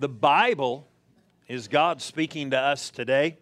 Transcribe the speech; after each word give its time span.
The 0.00 0.08
Bible 0.08 0.86
is 1.48 1.66
God 1.66 2.00
speaking 2.00 2.50
to 2.50 2.56
us 2.56 2.90
today. 2.90 3.38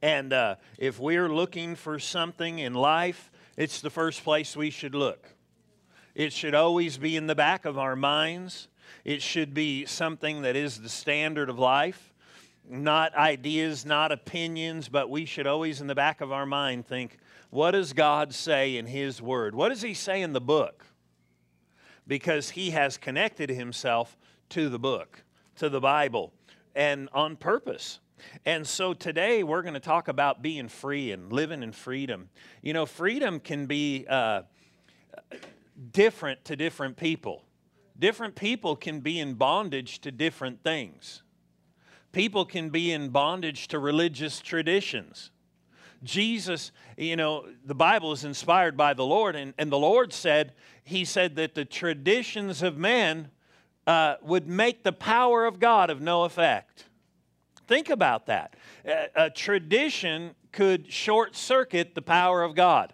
And 0.00 0.32
uh, 0.32 0.54
if 0.78 0.98
we're 0.98 1.28
looking 1.28 1.74
for 1.74 1.98
something 1.98 2.60
in 2.60 2.72
life, 2.72 3.30
it's 3.54 3.82
the 3.82 3.90
first 3.90 4.24
place 4.24 4.56
we 4.56 4.70
should 4.70 4.94
look. 4.94 5.28
It 6.14 6.32
should 6.32 6.54
always 6.54 6.96
be 6.96 7.14
in 7.14 7.26
the 7.26 7.34
back 7.34 7.66
of 7.66 7.76
our 7.76 7.94
minds. 7.94 8.68
It 9.04 9.20
should 9.20 9.52
be 9.52 9.84
something 9.84 10.40
that 10.42 10.56
is 10.56 10.80
the 10.80 10.88
standard 10.88 11.50
of 11.50 11.58
life, 11.58 12.14
not 12.66 13.14
ideas, 13.14 13.84
not 13.84 14.12
opinions, 14.12 14.88
but 14.88 15.10
we 15.10 15.26
should 15.26 15.46
always, 15.46 15.82
in 15.82 15.88
the 15.88 15.94
back 15.94 16.22
of 16.22 16.32
our 16.32 16.46
mind, 16.46 16.86
think, 16.86 17.18
what 17.50 17.72
does 17.72 17.92
God 17.92 18.32
say 18.32 18.78
in 18.78 18.86
His 18.86 19.20
Word? 19.20 19.54
What 19.54 19.68
does 19.68 19.82
He 19.82 19.92
say 19.92 20.22
in 20.22 20.32
the 20.32 20.40
book? 20.40 20.86
Because 22.06 22.48
He 22.50 22.70
has 22.70 22.96
connected 22.96 23.50
Himself 23.50 24.16
to 24.50 24.68
the 24.68 24.78
book, 24.78 25.22
to 25.56 25.68
the 25.68 25.80
Bible, 25.80 26.32
and 26.74 27.08
on 27.12 27.36
purpose. 27.36 28.00
And 28.44 28.66
so 28.66 28.94
today 28.94 29.42
we're 29.42 29.62
going 29.62 29.74
to 29.74 29.80
talk 29.80 30.08
about 30.08 30.42
being 30.42 30.68
free 30.68 31.12
and 31.12 31.32
living 31.32 31.62
in 31.62 31.72
freedom. 31.72 32.30
You 32.62 32.72
know, 32.72 32.86
freedom 32.86 33.40
can 33.40 33.66
be 33.66 34.06
uh, 34.08 34.42
different 35.92 36.44
to 36.46 36.56
different 36.56 36.96
people. 36.96 37.44
Different 37.98 38.36
people 38.36 38.76
can 38.76 39.00
be 39.00 39.18
in 39.18 39.34
bondage 39.34 40.00
to 40.00 40.12
different 40.12 40.62
things. 40.62 41.22
People 42.12 42.44
can 42.44 42.70
be 42.70 42.92
in 42.92 43.10
bondage 43.10 43.68
to 43.68 43.78
religious 43.78 44.40
traditions. 44.40 45.30
Jesus, 46.04 46.70
you 46.96 47.16
know, 47.16 47.46
the 47.64 47.74
Bible 47.74 48.12
is 48.12 48.24
inspired 48.24 48.76
by 48.76 48.94
the 48.94 49.04
Lord, 49.04 49.34
and, 49.34 49.52
and 49.58 49.70
the 49.70 49.78
Lord 49.78 50.12
said, 50.12 50.52
He 50.84 51.04
said 51.04 51.34
that 51.36 51.54
the 51.56 51.64
traditions 51.64 52.62
of 52.62 52.78
men 52.78 53.30
uh, 53.88 54.16
would 54.20 54.46
make 54.46 54.84
the 54.84 54.92
power 54.92 55.46
of 55.46 55.58
God 55.58 55.88
of 55.88 56.02
no 56.02 56.24
effect. 56.24 56.84
Think 57.66 57.88
about 57.88 58.26
that. 58.26 58.54
A, 58.84 59.08
a 59.16 59.30
tradition 59.30 60.34
could 60.52 60.92
short 60.92 61.34
circuit 61.34 61.94
the 61.94 62.02
power 62.02 62.42
of 62.42 62.54
God. 62.54 62.92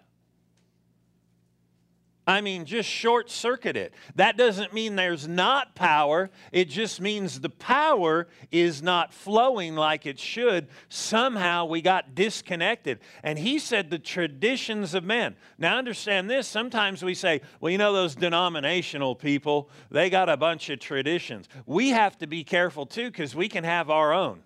I 2.27 2.41
mean, 2.41 2.65
just 2.65 2.89
short 2.89 3.29
circuit 3.29 3.77
it. 3.77 3.93
That 4.15 4.35
doesn't 4.35 4.73
mean 4.73 4.95
there's 4.95 5.27
not 5.27 5.75
power. 5.75 6.31
It 6.51 6.69
just 6.69 6.99
means 6.99 7.39
the 7.39 7.49
power 7.49 8.27
is 8.51 8.81
not 8.81 9.13
flowing 9.13 9.75
like 9.75 10.07
it 10.07 10.17
should. 10.17 10.67
Somehow 10.89 11.65
we 11.65 11.83
got 11.83 12.15
disconnected. 12.15 12.99
And 13.21 13.37
he 13.37 13.59
said 13.59 13.91
the 13.91 13.99
traditions 13.99 14.95
of 14.95 15.03
men. 15.03 15.35
Now, 15.59 15.77
understand 15.77 16.27
this. 16.27 16.47
Sometimes 16.47 17.03
we 17.03 17.13
say, 17.13 17.41
well, 17.59 17.71
you 17.71 17.77
know, 17.77 17.93
those 17.93 18.15
denominational 18.15 19.13
people, 19.13 19.69
they 19.91 20.09
got 20.09 20.27
a 20.27 20.37
bunch 20.37 20.71
of 20.71 20.79
traditions. 20.79 21.47
We 21.67 21.89
have 21.89 22.17
to 22.17 22.27
be 22.27 22.43
careful 22.43 22.87
too 22.87 23.11
because 23.11 23.35
we 23.35 23.47
can 23.47 23.63
have 23.63 23.91
our 23.91 24.13
own. 24.13 24.41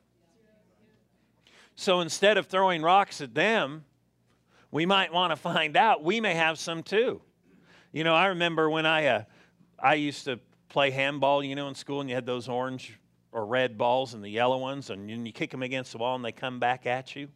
So 1.75 2.02
instead 2.02 2.38
of 2.38 2.47
throwing 2.47 2.81
rocks 2.81 3.21
at 3.21 3.33
them, 3.33 3.86
we 4.69 4.86
might 4.86 5.14
want 5.14 5.31
to 5.31 5.38
find 5.38 5.77
out 5.77 6.03
we 6.03 6.19
may 6.19 6.36
have 6.36 6.59
some 6.59 6.83
too. 6.83 7.21
You 7.92 8.04
know, 8.04 8.14
I 8.14 8.28
remember 8.28 8.70
when 8.70 8.86
I, 8.86 9.08
uh, 9.08 9.23
I 9.80 9.95
used 9.95 10.26
to 10.26 10.40
play 10.70 10.92
handball, 10.92 11.44
you 11.44 11.56
know, 11.56 11.68
in 11.70 11.76
school, 11.76 12.02
and 12.02 12.09
you 12.09 12.16
had 12.16 12.26
those 12.26 12.48
orange 12.48 13.00
or 13.32 13.45
red 13.48 13.80
balls 13.80 14.14
and 14.14 14.23
the 14.23 14.30
yellow 14.30 14.59
ones, 14.59 14.92
and 14.92 15.09
you 15.09 15.34
kick 15.34 15.50
them 15.50 15.64
against 15.64 15.92
the 15.94 15.98
wall 15.98 16.16
and 16.16 16.23
they 16.23 16.32
come 16.32 16.60
back 16.60 16.86
at 16.86 17.16
you. 17.16 17.30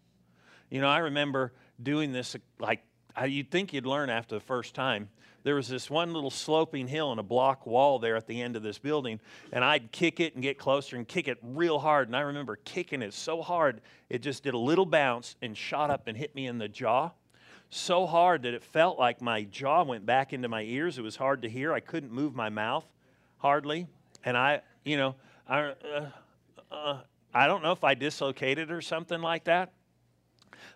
You 0.70 0.80
know, 0.82 0.88
I 0.88 1.00
remember 1.00 1.54
doing 1.82 2.12
this 2.12 2.36
like 2.60 2.84
you'd 3.26 3.50
think 3.50 3.74
you'd 3.74 3.86
learn 3.88 4.10
after 4.10 4.36
the 4.36 4.42
first 4.42 4.76
time. 4.76 5.10
There 5.44 5.56
was 5.56 5.68
this 5.68 5.90
one 5.90 6.14
little 6.14 6.32
sloping 6.32 6.88
hill 6.88 7.12
and 7.12 7.20
a 7.20 7.24
block 7.24 7.66
wall 7.66 8.00
there 8.00 8.16
at 8.16 8.28
the 8.28 8.42
end 8.42 8.56
of 8.56 8.64
this 8.64 8.78
building, 8.78 9.20
and 9.52 9.64
I'd 9.64 9.92
kick 9.92 10.20
it 10.20 10.36
and 10.36 10.44
get 10.44 10.58
closer 10.60 10.96
and 10.98 11.08
kick 11.08 11.28
it 11.28 11.38
real 11.42 11.80
hard. 11.80 12.08
And 12.08 12.16
I 12.16 12.22
remember 12.22 12.58
kicking 12.58 13.02
it 13.02 13.14
so 13.14 13.42
hard, 13.42 13.82
it 14.10 14.20
just 14.20 14.44
did 14.44 14.54
a 14.54 14.58
little 14.58 14.86
bounce 14.86 15.36
and 15.42 15.58
shot 15.58 15.90
up 15.90 16.08
and 16.08 16.16
hit 16.16 16.34
me 16.36 16.46
in 16.46 16.60
the 16.60 16.70
jaw 16.70 17.12
so 17.76 18.06
hard 18.06 18.44
that 18.44 18.54
it 18.54 18.64
felt 18.64 19.00
like 19.00 19.22
my 19.22 19.44
jaw 19.44 19.84
went 19.84 20.06
back 20.06 20.34
into 20.34 20.48
my 20.48 20.62
ears. 20.62 20.98
It 20.98 21.02
was 21.02 21.16
hard 21.16 21.42
to 21.42 21.50
hear. 21.50 21.74
I 21.74 21.80
couldn't 21.80 22.12
move 22.12 22.36
my 22.36 22.50
mouth 22.50 22.86
hardly. 23.38 23.88
And 24.24 24.38
I, 24.38 24.62
you 24.86 24.98
know, 24.98 25.16
I, 25.48 25.60
uh, 25.60 26.10
uh, 26.72 27.00
I 27.34 27.48
don't 27.48 27.64
know 27.64 27.72
if 27.72 27.84
I 27.84 27.94
dislocated 27.94 28.72
or 28.72 28.82
something 28.82 29.22
like 29.22 29.46
that, 29.46 29.74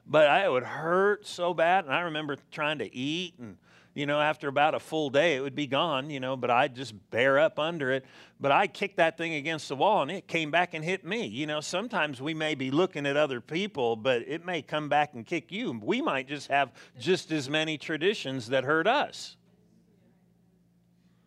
but 0.06 0.28
I, 0.28 0.46
it 0.46 0.52
would 0.52 0.64
hurt 0.64 1.26
so 1.26 1.54
bad. 1.54 1.86
And 1.86 1.94
I 1.94 2.02
remember 2.02 2.38
trying 2.52 2.80
to 2.80 2.96
eat 2.96 3.36
and 3.40 3.58
you 3.98 4.06
know, 4.06 4.22
after 4.22 4.48
about 4.48 4.76
a 4.76 4.80
full 4.80 5.10
day, 5.10 5.36
it 5.38 5.42
would 5.42 5.56
be 5.56 5.66
gone, 5.66 6.12
you 6.12 6.20
know, 6.20 6.38
but 6.38 6.52
I'd 6.52 6.76
just 6.76 6.94
bear 7.10 7.40
up 7.40 7.58
under 7.58 7.92
it. 7.92 8.06
But 8.40 8.52
I 8.52 8.68
kicked 8.68 8.98
that 8.98 9.18
thing 9.18 9.34
against 9.34 9.68
the 9.68 9.76
wall 9.76 10.04
and 10.04 10.12
it 10.12 10.28
came 10.28 10.52
back 10.52 10.74
and 10.74 10.86
hit 10.86 11.04
me. 11.04 11.26
You 11.26 11.48
know, 11.48 11.60
sometimes 11.60 12.22
we 12.22 12.36
may 12.36 12.54
be 12.54 12.70
looking 12.70 13.08
at 13.08 13.18
other 13.18 13.42
people, 13.42 13.96
but 13.96 14.22
it 14.28 14.46
may 14.46 14.62
come 14.62 14.90
back 14.90 15.16
and 15.16 15.26
kick 15.26 15.52
you. 15.52 15.80
We 15.84 16.02
might 16.02 16.28
just 16.28 16.50
have 16.50 16.72
just 17.00 17.32
as 17.32 17.50
many 17.50 17.80
traditions 17.80 18.48
that 18.50 18.64
hurt 18.64 18.86
us. 18.86 19.38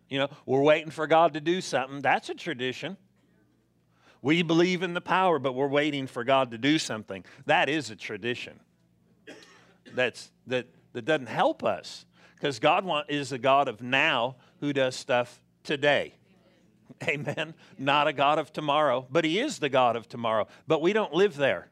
You 0.08 0.18
know, 0.18 0.28
we're 0.46 0.62
waiting 0.62 0.90
for 0.90 1.06
God 1.06 1.34
to 1.34 1.40
do 1.40 1.60
something. 1.60 2.00
That's 2.00 2.28
a 2.28 2.34
tradition. 2.34 2.96
We 4.22 4.42
believe 4.42 4.82
in 4.82 4.94
the 4.94 5.00
power, 5.00 5.38
but 5.38 5.54
we're 5.54 5.68
waiting 5.68 6.06
for 6.06 6.24
God 6.24 6.50
to 6.52 6.58
do 6.58 6.78
something. 6.78 7.24
That 7.46 7.68
is 7.68 7.90
a 7.90 7.96
tradition. 7.96 8.60
That's 9.94 10.30
that 10.46 10.66
that 10.92 11.04
doesn't 11.04 11.28
help 11.28 11.64
us 11.64 12.04
because 12.34 12.58
God 12.58 12.84
want, 12.84 13.10
is 13.10 13.32
a 13.32 13.38
God 13.38 13.68
of 13.68 13.82
now 13.82 14.36
who 14.60 14.72
does 14.72 14.94
stuff 14.96 15.40
today. 15.62 16.14
Amen. 17.08 17.54
Not 17.78 18.08
a 18.08 18.12
God 18.12 18.38
of 18.38 18.52
tomorrow, 18.52 19.06
but 19.10 19.24
He 19.24 19.38
is 19.38 19.58
the 19.58 19.68
God 19.68 19.96
of 19.96 20.08
tomorrow. 20.08 20.46
But 20.66 20.82
we 20.82 20.92
don't 20.92 21.12
live 21.12 21.36
there. 21.36 21.68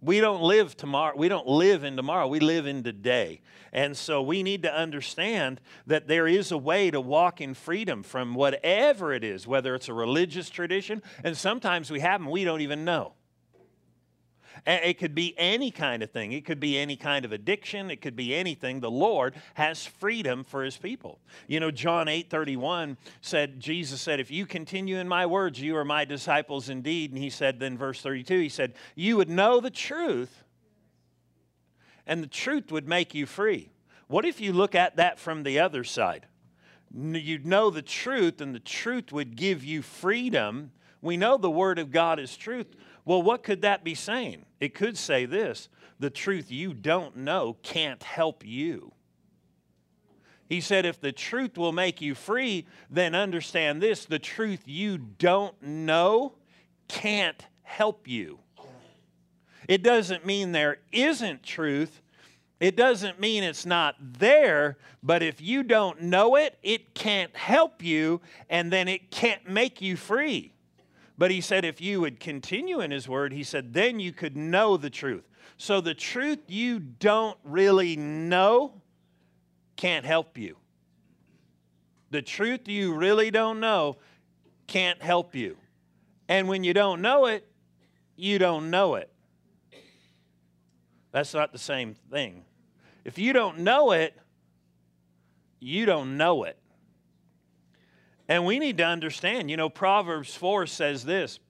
We 0.00 0.20
don't 0.20 0.42
live 0.42 0.76
tomorrow. 0.76 1.16
We 1.16 1.28
don't 1.28 1.46
live 1.46 1.82
in 1.82 1.96
tomorrow. 1.96 2.28
We 2.28 2.38
live 2.38 2.66
in 2.66 2.82
today. 2.82 3.40
And 3.72 3.96
so 3.96 4.20
we 4.20 4.42
need 4.42 4.62
to 4.62 4.72
understand 4.72 5.62
that 5.86 6.08
there 6.08 6.28
is 6.28 6.52
a 6.52 6.58
way 6.58 6.90
to 6.90 7.00
walk 7.00 7.40
in 7.40 7.54
freedom 7.54 8.02
from 8.02 8.34
whatever 8.34 9.14
it 9.14 9.24
is, 9.24 9.46
whether 9.46 9.74
it's 9.74 9.88
a 9.88 9.94
religious 9.94 10.50
tradition, 10.50 11.02
and 11.24 11.34
sometimes 11.34 11.90
we 11.90 12.00
have 12.00 12.20
them 12.20 12.30
we 12.30 12.44
don't 12.44 12.60
even 12.60 12.84
know. 12.84 13.14
It 14.66 14.98
could 14.98 15.14
be 15.14 15.34
any 15.36 15.70
kind 15.70 16.02
of 16.02 16.10
thing. 16.10 16.32
It 16.32 16.44
could 16.44 16.60
be 16.60 16.78
any 16.78 16.96
kind 16.96 17.24
of 17.24 17.32
addiction. 17.32 17.90
It 17.90 18.00
could 18.00 18.16
be 18.16 18.34
anything. 18.34 18.80
The 18.80 18.90
Lord 18.90 19.34
has 19.54 19.84
freedom 19.84 20.44
for 20.44 20.62
his 20.62 20.76
people. 20.76 21.20
You 21.48 21.60
know, 21.60 21.70
John 21.70 22.08
8 22.08 22.30
31 22.30 22.96
said, 23.20 23.60
Jesus 23.60 24.00
said, 24.00 24.20
If 24.20 24.30
you 24.30 24.46
continue 24.46 24.98
in 24.98 25.08
my 25.08 25.26
words, 25.26 25.60
you 25.60 25.76
are 25.76 25.84
my 25.84 26.04
disciples 26.04 26.68
indeed. 26.68 27.10
And 27.10 27.22
he 27.22 27.30
said, 27.30 27.58
then 27.58 27.76
verse 27.76 28.00
32, 28.00 28.38
he 28.40 28.48
said, 28.48 28.74
You 28.94 29.16
would 29.16 29.30
know 29.30 29.60
the 29.60 29.70
truth, 29.70 30.44
and 32.06 32.22
the 32.22 32.28
truth 32.28 32.70
would 32.70 32.88
make 32.88 33.14
you 33.14 33.26
free. 33.26 33.70
What 34.06 34.24
if 34.24 34.40
you 34.40 34.52
look 34.52 34.74
at 34.74 34.96
that 34.96 35.18
from 35.18 35.42
the 35.42 35.58
other 35.58 35.84
side? 35.84 36.26
You'd 36.94 37.46
know 37.46 37.70
the 37.70 37.82
truth, 37.82 38.40
and 38.40 38.54
the 38.54 38.60
truth 38.60 39.12
would 39.12 39.36
give 39.36 39.64
you 39.64 39.82
freedom. 39.82 40.70
We 41.02 41.16
know 41.16 41.36
the 41.36 41.50
Word 41.50 41.78
of 41.78 41.90
God 41.90 42.20
is 42.20 42.36
truth. 42.36 42.76
Well, 43.04 43.22
what 43.22 43.42
could 43.42 43.62
that 43.62 43.84
be 43.84 43.94
saying? 43.94 44.46
It 44.60 44.74
could 44.74 44.96
say 44.96 45.26
this 45.26 45.68
the 45.98 46.10
truth 46.10 46.50
you 46.50 46.74
don't 46.74 47.16
know 47.16 47.56
can't 47.62 48.02
help 48.02 48.44
you. 48.44 48.92
He 50.46 50.60
said, 50.60 50.84
if 50.84 51.00
the 51.00 51.12
truth 51.12 51.56
will 51.56 51.72
make 51.72 52.00
you 52.00 52.14
free, 52.14 52.66
then 52.90 53.14
understand 53.14 53.80
this 53.80 54.04
the 54.04 54.18
truth 54.18 54.62
you 54.66 54.98
don't 54.98 55.60
know 55.62 56.34
can't 56.88 57.46
help 57.62 58.06
you. 58.06 58.38
It 59.68 59.82
doesn't 59.82 60.26
mean 60.26 60.52
there 60.52 60.78
isn't 60.92 61.42
truth. 61.42 62.02
It 62.60 62.76
doesn't 62.76 63.18
mean 63.18 63.42
it's 63.42 63.66
not 63.66 63.96
there, 63.98 64.78
but 65.02 65.22
if 65.22 65.40
you 65.40 65.62
don't 65.62 66.02
know 66.02 66.36
it, 66.36 66.58
it 66.62 66.94
can't 66.94 67.34
help 67.34 67.82
you, 67.82 68.20
and 68.48 68.72
then 68.72 68.88
it 68.88 69.10
can't 69.10 69.48
make 69.48 69.80
you 69.80 69.96
free. 69.96 70.53
But 71.16 71.30
he 71.30 71.40
said, 71.40 71.64
if 71.64 71.80
you 71.80 72.00
would 72.00 72.18
continue 72.18 72.80
in 72.80 72.90
his 72.90 73.08
word, 73.08 73.32
he 73.32 73.44
said, 73.44 73.72
then 73.72 74.00
you 74.00 74.12
could 74.12 74.36
know 74.36 74.76
the 74.76 74.90
truth. 74.90 75.24
So 75.56 75.80
the 75.80 75.94
truth 75.94 76.40
you 76.48 76.80
don't 76.80 77.38
really 77.44 77.96
know 77.96 78.80
can't 79.76 80.04
help 80.04 80.36
you. 80.36 80.56
The 82.10 82.22
truth 82.22 82.68
you 82.68 82.94
really 82.94 83.30
don't 83.30 83.60
know 83.60 83.98
can't 84.66 85.00
help 85.02 85.34
you. 85.34 85.56
And 86.28 86.48
when 86.48 86.64
you 86.64 86.74
don't 86.74 87.02
know 87.02 87.26
it, 87.26 87.46
you 88.16 88.38
don't 88.38 88.70
know 88.70 88.94
it. 88.94 89.10
That's 91.12 91.34
not 91.34 91.52
the 91.52 91.58
same 91.58 91.94
thing. 92.10 92.44
If 93.04 93.18
you 93.18 93.32
don't 93.32 93.58
know 93.60 93.92
it, 93.92 94.18
you 95.60 95.86
don't 95.86 96.16
know 96.16 96.44
it. 96.44 96.58
And 98.28 98.46
we 98.46 98.58
need 98.58 98.78
to 98.78 98.84
understand, 98.84 99.50
you 99.50 99.56
know, 99.56 99.68
Proverbs 99.68 100.34
4 100.34 100.66
says 100.66 101.04
this, 101.04 101.40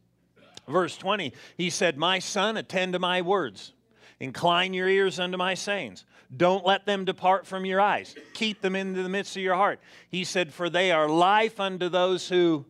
verse 0.66 0.96
20, 0.96 1.32
he 1.56 1.70
said, 1.70 1.96
My 1.96 2.18
son, 2.18 2.56
attend 2.56 2.94
to 2.94 2.98
my 2.98 3.22
words, 3.22 3.72
Incline 4.20 4.74
your 4.74 4.88
ears 4.88 5.18
unto 5.18 5.36
my 5.36 5.54
sayings. 5.54 6.04
Don't 6.34 6.64
let 6.64 6.86
them 6.86 7.04
depart 7.04 7.46
from 7.46 7.64
your 7.66 7.80
eyes. 7.80 8.14
Keep 8.32 8.60
them 8.60 8.74
into 8.74 9.02
the 9.02 9.08
midst 9.08 9.36
of 9.36 9.42
your 9.42 9.56
heart. 9.56 9.80
He 10.08 10.24
said, 10.24 10.52
For 10.52 10.70
they 10.70 10.92
are 10.92 11.08
life 11.08 11.60
unto 11.60 11.88
those 11.88 12.28
who 12.28 12.64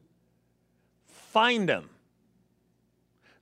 find 1.06 1.68
them. 1.68 1.90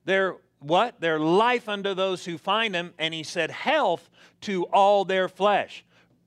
They're 0.04 0.36
what? 0.58 1.00
They're 1.00 1.18
life 1.18 1.68
unto 1.68 1.94
those 1.94 2.24
who 2.24 2.38
find 2.38 2.74
them. 2.74 2.92
And 2.98 3.12
he 3.12 3.22
said, 3.22 3.50
health 3.50 4.08
to 4.42 4.64
all 4.66 5.04
their 5.04 5.28
flesh. 5.28 5.84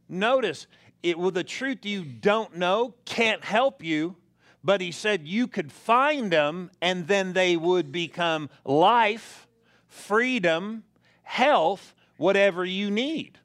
Notice, 0.10 0.68
it 1.04 1.18
with 1.18 1.36
the 1.36 1.44
truth 1.44 1.86
you 1.86 2.04
don't 2.04 2.58
know 2.58 2.96
can't 3.06 3.44
help 3.44 3.84
you, 3.84 4.16
but 4.66 4.82
he 4.82 4.92
said 4.92 5.28
you 5.28 5.48
could 5.48 5.72
find 5.72 6.32
them 6.32 6.72
and 6.82 7.08
then 7.08 7.34
they 7.34 7.56
would 7.56 7.92
become 7.92 8.50
life, 8.66 9.48
freedom, 9.88 10.84
health, 11.22 11.94
whatever 12.18 12.66
you 12.66 12.90
need. 12.90 13.38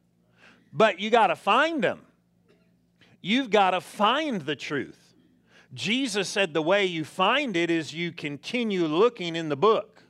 But 0.72 0.99
you 0.99 1.11
got 1.11 1.26
to 1.26 1.37
find 1.37 1.84
them. 1.84 2.00
You've 3.20 3.50
got 3.50 3.72
to 3.72 3.82
find 3.82 4.40
the 4.40 4.56
truth. 4.56 5.12
Jesus 5.75 6.26
said 6.26 6.55
the 6.55 6.62
way 6.62 6.87
you 6.87 7.05
find 7.05 7.55
it 7.55 7.70
is 7.70 7.93
you 7.93 8.12
continue 8.12 8.87
looking 8.87 9.37
in 9.37 9.50
the 9.50 9.56
book. 9.56 10.02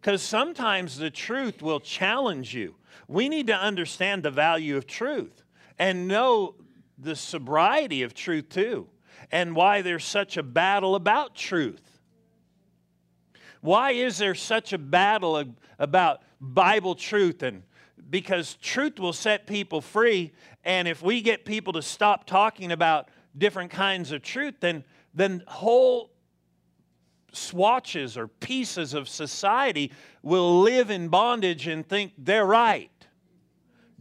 Because 0.00 0.22
sometimes 0.22 0.98
the 0.98 1.10
truth 1.10 1.62
will 1.62 1.78
challenge 1.78 2.52
you. 2.52 2.74
We 3.06 3.28
need 3.28 3.46
to 3.46 3.54
understand 3.54 4.24
the 4.24 4.32
value 4.32 4.76
of 4.76 4.88
truth 4.88 5.44
and 5.78 6.08
know 6.08 6.56
the 6.98 7.14
sobriety 7.14 8.02
of 8.02 8.12
truth 8.12 8.48
too, 8.48 8.88
and 9.32 9.56
why 9.56 9.80
there's 9.82 10.04
such 10.04 10.36
a 10.36 10.42
battle 10.42 10.94
about 10.94 11.34
truth. 11.34 12.00
Why 13.62 13.92
is 13.92 14.18
there 14.18 14.34
such 14.34 14.72
a 14.72 14.78
battle 14.78 15.42
about 15.78 16.22
Bible 16.40 16.94
truth? 16.94 17.42
And 17.42 17.62
because 18.10 18.56
truth 18.56 19.00
will 19.00 19.12
set 19.12 19.46
people 19.46 19.80
free, 19.80 20.32
and 20.64 20.86
if 20.86 21.02
we 21.02 21.22
get 21.22 21.44
people 21.44 21.72
to 21.72 21.82
stop 21.82 22.26
talking 22.26 22.70
about 22.70 23.08
different 23.36 23.70
kinds 23.70 24.12
of 24.12 24.22
truth, 24.22 24.54
then, 24.60 24.84
then 25.14 25.42
whole 25.46 26.12
swatches 27.32 28.18
or 28.18 28.28
pieces 28.28 28.92
of 28.92 29.08
society 29.08 29.90
will 30.22 30.60
live 30.60 30.90
in 30.90 31.08
bondage 31.08 31.66
and 31.66 31.88
think 31.88 32.12
they're 32.18 32.44
right. 32.44 32.90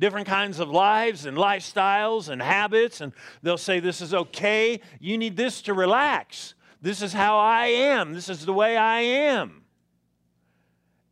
Different 0.01 0.25
kinds 0.25 0.59
of 0.59 0.71
lives 0.71 1.27
and 1.27 1.37
lifestyles 1.37 2.27
and 2.27 2.41
habits, 2.41 3.01
and 3.01 3.13
they'll 3.43 3.55
say, 3.55 3.79
This 3.79 4.01
is 4.01 4.15
okay. 4.15 4.81
You 4.99 5.15
need 5.15 5.37
this 5.37 5.61
to 5.61 5.75
relax. 5.75 6.55
This 6.81 7.03
is 7.03 7.13
how 7.13 7.37
I 7.37 7.67
am. 7.67 8.11
This 8.13 8.27
is 8.27 8.43
the 8.43 8.51
way 8.51 8.75
I 8.75 9.01
am. 9.01 9.61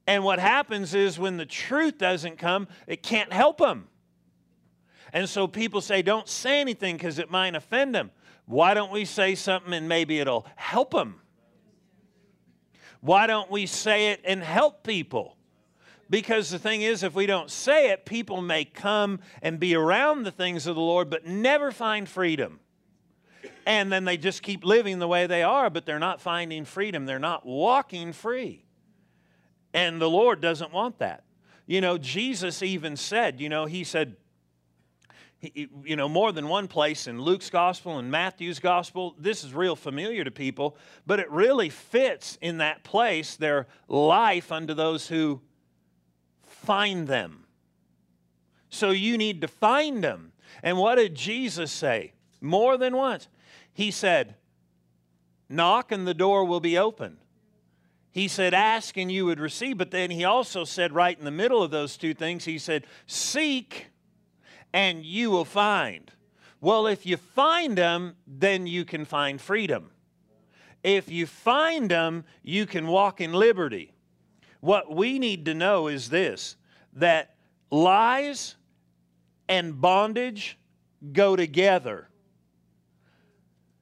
And 0.08 0.24
what 0.24 0.40
happens 0.40 0.96
is 0.96 1.20
when 1.20 1.38
the 1.38 1.46
truth 1.46 2.00
doesn't 2.00 2.40
come, 2.40 2.68
it 2.88 3.04
can't 3.04 3.32
help 3.32 3.60
them. 3.60 3.90
And 5.14 5.30
so 5.30 5.48
people 5.48 5.82
say, 5.82 6.02
don't 6.02 6.28
say 6.28 6.60
anything 6.60 6.98
because 6.98 7.20
it 7.20 7.30
might 7.30 7.54
offend 7.54 7.94
them. 7.94 8.10
Why 8.48 8.74
don't 8.74 8.92
we 8.92 9.06
say 9.06 9.36
something 9.36 9.72
and 9.72 9.88
maybe 9.88 10.20
it'll 10.20 10.48
help 10.56 10.90
them? 10.90 11.22
Why 13.02 13.28
don't 13.28 13.52
we 13.52 13.68
say 13.68 14.08
it 14.08 14.22
and 14.26 14.42
help 14.42 14.84
people? 14.84 15.38
Because 16.10 16.50
the 16.50 16.60
thing 16.60 16.82
is, 16.82 17.04
if 17.04 17.14
we 17.14 17.28
don't 17.28 17.52
say 17.52 17.92
it, 17.92 18.06
people 18.06 18.42
may 18.42 18.66
come 18.66 19.20
and 19.42 19.60
be 19.60 19.76
around 19.76 20.24
the 20.24 20.32
things 20.32 20.66
of 20.66 20.76
the 20.76 20.82
Lord 20.82 21.10
but 21.10 21.26
never 21.26 21.72
find 21.72 22.10
freedom. 22.10 22.60
And 23.66 23.92
then 23.92 24.06
they 24.06 24.18
just 24.18 24.42
keep 24.42 24.66
living 24.66 24.98
the 24.98 25.08
way 25.08 25.28
they 25.28 25.44
are, 25.44 25.70
but 25.70 25.86
they're 25.86 26.00
not 26.00 26.20
finding 26.20 26.66
freedom. 26.66 27.06
They're 27.06 27.20
not 27.20 27.46
walking 27.46 28.14
free. 28.14 28.66
And 29.74 30.02
the 30.02 30.10
Lord 30.10 30.42
doesn't 30.42 30.74
want 30.74 30.98
that. 31.00 31.24
You 31.68 31.82
know, 31.82 32.00
Jesus 32.00 32.64
even 32.64 32.98
said, 32.98 33.40
you 33.40 33.48
know, 33.48 33.66
He 33.66 33.84
said, 33.84 34.16
you 35.42 35.96
know, 35.96 36.10
more 36.10 36.32
than 36.32 36.50
one 36.50 36.68
place 36.68 37.06
in 37.06 37.22
Luke's 37.22 37.52
gospel 37.52 38.00
and 38.00 38.10
Matthew's 38.10 38.60
gospel. 38.60 39.16
This 39.20 39.44
is 39.44 39.54
real 39.54 39.76
familiar 39.76 40.24
to 40.24 40.32
people, 40.32 40.76
but 41.06 41.20
it 41.20 41.30
really 41.30 41.70
fits 41.70 42.38
in 42.42 42.58
that 42.58 42.84
place 42.84 43.36
their 43.36 43.68
life 43.88 44.52
unto 44.52 44.74
those 44.74 45.08
who 45.08 45.42
find 46.64 47.08
them. 47.08 47.46
So 48.70 48.92
you 48.92 49.18
need 49.18 49.42
to 49.42 49.48
find 49.48 50.04
them. 50.04 50.32
And 50.62 50.78
what 50.78 50.96
did 50.96 51.16
Jesus 51.16 51.72
say? 51.72 52.14
More 52.42 52.78
than 52.78 52.96
once. 52.96 53.28
He 53.74 53.92
said, 53.92 54.36
Knock 55.50 55.92
and 55.92 56.08
the 56.08 56.14
door 56.14 56.46
will 56.46 56.60
be 56.60 56.78
open. 56.78 57.18
He 58.12 58.28
said, 58.28 58.54
Ask 58.54 58.98
and 58.98 59.12
you 59.12 59.26
would 59.26 59.40
receive. 59.40 59.78
But 59.78 59.92
then 59.92 60.12
he 60.12 60.24
also 60.24 60.64
said, 60.64 60.94
right 60.94 61.18
in 61.18 61.26
the 61.26 61.32
middle 61.32 61.64
of 61.64 61.72
those 61.72 61.98
two 61.98 62.14
things, 62.14 62.46
he 62.46 62.58
said, 62.58 62.86
Seek 63.08 63.88
and 64.74 65.04
you 65.04 65.32
will 65.32 65.46
find. 65.46 66.12
Well, 66.62 66.88
if 66.88 67.06
you 67.06 67.18
find 67.18 67.78
them, 67.78 68.16
then 68.28 68.68
you 68.68 68.86
can 68.86 69.06
find 69.06 69.40
freedom. 69.40 69.92
If 70.84 71.10
you 71.10 71.26
find 71.26 71.90
them, 71.90 72.26
you 72.44 72.66
can 72.66 72.88
walk 72.88 73.22
in 73.22 73.34
liberty. 73.34 73.94
What 74.60 74.94
we 74.94 75.20
need 75.20 75.46
to 75.46 75.54
know 75.54 75.88
is 75.88 76.10
this 76.10 76.56
that 76.94 77.36
lies 77.72 78.56
and 79.48 79.80
bondage 79.80 80.58
go 81.14 81.36
together. 81.36 82.10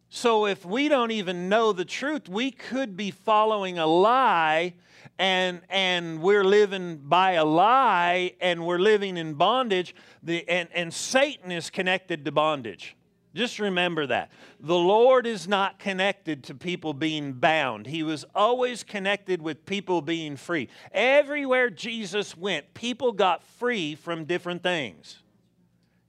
So 0.09 0.45
if 0.45 0.65
we 0.65 0.88
don't 0.88 1.12
even 1.12 1.50
know 1.50 1.74
the 1.74 1.85
truth, 1.85 2.29
we 2.29 2.51
could 2.51 2.95
be 2.95 3.12
following 3.12 3.77
a 3.77 3.85
lie 3.85 4.74
and 5.19 5.62
and 5.69 6.21
we're 6.21 6.44
living 6.44 6.97
by 6.97 7.33
a 7.33 7.45
lie 7.45 8.33
and 8.41 8.65
we're 8.65 8.80
living 8.80 9.18
in 9.18 9.33
bondage 9.33 9.95
the, 10.21 10.47
and, 10.50 10.69
and 10.73 10.94
satan 10.94 11.51
is 11.51 11.69
connected 11.69 12.25
to 12.25 12.31
bondage 12.31 12.96
just 13.37 13.59
remember 13.59 14.07
that. 14.07 14.31
The 14.59 14.75
lord 14.75 15.25
is 15.25 15.47
not 15.47 15.79
connected 15.79 16.43
to 16.45 16.55
people 16.55 16.93
being 16.93 17.33
bound. 17.33 17.87
He 17.87 18.03
was 18.03 18.25
always 18.35 18.83
connected 18.83 19.41
with 19.41 19.65
people 19.65 20.01
being 20.01 20.35
free. 20.35 20.69
Everywhere 20.91 21.69
jesus 21.69 22.35
went 22.35 22.73
people 22.73 23.11
got 23.11 23.43
free 23.43 23.95
from 23.95 24.25
different 24.25 24.63
things. 24.63 25.19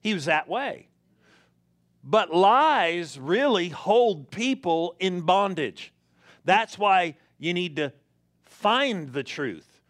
He 0.01 0.15
was 0.15 0.25
that 0.25 0.49
way. 0.49 0.89
But 2.03 2.35
lies 2.35 3.19
really 3.19 3.69
hold 3.69 4.31
people 4.31 4.97
in 4.99 5.21
bondage. 5.23 5.93
That's 6.45 6.79
why 6.79 7.17
you 7.39 7.53
need 7.53 7.77
to 7.77 7.93
find 8.45 9.13
the 9.13 9.23
truth, 9.23 9.81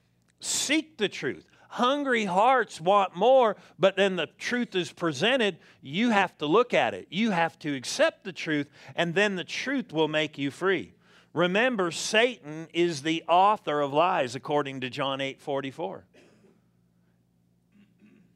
seek 0.41 0.99
the 0.99 1.09
truth. 1.09 1.48
Hungry 1.69 2.25
hearts 2.25 2.81
want 2.81 3.15
more, 3.15 3.57
but 3.79 3.95
then 3.97 4.17
the 4.17 4.29
truth 4.39 4.75
is 4.75 4.91
presented. 4.91 5.59
You 5.83 6.11
have 6.11 6.37
to 6.39 6.47
look 6.47 6.73
at 6.73 6.95
it. 6.95 7.09
You 7.11 7.31
have 7.31 7.59
to 7.61 7.75
accept 7.75 8.25
the 8.25 8.33
truth, 8.33 8.69
and 8.97 9.15
then 9.15 9.37
the 9.37 9.45
truth 9.45 9.93
will 9.93 10.09
make 10.09 10.39
you 10.39 10.51
free. 10.51 10.95
Remember, 11.35 11.91
Satan 11.91 12.69
is 12.73 13.03
the 13.03 13.23
author 13.29 13.81
of 13.81 13.93
lies, 13.93 14.35
according 14.35 14.81
to 14.81 14.91
John 14.91 15.21
8 15.21 15.41
44. 15.41 16.07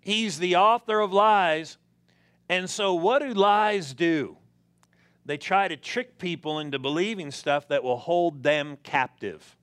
He's 0.01 0.39
the 0.39 0.57
author 0.57 1.01
of 1.01 1.13
lies. 1.13 1.79
And 2.49 2.69
so, 2.69 2.95
what 2.95 3.21
do 3.21 3.33
lies 3.33 3.95
do? 3.95 4.37
They 5.25 5.39
try 5.39 5.69
to 5.69 5.77
trick 5.77 6.19
people 6.19 6.59
into 6.59 6.79
believing 6.79 7.31
stuff 7.31 7.69
that 7.69 7.83
will 7.83 7.97
hold 7.97 8.43
them 8.43 8.77
captive. 8.83 9.57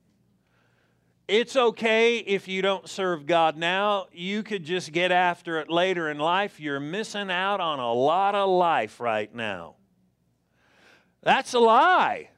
It's 1.30 1.54
okay 1.54 2.18
if 2.18 2.48
you 2.48 2.60
don't 2.60 2.88
serve 2.88 3.24
God 3.24 3.56
now. 3.56 4.06
You 4.12 4.42
could 4.42 4.64
just 4.64 4.90
get 4.90 5.12
after 5.12 5.60
it 5.60 5.70
later 5.70 6.10
in 6.10 6.18
life. 6.18 6.58
You're 6.58 6.80
missing 6.80 7.30
out 7.30 7.60
on 7.60 7.78
a 7.78 7.92
lot 7.92 8.34
of 8.34 8.48
life 8.48 8.98
right 8.98 9.32
now. 9.32 9.76
That's 11.22 11.54
a 11.54 11.60
lie. 11.60 12.30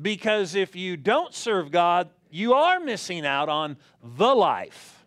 Because 0.00 0.54
if 0.54 0.74
you 0.74 0.96
don't 0.96 1.34
serve 1.34 1.70
God, 1.70 2.08
you 2.30 2.54
are 2.54 2.80
missing 2.80 3.26
out 3.26 3.50
on 3.50 3.76
the 4.02 4.34
life. 4.34 5.04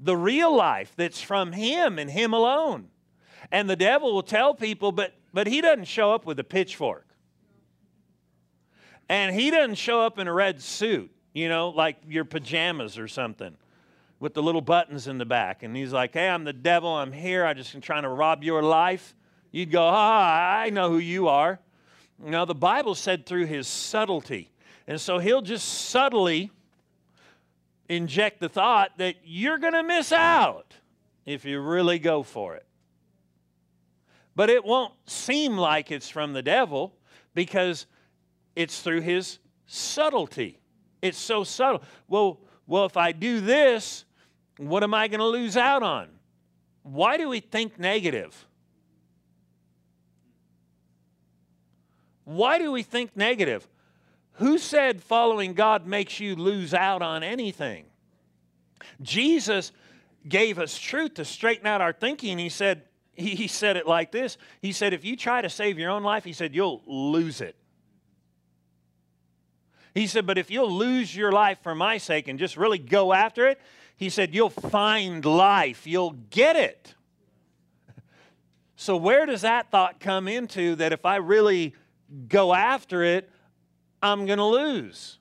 The 0.00 0.18
real 0.18 0.54
life 0.54 0.92
that's 0.96 1.22
from 1.22 1.52
Him 1.52 1.98
and 1.98 2.10
Him 2.10 2.34
alone. 2.34 2.88
And 3.50 3.70
the 3.70 3.76
devil 3.76 4.12
will 4.12 4.22
tell 4.22 4.52
people, 4.52 4.92
but, 4.92 5.14
but 5.32 5.46
he 5.46 5.62
doesn't 5.62 5.86
show 5.86 6.12
up 6.12 6.26
with 6.26 6.38
a 6.38 6.44
pitchfork. 6.44 7.06
And 9.08 9.34
he 9.34 9.50
doesn't 9.50 9.76
show 9.76 10.02
up 10.02 10.18
in 10.18 10.28
a 10.28 10.32
red 10.34 10.60
suit 10.60 11.10
you 11.32 11.48
know, 11.48 11.70
like 11.70 11.96
your 12.08 12.24
pajamas 12.24 12.98
or 12.98 13.08
something 13.08 13.56
with 14.20 14.34
the 14.34 14.42
little 14.42 14.60
buttons 14.60 15.08
in 15.08 15.18
the 15.18 15.24
back. 15.24 15.62
And 15.62 15.76
he's 15.76 15.92
like, 15.92 16.14
hey, 16.14 16.28
I'm 16.28 16.44
the 16.44 16.52
devil. 16.52 16.90
I'm 16.90 17.12
here. 17.12 17.44
I 17.44 17.54
just 17.54 17.74
am 17.74 17.80
trying 17.80 18.02
to 18.02 18.08
rob 18.08 18.44
your 18.44 18.62
life. 18.62 19.14
You'd 19.50 19.70
go, 19.70 19.82
ah, 19.82 20.60
I 20.60 20.70
know 20.70 20.90
who 20.90 20.98
you 20.98 21.28
are. 21.28 21.58
Now, 22.18 22.44
the 22.44 22.54
Bible 22.54 22.94
said 22.94 23.26
through 23.26 23.46
his 23.46 23.66
subtlety. 23.66 24.52
And 24.86 25.00
so 25.00 25.18
he'll 25.18 25.42
just 25.42 25.88
subtly 25.90 26.50
inject 27.88 28.40
the 28.40 28.48
thought 28.48 28.96
that 28.98 29.16
you're 29.24 29.58
going 29.58 29.72
to 29.72 29.82
miss 29.82 30.12
out 30.12 30.74
if 31.26 31.44
you 31.44 31.60
really 31.60 31.98
go 31.98 32.22
for 32.22 32.54
it. 32.54 32.66
But 34.34 34.50
it 34.50 34.64
won't 34.64 34.94
seem 35.06 35.58
like 35.58 35.90
it's 35.90 36.08
from 36.08 36.32
the 36.32 36.42
devil 36.42 36.94
because 37.34 37.86
it's 38.56 38.80
through 38.80 39.00
his 39.00 39.38
subtlety. 39.66 40.61
It's 41.02 41.18
so 41.18 41.44
subtle. 41.44 41.82
Well, 42.08 42.38
well, 42.66 42.86
if 42.86 42.96
I 42.96 43.12
do 43.12 43.40
this, 43.40 44.04
what 44.56 44.82
am 44.82 44.94
I 44.94 45.08
going 45.08 45.20
to 45.20 45.26
lose 45.26 45.56
out 45.56 45.82
on? 45.82 46.08
Why 46.84 47.16
do 47.16 47.28
we 47.28 47.40
think 47.40 47.78
negative? 47.78 48.46
Why 52.24 52.58
do 52.58 52.70
we 52.70 52.82
think 52.84 53.16
negative? 53.16 53.68
Who 54.34 54.58
said 54.58 55.02
following 55.02 55.54
God 55.54 55.86
makes 55.86 56.20
you 56.20 56.36
lose 56.36 56.72
out 56.72 57.02
on 57.02 57.22
anything? 57.22 57.84
Jesus 59.00 59.72
gave 60.28 60.58
us 60.58 60.78
truth 60.78 61.14
to 61.14 61.24
straighten 61.24 61.66
out 61.66 61.80
our 61.80 61.92
thinking. 61.92 62.38
He 62.38 62.48
said, 62.48 62.82
he 63.14 63.46
said 63.46 63.76
it 63.76 63.86
like 63.86 64.10
this. 64.12 64.38
He 64.60 64.72
said, 64.72 64.94
if 64.94 65.04
you 65.04 65.16
try 65.16 65.42
to 65.42 65.50
save 65.50 65.78
your 65.78 65.90
own 65.90 66.02
life, 66.02 66.24
he 66.24 66.32
said, 66.32 66.54
you'll 66.54 66.80
lose 66.86 67.40
it. 67.40 67.56
He 69.94 70.06
said, 70.06 70.26
but 70.26 70.38
if 70.38 70.50
you'll 70.50 70.72
lose 70.72 71.14
your 71.14 71.32
life 71.32 71.58
for 71.62 71.74
my 71.74 71.98
sake 71.98 72.28
and 72.28 72.38
just 72.38 72.56
really 72.56 72.78
go 72.78 73.12
after 73.12 73.46
it, 73.46 73.60
he 73.96 74.08
said, 74.08 74.34
you'll 74.34 74.50
find 74.50 75.24
life. 75.24 75.86
You'll 75.86 76.16
get 76.30 76.56
it. 76.56 76.94
So, 78.74 78.96
where 78.96 79.26
does 79.26 79.42
that 79.42 79.70
thought 79.70 80.00
come 80.00 80.26
into 80.26 80.74
that 80.76 80.92
if 80.92 81.06
I 81.06 81.16
really 81.16 81.74
go 82.28 82.52
after 82.52 83.04
it, 83.04 83.30
I'm 84.02 84.26
going 84.26 84.38
to 84.38 84.44
lose? 84.44 85.18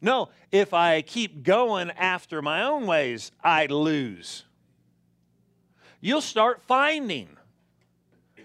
No, 0.00 0.28
if 0.52 0.72
I 0.72 1.02
keep 1.02 1.42
going 1.42 1.90
after 1.90 2.40
my 2.40 2.62
own 2.62 2.86
ways, 2.86 3.32
I 3.42 3.66
lose. 3.66 4.44
You'll 6.00 6.20
start 6.20 6.62
finding. 6.62 7.36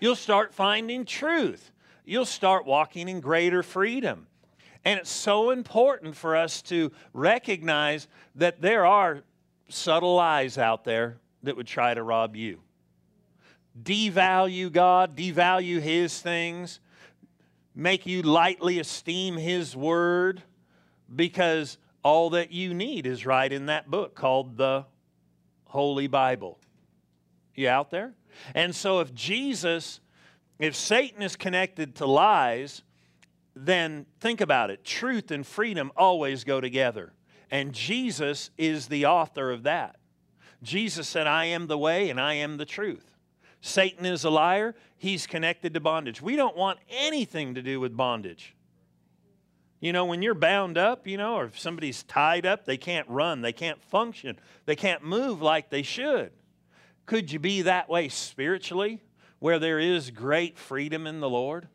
You'll 0.01 0.15
start 0.15 0.53
finding 0.53 1.05
truth. 1.05 1.71
You'll 2.03 2.25
start 2.25 2.65
walking 2.65 3.07
in 3.07 3.21
greater 3.21 3.63
freedom. 3.63 4.27
And 4.85 4.99
it's 4.99 5.11
so 5.11 5.49
important 5.49 6.15
for 6.15 6.35
us 6.35 6.61
to 6.63 6.91
recognize 7.11 8.07
that 8.35 8.61
there 8.61 8.85
are 8.85 9.23
subtle 9.67 10.15
lies 10.15 10.59
out 10.59 10.83
there 10.83 11.17
that 11.41 11.57
would 11.57 11.67
try 11.67 11.95
to 11.95 12.03
rob 12.03 12.35
you. 12.35 12.59
Devalue 13.81 14.71
God, 14.71 15.17
devalue 15.17 15.81
His 15.81 16.21
things, 16.21 16.79
make 17.73 18.05
you 18.05 18.21
lightly 18.21 18.79
esteem 18.79 19.37
His 19.37 19.75
Word 19.75 20.43
because 21.13 21.77
all 22.03 22.29
that 22.31 22.51
you 22.51 22.73
need 22.73 23.07
is 23.07 23.25
right 23.25 23.51
in 23.51 23.65
that 23.65 23.89
book 23.89 24.15
called 24.15 24.55
the 24.55 24.85
Holy 25.65 26.07
Bible. 26.07 26.59
You 27.55 27.69
out 27.69 27.89
there? 27.89 28.13
And 28.53 28.75
so 28.75 28.99
if 28.99 29.13
Jesus, 29.13 29.99
if 30.59 30.75
Satan 30.75 31.21
is 31.21 31.35
connected 31.35 31.95
to 31.95 32.05
lies, 32.05 32.83
then 33.55 34.05
think 34.19 34.41
about 34.41 34.69
it. 34.69 34.83
Truth 34.83 35.31
and 35.31 35.45
freedom 35.45 35.91
always 35.95 36.43
go 36.43 36.59
together. 36.59 37.13
And 37.49 37.73
Jesus 37.73 38.49
is 38.57 38.87
the 38.87 39.05
author 39.05 39.51
of 39.51 39.63
that. 39.63 39.97
Jesus 40.61 41.07
said, 41.07 41.27
I 41.27 41.45
am 41.45 41.67
the 41.67 41.77
way 41.77 42.09
and 42.09 42.19
I 42.19 42.33
am 42.35 42.57
the 42.57 42.65
truth. 42.65 43.15
Satan 43.61 44.05
is 44.05 44.23
a 44.23 44.29
liar. 44.29 44.75
He's 44.97 45.27
connected 45.27 45.73
to 45.73 45.79
bondage. 45.79 46.21
We 46.21 46.35
don't 46.35 46.57
want 46.57 46.79
anything 46.89 47.55
to 47.55 47.61
do 47.61 47.79
with 47.79 47.95
bondage. 47.95 48.55
You 49.79 49.93
know, 49.93 50.05
when 50.05 50.21
you're 50.21 50.33
bound 50.33 50.77
up, 50.77 51.05
you 51.07 51.17
know, 51.17 51.35
or 51.35 51.45
if 51.45 51.59
somebody's 51.59 52.03
tied 52.03 52.45
up, 52.45 52.65
they 52.65 52.77
can't 52.77 53.07
run, 53.09 53.41
they 53.41 53.53
can't 53.53 53.81
function, 53.83 54.39
they 54.65 54.75
can't 54.75 55.03
move 55.03 55.41
like 55.41 55.69
they 55.69 55.83
should. 55.83 56.31
Could 57.05 57.31
you 57.31 57.39
be 57.39 57.61
that 57.63 57.89
way 57.89 58.09
spiritually, 58.09 59.01
where 59.39 59.59
there 59.59 59.79
is 59.79 60.09
great 60.09 60.57
freedom 60.57 61.05
in 61.05 61.19
the 61.19 61.29
Lord? 61.29 61.67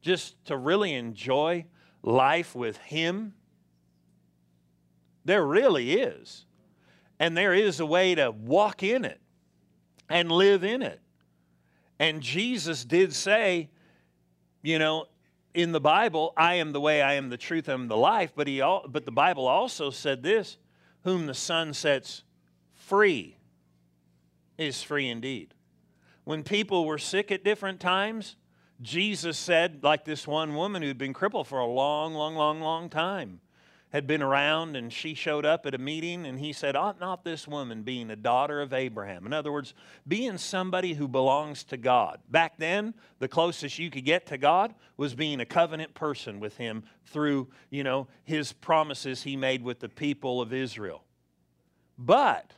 Just 0.00 0.44
to 0.46 0.56
really 0.56 0.94
enjoy 0.94 1.66
life 2.02 2.54
with 2.54 2.76
Him? 2.78 3.34
There 5.24 5.44
really 5.44 5.94
is. 5.94 6.46
And 7.20 7.36
there 7.36 7.52
is 7.52 7.80
a 7.80 7.86
way 7.86 8.14
to 8.14 8.30
walk 8.30 8.82
in 8.82 9.04
it 9.04 9.20
and 10.08 10.30
live 10.30 10.64
in 10.64 10.82
it. 10.82 11.00
And 11.98 12.22
Jesus 12.22 12.84
did 12.84 13.12
say, 13.12 13.70
you 14.62 14.78
know, 14.78 15.06
in 15.54 15.72
the 15.72 15.80
Bible, 15.80 16.32
I 16.36 16.54
am 16.54 16.72
the 16.72 16.80
way, 16.80 17.02
I 17.02 17.14
am 17.14 17.30
the 17.30 17.36
truth, 17.36 17.68
I 17.68 17.72
am 17.72 17.88
the 17.88 17.96
life. 17.96 18.32
But, 18.36 18.46
he, 18.46 18.60
all, 18.60 18.86
but 18.88 19.04
the 19.04 19.12
Bible 19.12 19.46
also 19.46 19.90
said 19.90 20.22
this 20.22 20.56
whom 21.04 21.26
the 21.26 21.34
Son 21.34 21.72
sets 21.74 22.22
free 22.74 23.36
is 24.56 24.82
free 24.82 25.08
indeed. 25.08 25.54
When 26.24 26.42
people 26.42 26.84
were 26.84 26.98
sick 26.98 27.32
at 27.32 27.44
different 27.44 27.80
times, 27.80 28.36
Jesus 28.80 29.36
said, 29.36 29.82
like 29.82 30.04
this 30.04 30.26
one 30.26 30.54
woman 30.54 30.82
who'd 30.82 30.98
been 30.98 31.12
crippled 31.12 31.48
for 31.48 31.58
a 31.58 31.66
long, 31.66 32.14
long, 32.14 32.36
long, 32.36 32.60
long 32.60 32.88
time, 32.88 33.40
had 33.90 34.06
been 34.06 34.22
around 34.22 34.76
and 34.76 34.92
she 34.92 35.14
showed 35.14 35.46
up 35.46 35.64
at 35.64 35.74
a 35.74 35.78
meeting 35.78 36.26
and 36.26 36.38
he 36.38 36.52
said, 36.52 36.76
Ought 36.76 37.00
not 37.00 37.24
this 37.24 37.48
woman 37.48 37.82
being 37.82 38.10
a 38.10 38.16
daughter 38.16 38.60
of 38.60 38.72
Abraham? 38.72 39.24
In 39.24 39.32
other 39.32 39.50
words, 39.50 39.72
being 40.06 40.36
somebody 40.36 40.92
who 40.92 41.08
belongs 41.08 41.64
to 41.64 41.76
God. 41.76 42.20
Back 42.30 42.58
then, 42.58 42.94
the 43.18 43.28
closest 43.28 43.78
you 43.78 43.90
could 43.90 44.04
get 44.04 44.26
to 44.26 44.38
God 44.38 44.74
was 44.96 45.14
being 45.14 45.40
a 45.40 45.46
covenant 45.46 45.94
person 45.94 46.38
with 46.38 46.56
him 46.58 46.84
through, 47.06 47.48
you 47.70 47.82
know, 47.82 48.08
his 48.24 48.52
promises 48.52 49.22
he 49.22 49.36
made 49.36 49.62
with 49.62 49.80
the 49.80 49.88
people 49.88 50.42
of 50.42 50.52
Israel. 50.52 51.02
But 51.96 52.52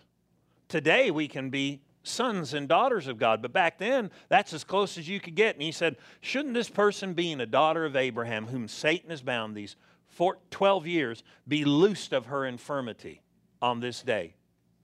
today 0.69 1.13
we 1.13 1.29
can 1.29 1.49
be 1.51 1.81
sons 2.03 2.55
and 2.55 2.69
daughters 2.69 3.07
of 3.07 3.19
God. 3.19 3.43
But 3.43 3.53
back 3.53 3.79
then, 3.79 4.11
that's 4.29 4.53
as 4.53 4.65
close 4.65 4.97
as 4.99 5.09
you 5.09 5.21
could 5.21 5.35
get. 5.35 5.55
And 5.55 5.63
he 5.63 5.73
said, 5.73 5.97
Shouldn't 6.21 6.55
this 6.55 6.71
person, 6.71 7.15
being 7.15 7.41
a 7.41 7.47
daughter 7.47 7.85
of 7.85 7.97
Abraham, 7.97 8.47
whom 8.47 8.69
Satan 8.69 9.11
has 9.11 9.23
bound 9.23 9.55
these 9.55 9.77
for 10.09 10.39
12 10.51 10.87
years, 10.87 11.23
be 11.47 11.65
loosed 11.65 12.13
of 12.13 12.27
her 12.27 12.45
infirmity 12.45 13.23
on 13.63 13.81
this 13.81 14.03
day, 14.03 14.35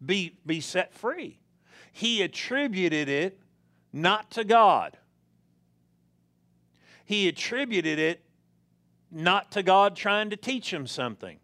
be, 0.05 0.39
be 0.45 0.61
set 0.61 0.95
free. 0.95 1.39
He 1.93 2.23
attributed 2.23 3.09
it 3.09 3.41
not 3.93 4.31
to 4.33 4.45
God. 4.45 4.97
He 7.05 7.29
attributed 7.29 7.99
it 7.99 8.23
not 9.11 9.53
to 9.53 9.63
God 9.63 9.97
trying 9.97 10.31
to 10.31 10.37
teach 10.37 10.73
him 10.73 10.87
something. 10.87 11.39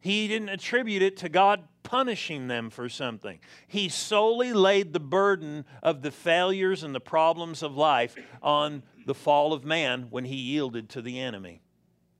He 0.00 0.28
didn't 0.28 0.48
attribute 0.48 1.02
it 1.02 1.16
to 1.18 1.28
God 1.28 1.64
punishing 1.88 2.48
them 2.48 2.68
for 2.68 2.86
something. 2.86 3.38
He 3.66 3.88
solely 3.88 4.52
laid 4.52 4.92
the 4.92 5.00
burden 5.00 5.64
of 5.82 6.02
the 6.02 6.10
failures 6.10 6.82
and 6.82 6.94
the 6.94 7.00
problems 7.00 7.62
of 7.62 7.78
life 7.78 8.14
on 8.42 8.82
the 9.06 9.14
fall 9.14 9.54
of 9.54 9.64
man 9.64 10.08
when 10.10 10.26
he 10.26 10.36
yielded 10.36 10.90
to 10.90 11.00
the 11.00 11.18
enemy. 11.18 11.62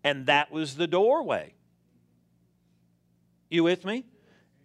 And 0.02 0.24
that 0.24 0.50
was 0.50 0.76
the 0.76 0.86
doorway. 0.86 1.52
You 3.50 3.62
with 3.62 3.84
me? 3.84 4.06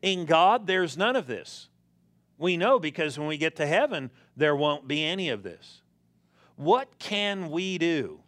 In 0.02 0.24
God, 0.24 0.68
there's 0.68 0.96
none 0.96 1.18
of 1.18 1.28
this. 1.28 1.68
We 2.38 2.56
know 2.56 2.80
because 2.80 3.20
when 3.20 3.28
we 3.28 3.38
get 3.38 3.58
to 3.58 3.66
heaven, 3.66 4.10
there 4.38 4.56
won't 4.56 4.88
be 4.88 5.04
any 5.04 5.28
of 5.28 5.44
this. 5.44 5.82
What 6.56 6.98
can 6.98 7.52
we 7.52 7.78
do 7.78 8.22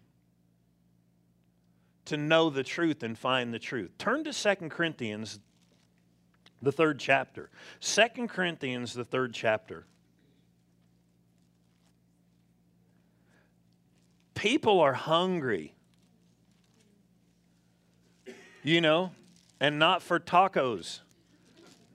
to 2.03 2.17
know 2.17 2.49
the 2.49 2.63
truth 2.63 3.01
and 3.01 3.17
find 3.17 3.53
the 3.53 3.59
truth? 3.59 3.91
Turn 3.97 4.25
to 4.25 4.33
Second 4.33 4.71
Corinthians, 4.71 5.39
the 6.61 6.71
third 6.71 6.99
chapter. 6.99 7.49
Second 7.79 8.29
Corinthians, 8.29 8.93
the 8.93 9.05
third 9.05 9.33
chapter. 9.33 9.85
People 14.33 14.79
are 14.79 14.93
hungry 14.93 15.75
you 18.65 18.81
know, 18.81 19.11
and 19.59 19.77
not 19.77 20.01
for 20.01 20.19
tacos 20.19 21.01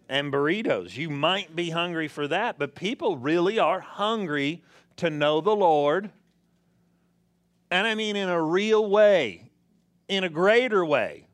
and 0.08 0.32
burritos. 0.32 0.96
You 0.96 1.10
might 1.10 1.56
be 1.56 1.70
hungry 1.70 2.06
for 2.06 2.28
that, 2.28 2.58
but 2.58 2.76
people 2.76 3.18
really 3.18 3.58
are 3.58 3.80
hungry 3.80 4.62
to 4.96 5.10
know 5.10 5.40
the 5.40 5.54
Lord. 5.54 6.10
And 7.72 7.86
I 7.88 7.96
mean 7.96 8.14
in 8.14 8.28
a 8.28 8.40
real 8.40 8.88
way, 8.88 9.50
in 10.08 10.22
a 10.22 10.28
greater 10.28 10.84
way, 10.84 11.26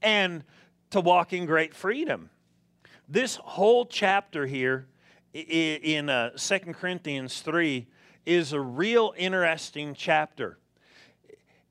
and 0.00 0.44
to 0.94 1.00
walk 1.00 1.32
in 1.32 1.46
great 1.46 1.74
freedom. 1.74 2.30
This 3.08 3.36
whole 3.36 3.86
chapter 3.86 4.46
here 4.46 4.86
in 5.32 6.08
uh, 6.08 6.30
2 6.30 6.58
Corinthians 6.72 7.40
3 7.40 7.86
is 8.24 8.52
a 8.52 8.60
real 8.60 9.12
interesting 9.16 9.94
chapter 9.94 10.58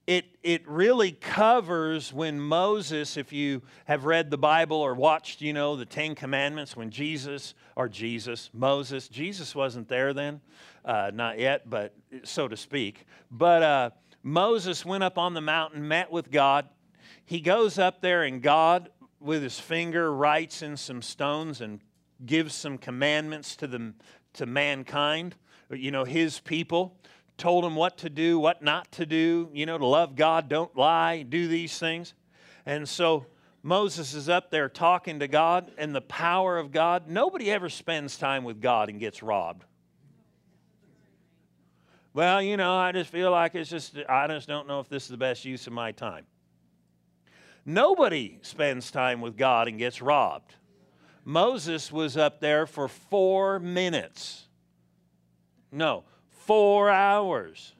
it, 0.05 0.25
it 0.43 0.67
really 0.67 1.13
covers 1.13 2.11
when 2.11 2.39
Moses, 2.39 3.15
if 3.15 3.31
you 3.31 3.61
have 3.85 4.03
read 4.03 4.29
the 4.29 4.37
Bible 4.37 4.77
or 4.77 4.93
watched, 4.93 5.39
you 5.39 5.53
know, 5.53 5.77
the 5.77 5.85
Ten 5.85 6.13
Commandments, 6.13 6.75
when 6.75 6.89
Jesus, 6.89 7.53
or 7.77 7.87
Jesus, 7.87 8.49
Moses, 8.53 9.07
Jesus 9.07 9.55
wasn't 9.55 9.87
there 9.87 10.13
then, 10.13 10.41
uh, 10.83 11.11
not 11.13 11.39
yet, 11.39 11.69
but 11.69 11.95
so 12.23 12.49
to 12.49 12.57
speak. 12.57 13.05
But 13.31 13.63
uh, 13.63 13.89
Moses 14.23 14.85
went 14.85 15.03
up 15.03 15.17
on 15.17 15.33
the 15.33 15.41
mountain, 15.41 15.87
met 15.87 16.11
with 16.11 16.29
God. 16.29 16.67
He 17.25 17.39
goes 17.39 17.79
up 17.79 18.01
there, 18.01 18.23
and 18.23 18.41
God, 18.41 18.89
with 19.23 19.41
his 19.41 19.59
finger, 19.59 20.13
writes 20.13 20.61
in 20.61 20.77
some 20.77 21.01
stones 21.01 21.61
and 21.61 21.79
gives 22.25 22.53
some 22.53 22.77
commandments 22.77 23.55
to, 23.57 23.67
them, 23.67 23.95
to 24.33 24.45
mankind, 24.45 25.35
you 25.71 25.91
know, 25.91 26.03
his 26.03 26.39
people 26.39 26.97
told 27.37 27.65
him 27.65 27.75
what 27.75 27.97
to 27.97 28.09
do, 28.09 28.37
what 28.37 28.61
not 28.61 28.91
to 28.91 29.05
do, 29.05 29.49
you 29.53 29.65
know, 29.65 29.77
to 29.77 29.85
love 29.85 30.15
God, 30.15 30.49
don't 30.49 30.75
lie, 30.77 31.23
do 31.23 31.47
these 31.47 31.77
things. 31.77 32.13
And 32.65 32.87
so 32.87 33.25
Moses 33.63 34.13
is 34.13 34.29
up 34.29 34.51
there 34.51 34.69
talking 34.69 35.19
to 35.19 35.27
God 35.27 35.71
and 35.77 35.95
the 35.95 36.01
power 36.01 36.57
of 36.57 36.71
God. 36.71 37.07
Nobody 37.07 37.49
ever 37.49 37.69
spends 37.69 38.17
time 38.17 38.43
with 38.43 38.61
God 38.61 38.89
and 38.89 38.99
gets 38.99 39.23
robbed. 39.23 39.65
Well, 42.13 42.41
you 42.41 42.57
know, 42.57 42.75
I 42.75 42.91
just 42.91 43.09
feel 43.09 43.31
like 43.31 43.55
it's 43.55 43.69
just, 43.69 43.97
I 44.07 44.27
just 44.27 44.47
don't 44.47 44.67
know 44.67 44.79
if 44.79 44.87
this 44.87 45.03
is 45.03 45.09
the 45.09 45.17
best 45.17 45.45
use 45.45 45.65
of 45.65 45.73
my 45.73 45.91
time. 45.91 46.25
Nobody 47.65 48.39
spends 48.41 48.91
time 48.91 49.21
with 49.21 49.37
God 49.37 49.67
and 49.67 49.77
gets 49.77 50.01
robbed. 50.01 50.55
Moses 51.23 51.91
was 51.91 52.17
up 52.17 52.41
there 52.41 52.65
for 52.65 52.87
four 52.87 53.59
minutes. 53.59 54.47
No, 55.71 56.03
four 56.29 56.89
hours. 56.89 57.73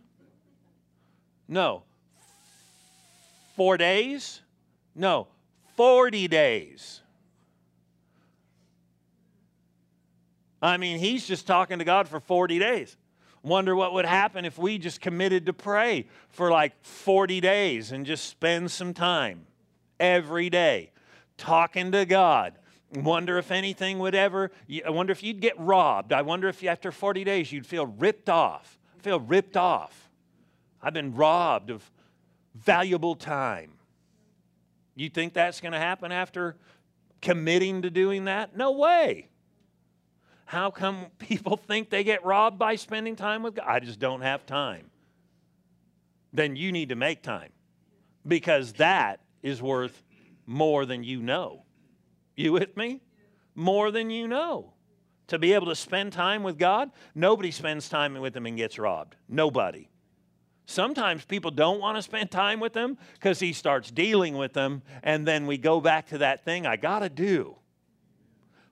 No, 1.48 1.84
four 3.56 3.78
days? 3.78 4.42
No, 4.96 5.28
40 5.76 6.28
days. 6.30 7.02
I 10.62 10.78
mean, 10.78 10.98
he's 10.98 11.28
just 11.28 11.46
talking 11.46 11.80
to 11.80 11.86
God 11.86 12.08
for 12.08 12.22
40 12.22 12.58
days. 12.58 12.96
Wonder 13.42 13.76
what 13.76 13.94
would 13.94 14.06
happen 14.06 14.46
if 14.46 14.58
we 14.58 14.78
just 14.78 15.02
committed 15.02 15.48
to 15.48 15.54
pray 15.54 16.08
for 16.30 16.50
like 16.50 16.74
40 16.86 17.42
days 17.42 17.92
and 17.92 18.06
just 18.06 18.30
spend 18.30 18.72
some 18.72 18.94
time 18.94 19.46
every 20.04 20.50
day 20.50 20.92
talking 21.38 21.92
to 21.94 22.06
God. 22.06 22.54
Wonder 22.94 23.38
if 23.40 23.50
anything 23.50 23.98
would 24.00 24.14
ever, 24.14 24.52
I 24.86 24.90
wonder 24.92 25.12
if 25.12 25.24
you'd 25.24 25.40
get 25.40 25.58
robbed. 25.58 26.14
I 26.14 26.22
wonder 26.22 26.48
if 26.48 26.64
after 26.64 26.92
40 26.92 27.24
days 27.24 27.52
you'd 27.52 27.66
feel 27.66 27.88
ripped 27.88 28.30
off. 28.30 28.78
I 28.96 29.02
Feel 29.02 29.20
ripped 29.20 29.58
off. 29.58 30.12
I've 30.82 30.94
been 30.94 31.16
robbed 31.16 31.72
of 31.72 31.90
valuable 32.54 33.16
time. 33.16 33.72
You 34.96 35.10
think 35.10 35.34
that's 35.34 35.60
going 35.60 35.72
to 35.72 35.80
happen 35.80 36.12
after 36.12 36.56
committing 37.22 37.82
to 37.82 37.90
doing 37.90 38.26
that? 38.26 38.56
No 38.56 38.72
way. 38.74 39.30
How 40.46 40.70
come 40.70 41.08
people 41.18 41.58
think 41.58 41.90
they 41.90 42.04
get 42.04 42.24
robbed 42.24 42.60
by 42.60 42.76
spending 42.76 43.16
time 43.16 43.42
with 43.42 43.56
God? 43.56 43.66
I 43.68 43.80
just 43.80 44.00
don't 44.00 44.22
have 44.22 44.46
time. 44.46 44.92
Then 46.32 46.56
you 46.56 46.72
need 46.72 46.90
to 46.90 46.96
make 46.96 47.24
time 47.24 47.52
because 48.28 48.74
that 48.74 49.23
is 49.44 49.62
worth 49.62 50.04
more 50.48 50.86
than 50.86 51.04
you 51.04 51.22
know. 51.22 51.66
You 52.36 52.54
with 52.54 52.76
me? 52.76 53.02
More 53.54 53.92
than 53.92 54.10
you 54.10 54.28
know. 54.28 54.74
To 55.28 55.38
be 55.38 55.54
able 55.54 55.68
to 55.68 55.76
spend 55.76 56.14
time 56.14 56.42
with 56.44 56.58
God, 56.58 56.92
nobody 57.14 57.52
spends 57.52 57.88
time 57.88 58.20
with 58.20 58.36
Him 58.36 58.46
and 58.46 58.58
gets 58.58 58.80
robbed. 58.80 59.16
Nobody. 59.30 59.90
Sometimes 60.66 61.26
people 61.26 61.52
don't 61.52 61.80
want 61.80 61.98
to 61.98 62.02
spend 62.02 62.32
time 62.32 62.60
with 62.60 62.76
Him 62.76 62.98
because 63.14 63.40
He 63.40 63.54
starts 63.54 63.92
dealing 63.92 64.36
with 64.36 64.54
them, 64.54 64.82
and 65.04 65.28
then 65.28 65.46
we 65.46 65.58
go 65.58 65.80
back 65.80 66.08
to 66.08 66.18
that 66.20 66.44
thing 66.44 66.66
I 66.66 66.78
got 66.78 67.00
to 67.00 67.10
do. 67.10 67.58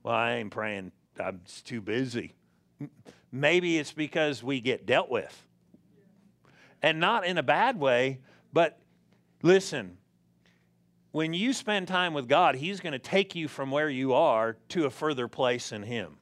Well, 0.03 0.15
I 0.15 0.33
ain't 0.33 0.51
praying 0.51 0.91
I'm 1.19 1.41
too 1.63 1.81
busy. 1.81 2.33
Maybe 3.31 3.77
it's 3.77 3.91
because 3.91 4.43
we 4.43 4.59
get 4.59 4.85
dealt 4.85 5.09
with. 5.09 5.47
And 6.81 6.99
not 6.99 7.25
in 7.25 7.37
a 7.37 7.43
bad 7.43 7.79
way, 7.79 8.19
but 8.51 8.79
listen, 9.43 9.97
when 11.11 11.33
you 11.33 11.53
spend 11.53 11.87
time 11.87 12.13
with 12.13 12.27
God, 12.27 12.55
He's 12.55 12.79
going 12.79 12.93
to 12.93 12.99
take 12.99 13.35
you 13.35 13.47
from 13.47 13.71
where 13.71 13.89
you 13.89 14.13
are 14.13 14.57
to 14.69 14.85
a 14.85 14.89
further 14.89 15.27
place 15.27 15.71
in 15.71 15.83
Him. 15.83 16.17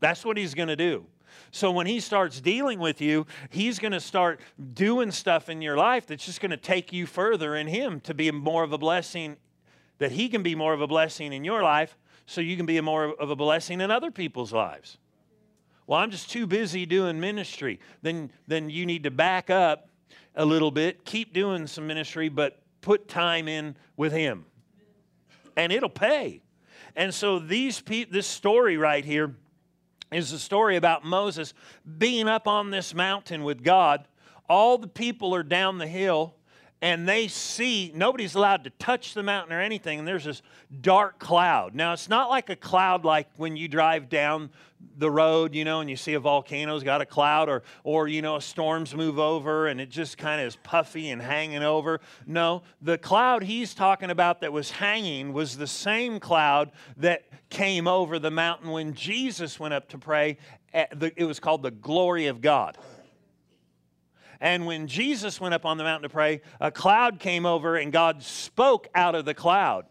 That's 0.00 0.24
what 0.24 0.36
He's 0.36 0.54
going 0.54 0.68
to 0.68 0.76
do. 0.76 1.06
So 1.50 1.70
when 1.70 1.86
He 1.86 2.00
starts 2.00 2.40
dealing 2.40 2.78
with 2.78 3.00
you, 3.00 3.26
He's 3.50 3.78
going 3.78 3.92
to 3.92 4.00
start 4.00 4.40
doing 4.74 5.10
stuff 5.10 5.48
in 5.48 5.60
your 5.62 5.76
life 5.76 6.06
that's 6.06 6.24
just 6.24 6.40
going 6.40 6.50
to 6.50 6.56
take 6.56 6.92
you 6.92 7.06
further 7.06 7.54
in 7.54 7.66
Him 7.66 8.00
to 8.00 8.14
be 8.14 8.30
more 8.30 8.64
of 8.64 8.72
a 8.72 8.78
blessing, 8.78 9.36
that 9.98 10.12
He 10.12 10.28
can 10.28 10.42
be 10.42 10.54
more 10.54 10.72
of 10.72 10.80
a 10.80 10.86
blessing 10.86 11.32
in 11.32 11.44
your 11.44 11.62
life 11.62 11.96
so 12.26 12.40
you 12.40 12.56
can 12.56 12.66
be 12.66 12.80
more 12.80 13.14
of 13.18 13.30
a 13.30 13.36
blessing 13.36 13.80
in 13.80 13.90
other 13.90 14.10
people's 14.10 14.52
lives. 14.52 14.98
Well, 15.86 15.98
I'm 15.98 16.10
just 16.10 16.30
too 16.30 16.46
busy 16.46 16.86
doing 16.86 17.18
ministry. 17.18 17.80
Then, 18.00 18.30
then 18.46 18.70
you 18.70 18.86
need 18.86 19.02
to 19.02 19.10
back 19.10 19.50
up 19.50 19.88
a 20.36 20.44
little 20.44 20.70
bit, 20.70 21.04
keep 21.04 21.32
doing 21.32 21.66
some 21.66 21.86
ministry, 21.86 22.28
but 22.28 22.59
put 22.80 23.08
time 23.08 23.48
in 23.48 23.76
with 23.96 24.12
Him. 24.12 24.46
And 25.56 25.72
it'll 25.72 25.88
pay. 25.88 26.42
And 26.96 27.14
so 27.14 27.38
these 27.38 27.80
pe- 27.80 28.04
this 28.04 28.26
story 28.26 28.76
right 28.76 29.04
here 29.04 29.34
is 30.12 30.32
a 30.32 30.38
story 30.38 30.76
about 30.76 31.04
Moses 31.04 31.54
being 31.98 32.28
up 32.28 32.48
on 32.48 32.70
this 32.70 32.94
mountain 32.94 33.44
with 33.44 33.62
God. 33.62 34.06
All 34.48 34.78
the 34.78 34.88
people 34.88 35.34
are 35.34 35.44
down 35.44 35.78
the 35.78 35.86
hill 35.86 36.34
and 36.82 37.08
they 37.08 37.28
see 37.28 37.92
nobody's 37.94 38.34
allowed 38.34 38.64
to 38.64 38.70
touch 38.70 39.14
the 39.14 39.22
mountain 39.22 39.52
or 39.52 39.60
anything 39.60 39.98
and 39.98 40.08
there's 40.08 40.24
this 40.24 40.42
dark 40.80 41.18
cloud 41.18 41.74
now 41.74 41.92
it's 41.92 42.08
not 42.08 42.30
like 42.30 42.48
a 42.48 42.56
cloud 42.56 43.04
like 43.04 43.28
when 43.36 43.56
you 43.56 43.68
drive 43.68 44.08
down 44.08 44.50
the 44.96 45.10
road 45.10 45.54
you 45.54 45.64
know 45.64 45.80
and 45.80 45.88
you 45.88 45.96
see 45.96 46.14
a 46.14 46.20
volcano's 46.20 46.82
got 46.82 47.00
a 47.00 47.06
cloud 47.06 47.48
or 47.48 47.62
or 47.84 48.08
you 48.08 48.22
know 48.22 48.38
storms 48.38 48.94
move 48.94 49.18
over 49.18 49.66
and 49.66 49.80
it 49.80 49.88
just 49.88 50.18
kind 50.18 50.40
of 50.40 50.46
is 50.46 50.56
puffy 50.62 51.10
and 51.10 51.22
hanging 51.22 51.62
over 51.62 52.00
no 52.26 52.62
the 52.82 52.98
cloud 52.98 53.42
he's 53.42 53.74
talking 53.74 54.10
about 54.10 54.40
that 54.40 54.52
was 54.52 54.70
hanging 54.70 55.32
was 55.32 55.56
the 55.56 55.66
same 55.66 56.20
cloud 56.20 56.70
that 56.96 57.24
came 57.48 57.88
over 57.88 58.18
the 58.18 58.30
mountain 58.30 58.70
when 58.70 58.92
jesus 58.92 59.58
went 59.58 59.72
up 59.72 59.88
to 59.88 59.98
pray 59.98 60.36
it 60.72 61.24
was 61.24 61.40
called 61.40 61.62
the 61.62 61.70
glory 61.70 62.26
of 62.26 62.40
god 62.40 62.76
and 64.40 64.64
when 64.64 64.86
Jesus 64.86 65.40
went 65.40 65.52
up 65.52 65.66
on 65.66 65.76
the 65.76 65.84
mountain 65.84 66.08
to 66.08 66.12
pray, 66.12 66.40
a 66.60 66.70
cloud 66.70 67.18
came 67.18 67.44
over 67.44 67.76
and 67.76 67.92
God 67.92 68.22
spoke 68.22 68.88
out 68.94 69.14
of 69.14 69.26
the 69.26 69.34
cloud. 69.34 69.84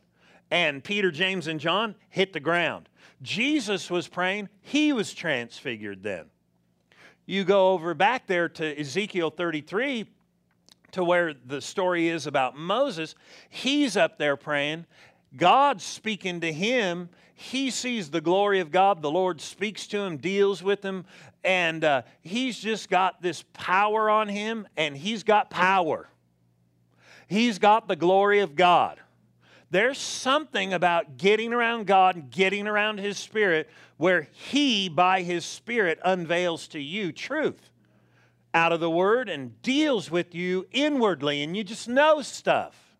And 0.49 0.83
Peter, 0.83 1.11
James, 1.11 1.45
and 1.45 1.59
John 1.59 1.93
hit 2.09 2.33
the 2.33 2.39
ground. 2.39 2.88
Jesus 3.21 3.89
was 3.89 4.07
praying, 4.07 4.49
he 4.61 4.93
was 4.93 5.13
transfigured 5.13 6.03
then. 6.03 6.25
You 7.25 7.43
go 7.43 7.73
over 7.73 7.93
back 7.93 8.27
there 8.27 8.49
to 8.49 8.79
Ezekiel 8.79 9.29
33 9.29 10.07
to 10.93 11.03
where 11.03 11.33
the 11.33 11.61
story 11.61 12.07
is 12.07 12.25
about 12.25 12.57
Moses. 12.57 13.15
He's 13.49 13.95
up 13.95 14.17
there 14.17 14.37
praying. 14.37 14.85
God's 15.35 15.83
speaking 15.83 16.41
to 16.41 16.51
him. 16.51 17.09
He 17.35 17.69
sees 17.69 18.09
the 18.09 18.21
glory 18.21 18.59
of 18.59 18.71
God. 18.71 19.01
The 19.01 19.11
Lord 19.11 19.39
speaks 19.41 19.87
to 19.87 19.99
him, 19.99 20.17
deals 20.17 20.63
with 20.63 20.83
him, 20.83 21.05
and 21.43 21.83
uh, 21.83 22.01
he's 22.21 22.59
just 22.59 22.89
got 22.89 23.21
this 23.21 23.43
power 23.53 24.09
on 24.09 24.27
him, 24.27 24.67
and 24.75 24.97
he's 24.97 25.23
got 25.23 25.49
power. 25.49 26.09
He's 27.27 27.59
got 27.59 27.87
the 27.87 27.95
glory 27.95 28.39
of 28.39 28.55
God. 28.55 28.99
There's 29.71 29.97
something 29.97 30.73
about 30.73 31.17
getting 31.17 31.53
around 31.53 31.85
God 31.85 32.15
and 32.15 32.31
getting 32.31 32.67
around 32.67 32.99
His 32.99 33.17
Spirit 33.17 33.69
where 33.97 34.27
He, 34.31 34.89
by 34.89 35.21
His 35.21 35.45
Spirit, 35.45 35.99
unveils 36.03 36.67
to 36.69 36.79
you 36.79 37.11
truth 37.11 37.69
out 38.53 38.71
of 38.71 38.79
the 38.79 38.89
Word 38.89 39.29
and 39.29 39.61
deals 39.61 40.09
with 40.09 40.33
you 40.33 40.65
inwardly, 40.71 41.43
and 41.43 41.55
you 41.55 41.63
just 41.63 41.87
know 41.87 42.21
stuff. 42.21 42.95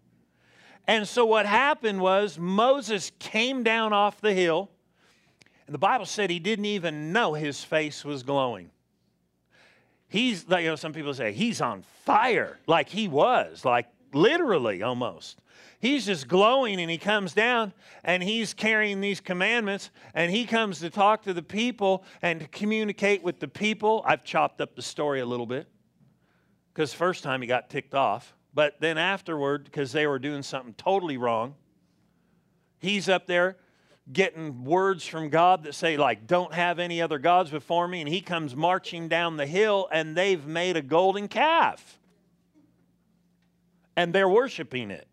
And 0.85 1.07
so, 1.07 1.25
what 1.25 1.45
happened 1.45 2.01
was 2.01 2.37
Moses 2.37 3.11
came 3.19 3.63
down 3.63 3.93
off 3.93 4.21
the 4.21 4.33
hill 4.33 4.69
and 5.69 5.73
the 5.75 5.77
Bible 5.77 6.07
said 6.07 6.31
he 6.31 6.39
didn't 6.39 6.65
even 6.65 7.13
know 7.13 7.35
his 7.35 7.63
face 7.63 8.03
was 8.03 8.23
glowing. 8.23 8.71
He's, 10.07 10.43
you 10.49 10.63
know, 10.63 10.75
some 10.75 10.93
people 10.93 11.13
say 11.13 11.31
he's 11.31 11.61
on 11.61 11.83
fire, 12.05 12.57
like 12.65 12.89
he 12.89 13.07
was, 13.07 13.63
like 13.63 13.85
literally 14.11 14.81
almost. 14.81 15.37
He's 15.79 16.05
just 16.05 16.27
glowing 16.27 16.81
and 16.81 16.91
he 16.91 16.97
comes 16.97 17.33
down 17.33 17.71
and 18.03 18.21
he's 18.21 18.53
carrying 18.53 18.99
these 18.99 19.21
commandments 19.21 19.91
and 20.13 20.29
he 20.29 20.45
comes 20.45 20.79
to 20.79 20.89
talk 20.89 21.23
to 21.23 21.33
the 21.33 21.41
people 21.41 22.03
and 22.21 22.41
to 22.41 22.47
communicate 22.49 23.23
with 23.23 23.39
the 23.39 23.47
people. 23.47 24.03
I've 24.05 24.25
chopped 24.25 24.59
up 24.59 24.75
the 24.75 24.81
story 24.81 25.21
a 25.21 25.25
little 25.25 25.45
bit 25.45 25.67
because 26.73 26.93
first 26.93 27.23
time 27.23 27.41
he 27.41 27.47
got 27.47 27.69
ticked 27.69 27.95
off, 27.95 28.35
but 28.53 28.81
then 28.81 28.97
afterward, 28.97 29.63
because 29.65 29.93
they 29.93 30.05
were 30.05 30.19
doing 30.19 30.43
something 30.43 30.73
totally 30.73 31.15
wrong, 31.15 31.55
he's 32.79 33.07
up 33.07 33.25
there 33.25 33.55
getting 34.11 34.63
words 34.63 35.05
from 35.05 35.29
God 35.29 35.63
that 35.63 35.75
say, 35.75 35.97
like, 35.97 36.27
don't 36.27 36.53
have 36.53 36.79
any 36.79 37.01
other 37.01 37.19
gods 37.19 37.51
before 37.51 37.87
me. 37.87 38.01
And 38.01 38.09
he 38.09 38.21
comes 38.21 38.55
marching 38.55 39.07
down 39.07 39.37
the 39.37 39.45
hill 39.45 39.87
and 39.91 40.15
they've 40.15 40.45
made 40.45 40.77
a 40.77 40.81
golden 40.81 41.27
calf. 41.27 41.99
And 43.95 44.13
they're 44.13 44.29
worshiping 44.29 44.91
it. 44.91 45.08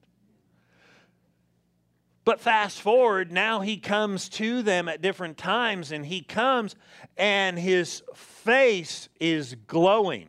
But 2.26 2.40
fast 2.40 2.82
forward, 2.82 3.32
now 3.32 3.60
he 3.60 3.78
comes 3.78 4.28
to 4.30 4.60
them 4.60 4.88
at 4.88 5.00
different 5.00 5.38
times 5.38 5.92
and 5.92 6.04
he 6.04 6.20
comes 6.20 6.74
and 7.16 7.58
his 7.58 8.02
face 8.14 9.08
is 9.18 9.54
glowing. 9.66 10.26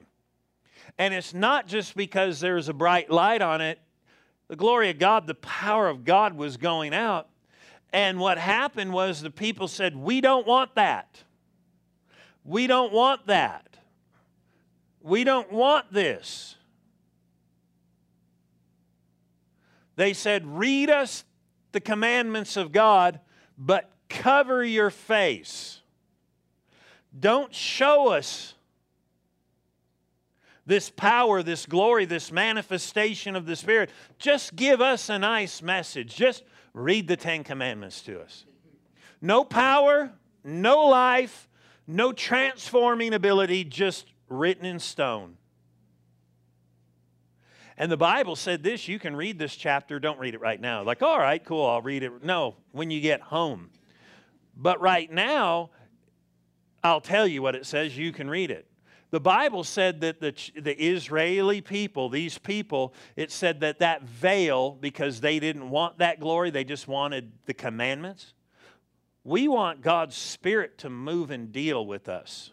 And 1.00 1.14
it's 1.14 1.34
not 1.34 1.68
just 1.68 1.98
because 1.98 2.40
there's 2.40 2.70
a 2.70 2.74
bright 2.74 3.10
light 3.10 3.42
on 3.42 3.62
it, 3.62 3.80
the 4.48 4.56
glory 4.56 4.92
of 4.92 5.00
God, 5.00 5.28
the 5.28 5.34
power 5.36 5.90
of 5.90 6.06
God 6.06 6.38
was 6.38 6.56
going 6.56 6.94
out 6.94 7.28
and 7.92 8.20
what 8.20 8.38
happened 8.38 8.94
was 8.94 9.22
the 9.22 9.32
people 9.32 9.68
said, 9.68 9.96
We 9.96 10.22
don't 10.22 10.46
want 10.46 10.76
that. 10.76 11.24
We 12.44 12.68
don't 12.68 12.94
want 12.94 13.28
that. 13.28 13.78
We 15.02 15.24
don't 15.24 15.52
want 15.52 15.92
this. 15.92 16.56
They 19.96 20.14
said, 20.14 20.46
Read 20.46 20.90
us 20.90 21.24
the 21.78 21.82
commandments 21.82 22.58
of 22.58 22.72
God, 22.72 23.20
but 23.56 23.92
cover 24.10 24.64
your 24.64 24.90
face. 24.90 25.80
Don't 27.20 27.54
show 27.54 28.08
us 28.08 28.56
this 30.66 30.90
power, 30.90 31.44
this 31.44 31.68
glory, 31.68 32.06
this 32.06 32.32
manifestation 32.32 33.36
of 33.36 33.46
the 33.46 33.56
Spirit. 33.56 33.92
Just 34.18 34.56
give 34.56 34.82
us 34.82 35.10
a 35.10 35.20
nice 35.20 35.62
message. 35.62 36.16
Just 36.16 36.44
read 36.74 37.08
the 37.08 37.16
Ten 37.16 37.44
Commandments 37.44 38.02
to 38.02 38.22
us. 38.22 38.48
No 39.22 39.44
power, 39.44 40.12
no 40.44 40.88
life, 40.88 41.48
no 41.86 42.12
transforming 42.12 43.14
ability, 43.14 43.66
just 43.66 44.08
written 44.30 44.66
in 44.66 44.80
stone. 44.80 45.38
And 47.78 47.92
the 47.92 47.98
Bible 47.98 48.36
said 48.36 48.64
this 48.64 48.88
you 48.88 48.98
can 48.98 49.16
read 49.16 49.38
this 49.38 49.56
chapter, 49.56 50.00
don't 50.00 50.20
read 50.20 50.34
it 50.34 50.42
right 50.42 50.60
now. 50.60 50.84
Like, 50.84 51.04
all 51.04 51.20
right, 51.20 51.44
cool, 51.44 51.66
I'll 51.66 51.82
read 51.82 52.04
it. 52.04 52.24
No, 52.24 52.56
when 52.72 52.90
you 52.90 53.00
get 53.02 53.22
home. 53.22 53.70
But 54.56 54.82
right 54.82 55.12
now, 55.12 55.70
I'll 56.84 57.02
tell 57.02 57.28
you 57.28 57.42
what 57.42 57.56
it 57.56 57.66
says, 57.66 57.96
you 57.96 58.12
can 58.12 58.30
read 58.30 58.50
it. 58.50 58.68
The 59.10 59.20
Bible 59.20 59.64
said 59.64 60.02
that 60.02 60.20
the, 60.20 60.34
the 60.60 60.76
Israeli 60.76 61.62
people, 61.62 62.10
these 62.10 62.38
people, 62.38 62.94
it 63.16 63.32
said 63.32 63.62
that 63.62 63.80
that 63.80 64.04
veil, 64.04 64.72
because 64.72 65.22
they 65.22 65.40
didn't 65.40 65.70
want 65.70 66.00
that 66.00 66.20
glory, 66.20 66.50
they 66.50 66.66
just 66.66 66.88
wanted 66.88 67.32
the 67.46 67.54
commandments. 67.54 68.34
We 69.24 69.48
want 69.48 69.82
God's 69.82 70.16
Spirit 70.16 70.78
to 70.80 70.90
move 70.90 71.32
and 71.32 71.52
deal 71.52 71.86
with 71.86 72.10
us. 72.10 72.52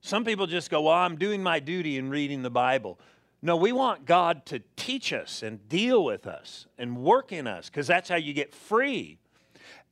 Some 0.00 0.24
people 0.24 0.46
just 0.46 0.70
go, 0.70 0.82
Well, 0.82 0.94
I'm 0.94 1.16
doing 1.16 1.42
my 1.42 1.60
duty 1.60 1.98
in 1.98 2.10
reading 2.10 2.42
the 2.42 2.50
Bible. 2.50 2.98
No, 3.40 3.56
we 3.56 3.70
want 3.72 4.04
God 4.04 4.44
to 4.46 4.60
teach 4.76 5.12
us 5.12 5.42
and 5.42 5.68
deal 5.68 6.04
with 6.04 6.26
us 6.26 6.66
and 6.76 6.98
work 6.98 7.32
in 7.32 7.46
us 7.46 7.68
because 7.68 7.86
that's 7.86 8.08
how 8.08 8.16
you 8.16 8.32
get 8.32 8.52
free. 8.52 9.18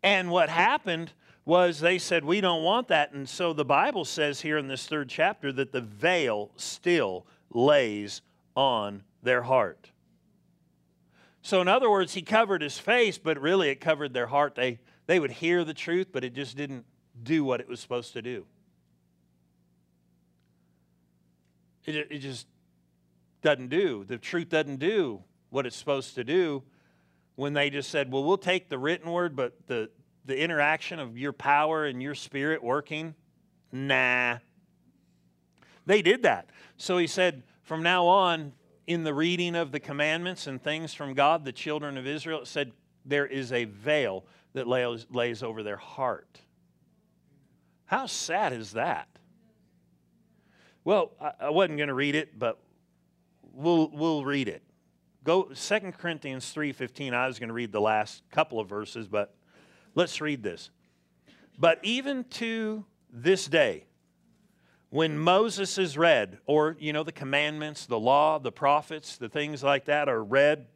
And 0.03 0.31
what 0.31 0.49
happened 0.49 1.13
was 1.45 1.79
they 1.79 1.99
said, 1.99 2.25
We 2.25 2.41
don't 2.41 2.63
want 2.63 2.89
that. 2.89 3.13
And 3.13 3.29
so 3.29 3.53
the 3.53 3.65
Bible 3.65 4.05
says 4.05 4.41
here 4.41 4.59
in 4.59 4.69
this 4.69 4.87
third 4.87 5.09
chapter 5.09 5.53
that 5.53 5.73
the 5.73 5.81
veil 5.81 6.51
still 6.57 7.27
lays 7.51 8.21
on 8.57 9.05
their 9.23 9.43
heart. 9.43 9.91
So, 11.43 11.61
in 11.61 11.69
other 11.69 11.89
words, 11.89 12.15
he 12.15 12.23
covered 12.23 12.61
his 12.61 12.77
face, 12.77 13.19
but 13.19 13.41
really 13.41 13.69
it 13.69 13.81
covered 13.81 14.13
their 14.13 14.27
heart. 14.27 14.57
They, 14.57 14.81
they 15.07 15.21
would 15.21 15.31
hear 15.31 15.63
the 15.63 15.75
truth, 15.75 16.09
but 16.11 16.25
it 16.25 16.35
just 16.35 16.57
didn't 16.57 16.85
do 17.23 17.45
what 17.45 17.61
it 17.61 17.69
was 17.69 17.79
supposed 17.79 18.15
to 18.15 18.23
do. 18.23 18.47
It, 21.87 22.09
it 22.11 22.19
just 22.19 22.47
doesn't 23.43 23.69
do. 23.69 24.05
The 24.05 24.19
truth 24.19 24.49
doesn't 24.49 24.79
do 24.79 25.23
what 25.51 25.67
it's 25.67 25.77
supposed 25.77 26.15
to 26.17 26.25
do 26.25 26.63
when 27.37 27.53
they 27.53 27.71
just 27.71 27.91
said, 27.91 28.11
well, 28.11 28.25
we'll 28.25 28.39
take 28.39 28.69
the 28.69 28.79
written 28.79 29.11
word, 29.11 29.37
but 29.37 29.55
the, 29.67 29.91
the 30.25 30.39
interaction 30.39 30.99
of 30.99 31.17
your 31.17 31.33
power 31.33 31.85
and 31.85 32.03
your 32.03 32.15
spirit 32.15 32.63
working, 32.63 33.15
nah. 33.71 34.39
They 35.85 36.03
did 36.03 36.23
that. 36.25 36.51
So 36.77 36.99
he 36.99 37.07
said, 37.07 37.43
from 37.63 37.83
now 37.83 38.07
on, 38.07 38.53
in 38.87 39.05
the 39.05 39.15
reading 39.15 39.55
of 39.55 39.73
the 39.73 39.81
commandments 39.81 40.47
and 40.47 40.63
things 40.63 40.95
from 40.95 41.15
God, 41.15 41.45
the 41.45 41.53
children 41.53 41.97
of 41.99 42.07
Israel, 42.07 42.41
it 42.41 42.47
said 42.47 42.73
there 43.05 43.27
is 43.27 43.53
a 43.53 43.65
veil 43.65 44.25
that 44.55 44.67
lays, 44.67 45.07
lays 45.11 45.43
over 45.43 45.63
their 45.63 45.77
heart. 45.77 46.41
How 47.85 48.07
sad 48.07 48.53
is 48.53 48.73
that? 48.73 49.09
Well, 50.87 51.11
I, 51.21 51.33
I 51.41 51.51
wasn't 51.51 51.79
going 51.79 51.89
to 51.89 51.95
read 51.95 52.15
it, 52.15 52.39
but 52.39 52.61
we'll, 53.53 53.89
we'll 53.89 54.25
read 54.25 54.47
it. 54.47 54.63
Go 55.25 55.51
2 55.53 55.81
Corinthians 55.99 56.55
3:15. 56.55 57.13
I 57.13 57.27
was 57.27 57.41
going 57.41 57.49
to 57.49 57.55
read 57.55 57.73
the 57.73 57.81
last 57.81 58.23
couple 58.31 58.61
of 58.61 58.69
verses, 58.69 59.09
but 59.09 59.35
let's 59.97 60.21
read 60.21 60.45
this. 60.45 60.71
But 61.59 61.81
even 61.83 62.23
to 62.35 62.85
this 63.13 63.49
day, 63.49 63.87
when 64.91 65.19
Moses 65.19 65.77
is 65.77 65.99
read, 65.99 66.39
or 66.47 66.77
you 66.79 66.93
know, 66.93 67.03
the 67.03 67.11
commandments, 67.11 67.87
the 67.87 67.99
law, 67.99 68.39
the 68.39 68.53
prophets, 68.53 69.17
the 69.17 69.29
things 69.29 69.65
like 69.65 69.87
that 69.87 70.09
are 70.09 70.23
read, 70.23 70.69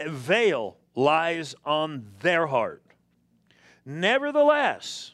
a 0.00 0.08
veil 0.08 0.78
lies 0.94 1.54
on 1.66 2.06
their 2.22 2.46
heart. 2.46 2.82
Nevertheless, 3.84 5.12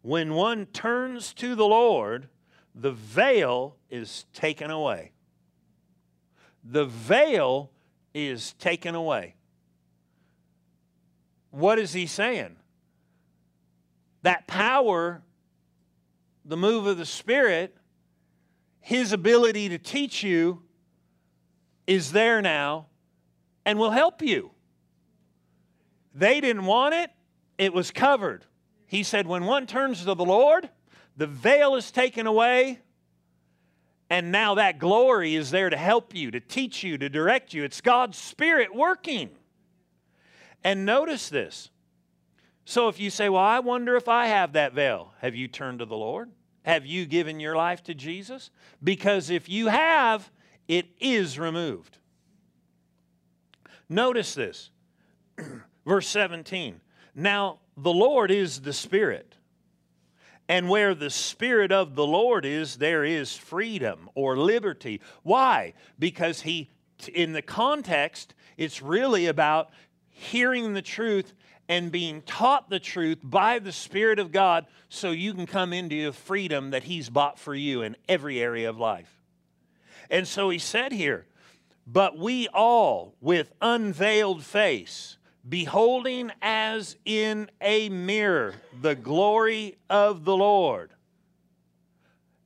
when 0.00 0.32
one 0.32 0.64
turns 0.64 1.34
to 1.34 1.54
the 1.54 1.66
Lord, 1.66 2.30
the 2.78 2.92
veil 2.92 3.76
is 3.88 4.26
taken 4.34 4.70
away. 4.70 5.12
The 6.62 6.84
veil 6.84 7.70
is 8.12 8.52
taken 8.54 8.94
away. 8.94 9.34
What 11.50 11.78
is 11.78 11.94
he 11.94 12.06
saying? 12.06 12.56
That 14.22 14.46
power, 14.46 15.22
the 16.44 16.56
move 16.56 16.86
of 16.86 16.98
the 16.98 17.06
Spirit, 17.06 17.74
his 18.80 19.12
ability 19.12 19.70
to 19.70 19.78
teach 19.78 20.22
you 20.22 20.62
is 21.86 22.12
there 22.12 22.42
now 22.42 22.86
and 23.64 23.78
will 23.78 23.90
help 23.90 24.20
you. 24.20 24.50
They 26.14 26.40
didn't 26.40 26.66
want 26.66 26.94
it, 26.94 27.10
it 27.56 27.72
was 27.72 27.90
covered. 27.90 28.44
He 28.86 29.02
said, 29.02 29.26
when 29.26 29.44
one 29.46 29.66
turns 29.66 30.04
to 30.04 30.14
the 30.14 30.24
Lord, 30.24 30.68
the 31.16 31.26
veil 31.26 31.74
is 31.76 31.90
taken 31.90 32.26
away, 32.26 32.80
and 34.08 34.30
now 34.30 34.54
that 34.54 34.78
glory 34.78 35.34
is 35.34 35.50
there 35.50 35.70
to 35.70 35.76
help 35.76 36.14
you, 36.14 36.30
to 36.30 36.40
teach 36.40 36.84
you, 36.84 36.98
to 36.98 37.08
direct 37.08 37.54
you. 37.54 37.64
It's 37.64 37.80
God's 37.80 38.18
Spirit 38.18 38.74
working. 38.74 39.30
And 40.62 40.84
notice 40.84 41.28
this. 41.28 41.70
So 42.64 42.88
if 42.88 43.00
you 43.00 43.10
say, 43.10 43.28
Well, 43.28 43.42
I 43.42 43.60
wonder 43.60 43.96
if 43.96 44.08
I 44.08 44.26
have 44.26 44.52
that 44.52 44.74
veil, 44.74 45.12
have 45.20 45.34
you 45.34 45.48
turned 45.48 45.78
to 45.78 45.84
the 45.84 45.96
Lord? 45.96 46.30
Have 46.62 46.84
you 46.84 47.06
given 47.06 47.38
your 47.38 47.54
life 47.54 47.84
to 47.84 47.94
Jesus? 47.94 48.50
Because 48.82 49.30
if 49.30 49.48
you 49.48 49.68
have, 49.68 50.30
it 50.66 50.86
is 50.98 51.38
removed. 51.38 51.98
Notice 53.88 54.34
this. 54.34 54.70
Verse 55.86 56.08
17. 56.08 56.80
Now, 57.14 57.60
the 57.76 57.92
Lord 57.92 58.32
is 58.32 58.60
the 58.60 58.72
Spirit. 58.72 59.35
And 60.48 60.68
where 60.68 60.94
the 60.94 61.10
Spirit 61.10 61.72
of 61.72 61.96
the 61.96 62.06
Lord 62.06 62.44
is, 62.44 62.76
there 62.76 63.04
is 63.04 63.36
freedom 63.36 64.08
or 64.14 64.36
liberty. 64.36 65.00
Why? 65.22 65.74
Because 65.98 66.42
he, 66.42 66.70
in 67.12 67.32
the 67.32 67.42
context, 67.42 68.34
it's 68.56 68.80
really 68.80 69.26
about 69.26 69.70
hearing 70.08 70.72
the 70.72 70.82
truth 70.82 71.34
and 71.68 71.90
being 71.90 72.22
taught 72.22 72.70
the 72.70 72.78
truth 72.78 73.18
by 73.22 73.58
the 73.58 73.72
Spirit 73.72 74.18
of 74.18 74.32
God 74.32 74.66
so 74.88 75.10
you 75.10 75.34
can 75.34 75.46
come 75.46 75.72
into 75.72 76.04
the 76.06 76.12
freedom 76.12 76.70
that 76.70 76.84
He's 76.84 77.10
bought 77.10 77.38
for 77.38 77.54
you 77.54 77.82
in 77.82 77.96
every 78.08 78.40
area 78.40 78.68
of 78.70 78.78
life. 78.78 79.22
And 80.10 80.28
so 80.28 80.48
He 80.50 80.58
said 80.58 80.92
here, 80.92 81.26
but 81.86 82.18
we 82.18 82.48
all 82.48 83.14
with 83.20 83.52
unveiled 83.60 84.42
face, 84.42 85.15
beholding 85.48 86.30
as 86.42 86.96
in 87.04 87.50
a 87.60 87.88
mirror 87.88 88.54
the 88.80 88.94
glory 88.94 89.76
of 89.88 90.24
the 90.24 90.36
Lord. 90.36 90.90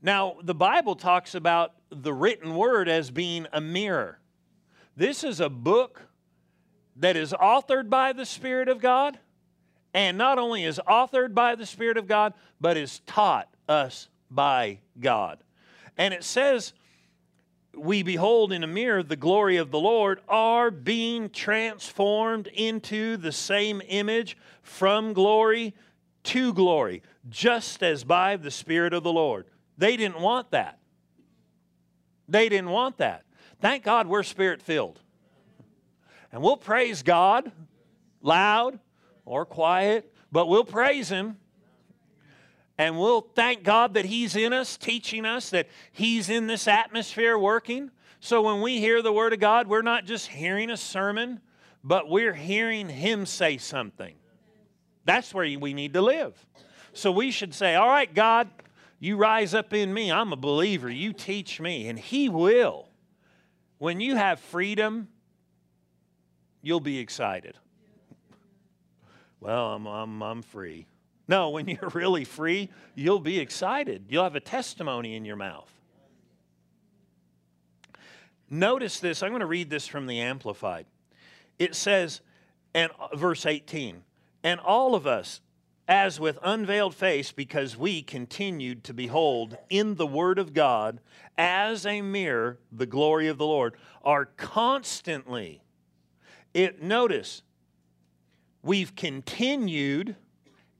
Now, 0.02 0.36
the 0.42 0.54
Bible 0.54 0.96
talks 0.96 1.34
about 1.34 1.72
the 1.90 2.12
written 2.12 2.54
word 2.54 2.88
as 2.88 3.10
being 3.10 3.46
a 3.52 3.60
mirror. 3.60 4.18
This 4.96 5.24
is 5.24 5.40
a 5.40 5.48
book 5.48 6.02
that 6.96 7.16
is 7.16 7.32
authored 7.32 7.88
by 7.88 8.12
the 8.12 8.26
Spirit 8.26 8.68
of 8.68 8.80
God, 8.80 9.18
and 9.94 10.16
not 10.16 10.38
only 10.38 10.64
is 10.64 10.80
authored 10.86 11.34
by 11.34 11.54
the 11.54 11.66
Spirit 11.66 11.96
of 11.96 12.06
God, 12.06 12.34
but 12.60 12.76
is 12.76 13.00
taught 13.00 13.48
us 13.68 14.08
by 14.30 14.78
God. 14.98 15.42
And 15.96 16.14
it 16.14 16.24
says 16.24 16.72
we 17.76 18.02
behold 18.02 18.52
in 18.52 18.64
a 18.64 18.66
mirror 18.66 19.02
the 19.02 19.16
glory 19.16 19.56
of 19.56 19.70
the 19.70 19.78
Lord 19.78 20.20
are 20.28 20.70
being 20.70 21.30
transformed 21.30 22.46
into 22.48 23.16
the 23.16 23.32
same 23.32 23.80
image 23.88 24.36
from 24.62 25.12
glory 25.12 25.74
to 26.24 26.52
glory, 26.52 27.02
just 27.28 27.82
as 27.82 28.04
by 28.04 28.36
the 28.36 28.50
Spirit 28.50 28.92
of 28.92 29.02
the 29.02 29.12
Lord. 29.12 29.46
They 29.78 29.96
didn't 29.96 30.20
want 30.20 30.50
that. 30.50 30.78
They 32.28 32.48
didn't 32.48 32.70
want 32.70 32.98
that. 32.98 33.24
Thank 33.60 33.84
God 33.84 34.06
we're 34.06 34.22
spirit 34.22 34.62
filled. 34.62 35.00
And 36.32 36.42
we'll 36.42 36.56
praise 36.56 37.02
God 37.02 37.50
loud 38.22 38.78
or 39.24 39.44
quiet, 39.44 40.14
but 40.30 40.46
we'll 40.46 40.64
praise 40.64 41.08
Him 41.08 41.36
and 42.80 42.98
we'll 42.98 43.20
thank 43.20 43.62
God 43.62 43.92
that 43.92 44.06
He's 44.06 44.34
in 44.34 44.54
us, 44.54 44.78
teaching 44.78 45.26
us, 45.26 45.50
that 45.50 45.68
He's 45.92 46.30
in 46.30 46.46
this 46.46 46.66
atmosphere 46.66 47.38
working. 47.38 47.90
So 48.20 48.40
when 48.40 48.62
we 48.62 48.80
hear 48.80 49.02
the 49.02 49.12
Word 49.12 49.34
of 49.34 49.38
God, 49.38 49.68
we're 49.68 49.82
not 49.82 50.06
just 50.06 50.28
hearing 50.28 50.70
a 50.70 50.78
sermon, 50.78 51.40
but 51.84 52.08
we're 52.08 52.32
hearing 52.32 52.88
Him 52.88 53.26
say 53.26 53.58
something. 53.58 54.14
That's 55.04 55.34
where 55.34 55.58
we 55.58 55.74
need 55.74 55.92
to 55.92 56.00
live. 56.00 56.46
So 56.94 57.12
we 57.12 57.30
should 57.32 57.52
say, 57.52 57.74
All 57.74 57.86
right, 57.86 58.12
God, 58.14 58.48
you 58.98 59.18
rise 59.18 59.52
up 59.52 59.74
in 59.74 59.92
me. 59.92 60.10
I'm 60.10 60.32
a 60.32 60.36
believer. 60.36 60.88
You 60.88 61.12
teach 61.12 61.60
me. 61.60 61.86
And 61.86 61.98
He 61.98 62.30
will. 62.30 62.88
When 63.76 64.00
you 64.00 64.16
have 64.16 64.40
freedom, 64.40 65.08
you'll 66.62 66.80
be 66.80 66.98
excited. 66.98 67.58
Well, 69.38 69.74
I'm, 69.74 69.86
I'm, 69.86 70.22
I'm 70.22 70.40
free. 70.40 70.86
No, 71.30 71.50
when 71.50 71.68
you're 71.68 71.90
really 71.94 72.24
free, 72.24 72.70
you'll 72.96 73.20
be 73.20 73.38
excited. 73.38 74.06
You'll 74.08 74.24
have 74.24 74.34
a 74.34 74.40
testimony 74.40 75.14
in 75.14 75.24
your 75.24 75.36
mouth. 75.36 75.70
Notice 78.50 78.98
this. 78.98 79.22
I'm 79.22 79.30
going 79.30 79.38
to 79.38 79.46
read 79.46 79.70
this 79.70 79.86
from 79.86 80.08
the 80.08 80.18
Amplified. 80.18 80.86
It 81.56 81.76
says, 81.76 82.20
and 82.74 82.90
uh, 82.98 83.16
verse 83.16 83.46
18, 83.46 84.02
and 84.42 84.58
all 84.58 84.96
of 84.96 85.06
us, 85.06 85.40
as 85.86 86.18
with 86.18 86.36
unveiled 86.42 86.96
face, 86.96 87.30
because 87.30 87.76
we 87.76 88.02
continued 88.02 88.82
to 88.82 88.92
behold 88.92 89.56
in 89.68 89.94
the 89.94 90.08
Word 90.08 90.40
of 90.40 90.52
God 90.52 90.98
as 91.38 91.86
a 91.86 92.02
mirror 92.02 92.58
the 92.72 92.86
glory 92.86 93.28
of 93.28 93.38
the 93.38 93.46
Lord, 93.46 93.76
are 94.02 94.24
constantly. 94.24 95.62
It, 96.54 96.82
notice, 96.82 97.42
we've 98.64 98.96
continued. 98.96 100.16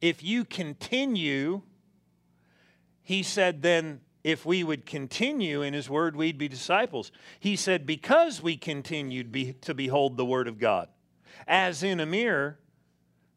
If 0.01 0.23
you 0.23 0.45
continue, 0.45 1.63
he 3.03 3.23
said, 3.23 3.63
then 3.63 4.01
if 4.23 4.45
we 4.45 4.63
would 4.65 4.87
continue 4.87 5.63
in 5.63 5.75
his 5.75 5.89
word, 5.89 6.17
we'd 6.17 6.39
be 6.39 6.49
disciples. 6.49 7.11
He 7.39 7.57
said, 7.57 7.87
because 7.87 8.43
we 8.43 8.57
continued 8.57 9.33
be, 9.33 9.55
to 9.63 9.75
behold 9.75 10.17
the 10.17 10.25
word 10.25 10.49
of 10.49 10.59
God, 10.59 10.89
as 11.47 11.83
in 11.83 12.01
a 12.01 12.07
mirror, 12.07 12.59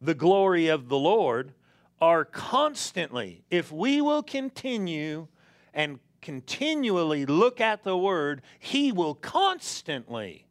the 0.02 0.13
glory 0.13 0.67
of 0.67 0.89
the 0.89 0.97
Lord, 0.97 1.54
are 2.02 2.26
constantly, 2.26 3.45
if 3.49 3.71
we 3.71 4.02
will 4.02 4.23
continue 4.23 5.28
and 5.73 5.99
continually 6.21 7.26
look 7.26 7.62
at 7.62 7.84
the 7.84 7.97
word, 7.97 8.41
he 8.60 8.91
will 8.91 9.15
constantly, 9.15 10.47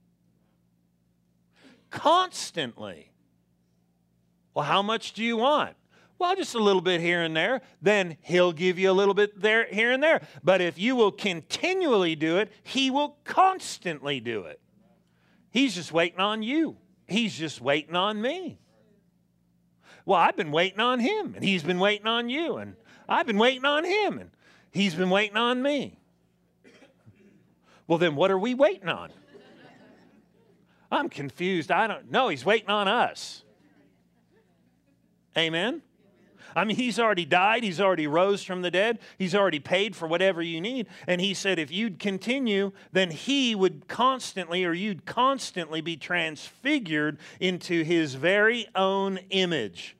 constantly. 1.90 3.12
Well, 4.54 4.64
how 4.64 4.82
much 4.82 5.12
do 5.12 5.22
you 5.22 5.36
want? 5.36 5.76
Well, 6.18 6.36
just 6.36 6.54
a 6.54 6.58
little 6.62 6.82
bit 6.82 7.00
here 7.00 7.22
and 7.22 7.36
there. 7.36 7.62
Then 7.80 8.16
he'll 8.22 8.52
give 8.52 8.78
you 8.78 8.90
a 8.90 8.92
little 8.92 9.14
bit 9.14 9.40
there, 9.40 9.66
here 9.66 9.90
and 9.90 10.02
there. 10.02 10.22
But 10.44 10.60
if 10.60 10.78
you 10.78 10.94
will 10.94 11.10
continually 11.10 12.14
do 12.14 12.38
it, 12.38 12.52
he 12.62 12.90
will 12.90 13.16
constantly 13.24 14.20
do 14.20 14.44
it. 14.44 14.60
He's 15.50 15.74
just 15.74 15.92
waiting 15.92 16.20
on 16.20 16.42
you. 16.42 16.76
He's 17.06 17.36
just 17.36 17.60
waiting 17.60 17.96
on 17.96 18.20
me. 18.22 18.58
Well, 20.04 20.18
I've 20.18 20.36
been 20.36 20.52
waiting 20.52 20.80
on 20.80 21.00
him, 21.00 21.34
and 21.34 21.44
he's 21.44 21.62
been 21.62 21.78
waiting 21.78 22.06
on 22.06 22.28
you, 22.28 22.56
and 22.56 22.76
I've 23.08 23.26
been 23.26 23.38
waiting 23.38 23.64
on 23.64 23.84
him, 23.84 24.18
and 24.18 24.30
he's 24.70 24.94
been 24.94 25.10
waiting 25.10 25.36
on 25.36 25.62
me. 25.62 25.98
Well, 27.86 27.98
then 27.98 28.16
what 28.16 28.30
are 28.30 28.38
we 28.38 28.54
waiting 28.54 28.88
on? 28.88 29.10
I'm 30.90 31.08
confused. 31.08 31.70
I 31.70 31.86
don't 31.86 32.10
know. 32.10 32.28
He's 32.28 32.44
waiting 32.44 32.68
on 32.68 32.88
us. 32.88 33.44
Amen? 35.36 35.82
I 36.54 36.64
mean, 36.64 36.76
he's 36.76 36.98
already 36.98 37.24
died, 37.24 37.62
he's 37.62 37.80
already 37.80 38.06
rose 38.06 38.42
from 38.42 38.62
the 38.62 38.70
dead, 38.70 38.98
he's 39.18 39.34
already 39.34 39.60
paid 39.60 39.96
for 39.96 40.06
whatever 40.06 40.42
you 40.42 40.60
need. 40.60 40.86
And 41.06 41.20
he 41.20 41.34
said, 41.34 41.58
if 41.58 41.70
you'd 41.70 41.98
continue, 41.98 42.72
then 42.92 43.10
he 43.10 43.54
would 43.54 43.88
constantly, 43.88 44.64
or 44.64 44.72
you'd 44.72 45.04
constantly 45.06 45.80
be 45.80 45.96
transfigured 45.96 47.18
into 47.40 47.82
his 47.82 48.14
very 48.14 48.66
own 48.74 49.18
image. 49.30 49.96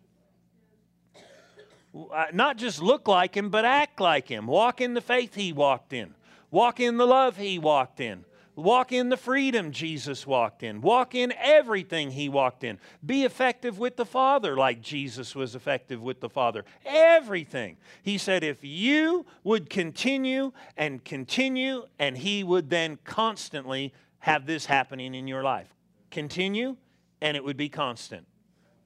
Uh, 1.95 2.25
not 2.33 2.57
just 2.57 2.81
look 2.81 3.07
like 3.07 3.37
him, 3.37 3.51
but 3.51 3.65
act 3.65 4.01
like 4.01 4.29
him. 4.29 4.47
Walk 4.47 4.81
in 4.81 4.95
the 4.95 5.01
faith 5.01 5.35
he 5.35 5.53
walked 5.53 5.93
in, 5.93 6.15
walk 6.51 6.81
in 6.81 6.97
the 6.97 7.07
love 7.07 7.37
he 7.37 7.59
walked 7.59 8.01
in. 8.01 8.25
Walk 8.55 8.93
in 8.93 9.09
the 9.09 9.17
freedom 9.17 9.73
Jesus 9.73 10.27
walked 10.27 10.63
in. 10.63 10.83
Walk 10.83 11.15
in 11.15 11.33
everything 11.39 12.11
he 12.11 12.29
walked 12.29 12.65
in. 12.65 12.79
Be 13.05 13.25
effective 13.25 13.79
with 13.79 13.97
the 13.97 14.05
Father 14.05 14.57
like 14.57 14.83
Jesus 14.83 15.35
was 15.35 15.55
effective 15.55 16.03
with 16.03 16.21
the 16.21 16.29
Father. 16.29 16.65
Everything. 16.85 17.79
He 18.03 18.19
said, 18.19 18.45
if 18.45 18.63
you 18.63 19.25
would 19.43 19.71
continue 19.71 20.53
and 20.77 21.03
continue, 21.03 21.85
and 21.99 22.19
he 22.19 22.45
would 22.45 22.69
then 22.69 22.99
constantly 23.05 23.95
have 24.19 24.45
this 24.45 24.67
happening 24.67 25.15
in 25.15 25.27
your 25.27 25.43
life. 25.43 25.75
Continue, 26.11 26.77
and 27.23 27.39
it 27.39 27.45
would 27.45 27.57
be 27.57 27.71
constant. 27.71 28.27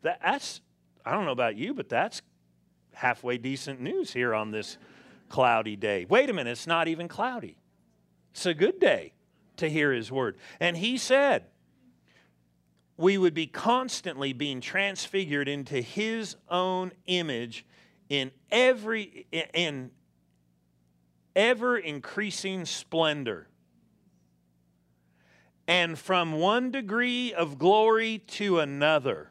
That, 0.02 0.20
that's, 0.22 0.60
I 1.04 1.10
don't 1.10 1.24
know 1.24 1.32
about 1.32 1.56
you, 1.56 1.74
but 1.74 1.88
that's 1.88 2.22
halfway 2.92 3.36
decent 3.36 3.80
news 3.80 4.12
here 4.12 4.32
on 4.32 4.52
this 4.52 4.78
cloudy 5.28 5.74
day. 5.74 6.06
Wait 6.08 6.30
a 6.30 6.32
minute, 6.32 6.52
it's 6.52 6.68
not 6.68 6.86
even 6.86 7.08
cloudy. 7.08 7.58
It's 8.30 8.46
a 8.46 8.54
good 8.54 8.78
day 8.78 9.14
to 9.58 9.68
hear 9.68 9.92
his 9.92 10.10
word. 10.10 10.36
And 10.60 10.76
he 10.76 10.98
said, 10.98 11.44
we 12.96 13.18
would 13.18 13.34
be 13.34 13.46
constantly 13.46 14.32
being 14.32 14.60
transfigured 14.60 15.48
into 15.48 15.80
his 15.80 16.36
own 16.48 16.92
image 17.06 17.66
in 18.08 18.30
every 18.50 19.26
in 19.52 19.90
ever 21.34 21.76
increasing 21.76 22.64
splendor 22.64 23.48
and 25.68 25.98
from 25.98 26.32
one 26.32 26.70
degree 26.70 27.34
of 27.34 27.58
glory 27.58 28.18
to 28.26 28.60
another 28.60 29.30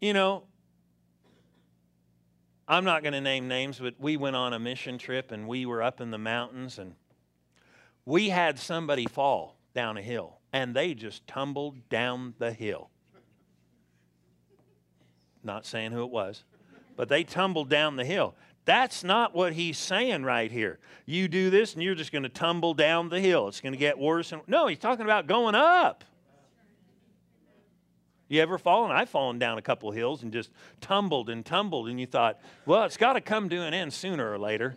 you 0.00 0.12
know 0.12 0.42
i'm 2.66 2.84
not 2.84 3.02
going 3.02 3.12
to 3.12 3.20
name 3.20 3.46
names 3.46 3.78
but 3.78 3.94
we 4.00 4.16
went 4.16 4.34
on 4.34 4.52
a 4.52 4.58
mission 4.58 4.98
trip 4.98 5.30
and 5.30 5.46
we 5.46 5.66
were 5.66 5.82
up 5.82 6.00
in 6.00 6.10
the 6.10 6.18
mountains 6.18 6.78
and 6.78 6.94
we 8.04 8.28
had 8.28 8.58
somebody 8.58 9.06
fall 9.06 9.56
down 9.74 9.96
a 9.96 10.02
hill 10.02 10.38
and 10.52 10.74
they 10.74 10.94
just 10.94 11.26
tumbled 11.26 11.88
down 11.88 12.34
the 12.38 12.52
hill. 12.52 12.90
Not 15.42 15.64
saying 15.64 15.92
who 15.92 16.02
it 16.02 16.10
was, 16.10 16.44
but 16.96 17.08
they 17.08 17.24
tumbled 17.24 17.68
down 17.68 17.96
the 17.96 18.04
hill. 18.04 18.34
That's 18.64 19.02
not 19.02 19.34
what 19.34 19.54
he's 19.54 19.78
saying 19.78 20.22
right 20.22 20.50
here. 20.52 20.78
You 21.06 21.28
do 21.28 21.50
this 21.50 21.74
and 21.74 21.82
you're 21.82 21.94
just 21.94 22.12
going 22.12 22.24
to 22.24 22.28
tumble 22.28 22.74
down 22.74 23.08
the 23.08 23.20
hill. 23.20 23.48
It's 23.48 23.60
going 23.60 23.72
to 23.72 23.78
get 23.78 23.98
worse. 23.98 24.32
And, 24.32 24.42
no, 24.46 24.66
he's 24.66 24.78
talking 24.78 25.04
about 25.04 25.26
going 25.26 25.54
up. 25.54 26.04
You 28.28 28.40
ever 28.42 28.58
fallen? 28.58 28.92
I've 28.92 29.08
fallen 29.08 29.40
down 29.40 29.58
a 29.58 29.62
couple 29.62 29.88
of 29.88 29.96
hills 29.96 30.22
and 30.22 30.32
just 30.32 30.50
tumbled 30.80 31.30
and 31.30 31.44
tumbled, 31.44 31.88
and 31.88 31.98
you 31.98 32.06
thought, 32.06 32.38
well, 32.64 32.84
it's 32.84 32.96
got 32.96 33.14
to 33.14 33.20
come 33.20 33.48
to 33.48 33.56
an 33.62 33.74
end 33.74 33.92
sooner 33.92 34.30
or 34.30 34.38
later. 34.38 34.76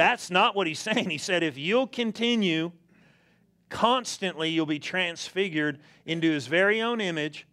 That's 0.00 0.30
not 0.30 0.56
what 0.56 0.66
he's 0.66 0.78
saying. 0.88 1.10
He 1.10 1.18
said, 1.18 1.42
if 1.42 1.58
you'll 1.58 1.86
continue 1.86 2.72
constantly, 3.68 4.48
you'll 4.48 4.64
be 4.64 4.78
transfigured 4.78 5.78
into 6.06 6.30
his 6.30 6.46
very 6.46 6.80
own 6.80 7.02
image 7.02 7.46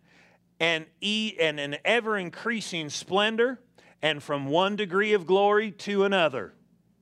and, 0.57 0.86
e- 1.01 1.36
and 1.41 1.60
an 1.60 1.75
ever 1.83 2.17
increasing 2.17 2.89
splendor, 2.89 3.60
and 4.01 4.23
from 4.23 4.45
one 4.47 4.77
degree 4.77 5.12
of 5.12 5.25
glory 5.25 5.71
to 5.71 6.05
another. 6.05 6.53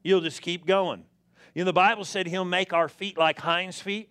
You'll 0.04 0.22
just 0.22 0.42
keep 0.42 0.66
going. 0.66 1.06
You 1.54 1.62
know, 1.62 1.66
the 1.66 1.74
Bible 1.74 2.06
said 2.06 2.26
he'll 2.26 2.44
make 2.44 2.74
our 2.74 2.90
feet 2.90 3.16
like 3.16 3.40
hinds' 3.40 3.80
feet 3.80 4.10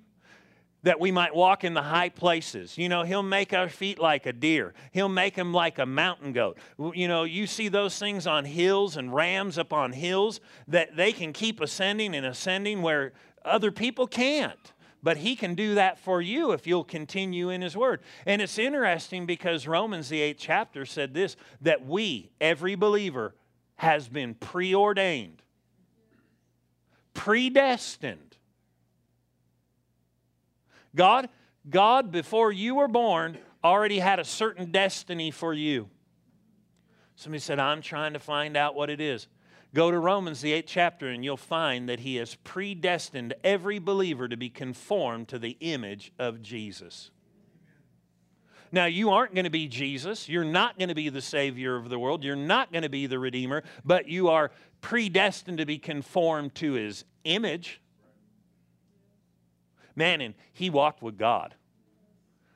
that 0.84 1.00
we 1.00 1.10
might 1.10 1.34
walk 1.34 1.64
in 1.64 1.74
the 1.74 1.82
high 1.82 2.10
places. 2.10 2.78
You 2.78 2.88
know, 2.88 3.02
He'll 3.02 3.22
make 3.22 3.52
our 3.52 3.68
feet 3.68 3.98
like 3.98 4.26
a 4.26 4.32
deer, 4.32 4.72
He'll 4.92 5.08
make 5.08 5.34
them 5.34 5.52
like 5.52 5.78
a 5.78 5.86
mountain 5.86 6.32
goat. 6.32 6.58
You 6.78 7.08
know, 7.08 7.24
you 7.24 7.46
see 7.46 7.68
those 7.68 7.98
things 7.98 8.26
on 8.26 8.44
hills 8.44 8.96
and 8.96 9.12
rams 9.12 9.58
up 9.58 9.72
on 9.72 9.92
hills 9.92 10.40
that 10.68 10.96
they 10.96 11.12
can 11.12 11.32
keep 11.32 11.60
ascending 11.60 12.14
and 12.14 12.24
ascending 12.24 12.82
where 12.82 13.12
other 13.44 13.72
people 13.72 14.06
can't. 14.06 14.72
But 15.02 15.18
he 15.18 15.36
can 15.36 15.54
do 15.54 15.74
that 15.74 15.98
for 15.98 16.22
you 16.22 16.52
if 16.52 16.66
you'll 16.66 16.84
continue 16.84 17.50
in 17.50 17.60
his 17.60 17.76
word. 17.76 18.00
And 18.24 18.40
it's 18.40 18.58
interesting 18.58 19.26
because 19.26 19.66
Romans, 19.66 20.08
the 20.08 20.22
eighth 20.22 20.38
chapter, 20.40 20.86
said 20.86 21.12
this 21.12 21.36
that 21.60 21.84
we, 21.84 22.30
every 22.40 22.74
believer, 22.74 23.34
has 23.76 24.08
been 24.08 24.34
preordained, 24.34 25.42
predestined 27.12 28.33
God, 30.94 31.28
God, 31.68 32.12
before 32.12 32.52
you 32.52 32.76
were 32.76 32.88
born, 32.88 33.38
already 33.62 33.98
had 33.98 34.18
a 34.18 34.24
certain 34.24 34.70
destiny 34.70 35.30
for 35.30 35.52
you. 35.52 35.88
Somebody 37.16 37.40
said, 37.40 37.58
I'm 37.58 37.80
trying 37.80 38.12
to 38.12 38.18
find 38.18 38.56
out 38.56 38.74
what 38.74 38.90
it 38.90 39.00
is. 39.00 39.28
Go 39.72 39.90
to 39.90 39.98
Romans, 39.98 40.40
the 40.40 40.52
eighth 40.52 40.68
chapter, 40.68 41.08
and 41.08 41.24
you'll 41.24 41.36
find 41.36 41.88
that 41.88 42.00
He 42.00 42.16
has 42.16 42.36
predestined 42.36 43.34
every 43.42 43.78
believer 43.80 44.28
to 44.28 44.36
be 44.36 44.48
conformed 44.48 45.28
to 45.28 45.38
the 45.38 45.56
image 45.60 46.12
of 46.18 46.42
Jesus. 46.42 47.10
Now, 48.70 48.86
you 48.86 49.10
aren't 49.10 49.34
going 49.34 49.44
to 49.44 49.50
be 49.50 49.68
Jesus. 49.68 50.28
You're 50.28 50.44
not 50.44 50.78
going 50.78 50.88
to 50.88 50.94
be 50.94 51.08
the 51.08 51.20
Savior 51.20 51.76
of 51.76 51.88
the 51.88 51.98
world. 51.98 52.24
You're 52.24 52.36
not 52.36 52.72
going 52.72 52.82
to 52.82 52.88
be 52.88 53.06
the 53.06 53.18
Redeemer, 53.18 53.62
but 53.84 54.08
you 54.08 54.28
are 54.28 54.50
predestined 54.80 55.58
to 55.58 55.66
be 55.66 55.78
conformed 55.78 56.54
to 56.56 56.72
His 56.74 57.04
image. 57.24 57.80
Man, 59.96 60.20
and 60.20 60.34
he 60.52 60.70
walked 60.70 61.02
with 61.02 61.18
God. 61.18 61.54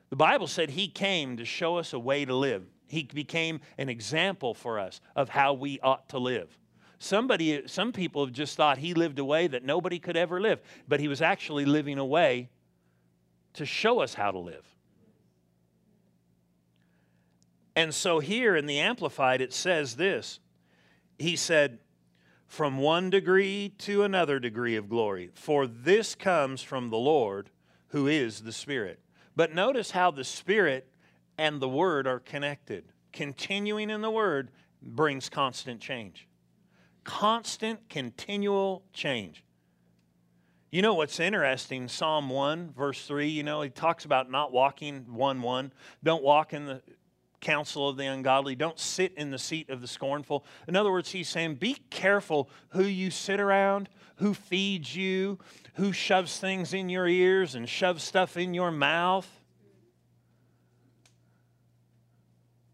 The 0.09 0.15
Bible 0.15 0.47
said 0.47 0.71
he 0.71 0.87
came 0.87 1.37
to 1.37 1.45
show 1.45 1.77
us 1.77 1.93
a 1.93 1.99
way 1.99 2.25
to 2.25 2.35
live. 2.35 2.63
He 2.87 3.03
became 3.03 3.61
an 3.77 3.89
example 3.89 4.53
for 4.53 4.79
us 4.79 4.99
of 5.15 5.29
how 5.29 5.53
we 5.53 5.79
ought 5.81 6.09
to 6.09 6.17
live. 6.17 6.57
somebody, 6.97 7.65
some 7.67 7.93
people 7.93 8.25
have 8.25 8.33
just 8.33 8.57
thought 8.57 8.77
he 8.77 8.93
lived 8.93 9.19
a 9.19 9.25
way 9.25 9.47
that 9.47 9.63
nobody 9.63 9.99
could 9.99 10.17
ever 10.17 10.41
live, 10.41 10.61
but 10.87 10.99
he 10.99 11.07
was 11.07 11.21
actually 11.21 11.65
living 11.65 11.97
a 11.97 12.05
way 12.05 12.49
to 13.53 13.65
show 13.65 13.99
us 13.99 14.13
how 14.13 14.31
to 14.31 14.39
live. 14.39 14.65
And 17.75 17.95
so 17.95 18.19
here 18.19 18.57
in 18.57 18.65
the 18.65 18.79
Amplified, 18.79 19.39
it 19.39 19.53
says 19.53 19.95
this 19.95 20.39
He 21.17 21.35
said, 21.35 21.79
From 22.49 22.79
one 22.79 23.11
degree 23.11 23.73
to 23.77 24.03
another 24.03 24.39
degree 24.39 24.75
of 24.75 24.89
glory, 24.89 25.29
for 25.35 25.67
this 25.67 26.15
comes 26.15 26.63
from 26.63 26.89
the 26.89 26.97
Lord 26.97 27.51
who 27.89 28.07
is 28.07 28.41
the 28.41 28.51
Spirit. 28.51 28.99
But 29.35 29.53
notice 29.53 29.91
how 29.91 30.09
the 30.09 30.23
Spirit 30.23 30.91
and 31.37 31.61
the 31.61 31.69
Word 31.69 32.07
are 32.07 32.19
connected. 32.19 32.85
Continuing 33.13 33.91
in 33.91 34.01
the 34.01 34.09
Word 34.09 34.49
brings 34.81 35.29
constant 35.29 35.79
change. 35.79 36.27
Constant, 37.03 37.87
continual 37.87 38.83
change. 38.93 39.43
You 40.71 40.81
know 40.81 40.95
what's 40.95 41.19
interesting? 41.19 41.87
Psalm 41.87 42.29
1, 42.29 42.73
verse 42.75 43.05
3, 43.05 43.27
you 43.27 43.43
know, 43.43 43.61
he 43.61 43.69
talks 43.69 44.05
about 44.05 44.29
not 44.29 44.51
walking 44.51 45.05
1 45.13 45.41
1. 45.41 45.71
Don't 46.03 46.23
walk 46.23 46.53
in 46.53 46.65
the 46.65 46.81
counsel 47.41 47.87
of 47.87 47.97
the 47.97 48.05
ungodly. 48.05 48.55
Don't 48.55 48.79
sit 48.79 49.13
in 49.15 49.31
the 49.31 49.39
seat 49.39 49.69
of 49.69 49.81
the 49.81 49.87
scornful. 49.87 50.45
In 50.67 50.75
other 50.75 50.91
words, 50.91 51.11
he's 51.11 51.29
saying, 51.29 51.55
be 51.55 51.75
careful 51.89 52.49
who 52.69 52.83
you 52.83 53.11
sit 53.11 53.39
around, 53.39 53.89
who 54.17 54.33
feeds 54.33 54.95
you, 54.95 55.39
who 55.75 55.91
shoves 55.91 56.39
things 56.39 56.73
in 56.73 56.89
your 56.89 57.07
ears 57.07 57.55
and 57.55 57.67
shoves 57.67 58.03
stuff 58.03 58.37
in 58.37 58.53
your 58.53 58.71
mouth. 58.71 59.27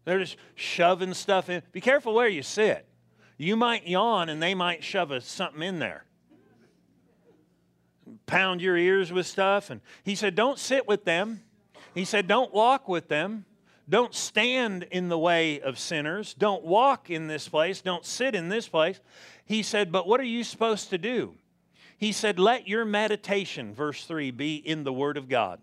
They're 0.04 0.20
just 0.20 0.36
shoving 0.54 1.14
stuff 1.14 1.50
in. 1.50 1.62
Be 1.72 1.80
careful 1.80 2.14
where 2.14 2.28
you 2.28 2.42
sit. 2.42 2.86
You 3.38 3.56
might 3.56 3.86
yawn 3.86 4.28
and 4.28 4.42
they 4.42 4.54
might 4.54 4.82
shove 4.82 5.10
a, 5.10 5.20
something 5.20 5.62
in 5.62 5.78
there. 5.78 6.04
Pound 8.26 8.60
your 8.60 8.76
ears 8.76 9.12
with 9.12 9.26
stuff. 9.26 9.68
And 9.68 9.80
he 10.04 10.14
said, 10.14 10.34
Don't 10.34 10.58
sit 10.58 10.86
with 10.86 11.04
them. 11.04 11.42
He 11.92 12.04
said, 12.04 12.28
Don't 12.28 12.54
walk 12.54 12.88
with 12.88 13.08
them. 13.08 13.44
Don't 13.88 14.14
stand 14.14 14.82
in 14.90 15.08
the 15.08 15.18
way 15.18 15.60
of 15.60 15.78
sinners. 15.78 16.34
Don't 16.34 16.64
walk 16.64 17.08
in 17.08 17.28
this 17.28 17.48
place. 17.48 17.80
Don't 17.80 18.04
sit 18.04 18.34
in 18.34 18.48
this 18.48 18.68
place. 18.68 19.00
He 19.44 19.62
said, 19.62 19.92
But 19.92 20.08
what 20.08 20.20
are 20.20 20.24
you 20.24 20.42
supposed 20.42 20.90
to 20.90 20.98
do? 20.98 21.34
He 21.96 22.10
said, 22.12 22.38
Let 22.38 22.66
your 22.66 22.84
meditation, 22.84 23.74
verse 23.74 24.04
3, 24.04 24.32
be 24.32 24.56
in 24.56 24.82
the 24.82 24.92
Word 24.92 25.16
of 25.16 25.28
God. 25.28 25.60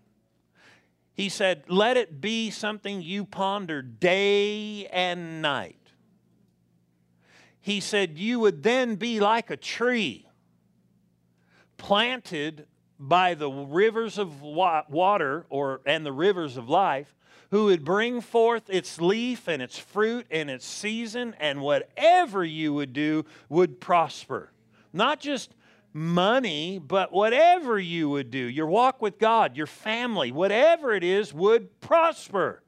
He 1.12 1.28
said, 1.28 1.64
Let 1.68 1.98
it 1.98 2.20
be 2.20 2.50
something 2.50 3.02
you 3.02 3.26
ponder 3.26 3.82
day 3.82 4.86
and 4.86 5.42
night. 5.42 5.78
He 7.60 7.80
said, 7.80 8.18
You 8.18 8.40
would 8.40 8.62
then 8.62 8.96
be 8.96 9.20
like 9.20 9.50
a 9.50 9.56
tree 9.56 10.26
planted 11.76 12.66
by 12.98 13.34
the 13.34 13.50
rivers 13.50 14.16
of 14.16 14.40
water 14.40 15.44
or 15.50 15.82
and 15.84 16.06
the 16.06 16.12
rivers 16.12 16.56
of 16.56 16.70
life 16.70 17.14
who 17.54 17.66
would 17.66 17.84
bring 17.84 18.20
forth 18.20 18.68
its 18.68 19.00
leaf 19.00 19.46
and 19.46 19.62
its 19.62 19.78
fruit 19.78 20.26
and 20.30 20.50
its 20.50 20.66
season 20.66 21.34
and 21.38 21.60
whatever 21.60 22.44
you 22.44 22.74
would 22.74 22.92
do 22.92 23.24
would 23.48 23.80
prosper 23.80 24.50
not 24.94 25.20
just 25.20 25.54
money, 25.92 26.78
but 26.78 27.12
whatever 27.12 27.78
you 27.78 28.08
would 28.08 28.30
do, 28.30 28.38
your 28.38 28.66
walk 28.66 29.02
with 29.02 29.18
God, 29.18 29.56
your 29.56 29.66
family, 29.66 30.32
whatever 30.32 30.92
it 30.92 31.04
is, 31.04 31.34
would 31.34 31.80
prosper. 31.80 32.62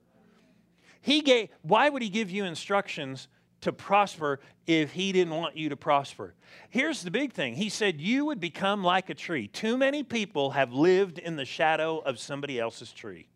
He 1.01 1.21
gave, 1.21 1.49
why 1.63 1.89
would 1.89 2.03
he 2.03 2.09
give 2.09 2.31
you 2.31 2.45
instructions 2.45 3.29
to 3.63 3.73
prosper 3.73 4.41
if 4.67 4.93
he 4.93 5.13
didn't 5.13 5.35
want 5.35 5.57
you 5.57 5.69
to 5.69 5.77
prosper? 5.77 6.35
Here's 6.69 7.03
the 7.03 7.11
big 7.11 7.33
thing. 7.33 7.55
He 7.55 7.69
said 7.69 8.01
you 8.01 8.27
would 8.27 8.41
become 8.41 8.83
like 8.83 9.09
a 9.09 9.15
tree. 9.15 9.47
Too 9.49 9.77
many 9.79 10.03
people 10.03 10.51
have 10.51 10.73
lived 10.73 11.19
in 11.19 11.37
the 11.37 11.45
shadow 11.45 11.99
of 11.99 12.19
somebody 12.19 12.59
else's 12.61 12.93
tree. 12.93 13.29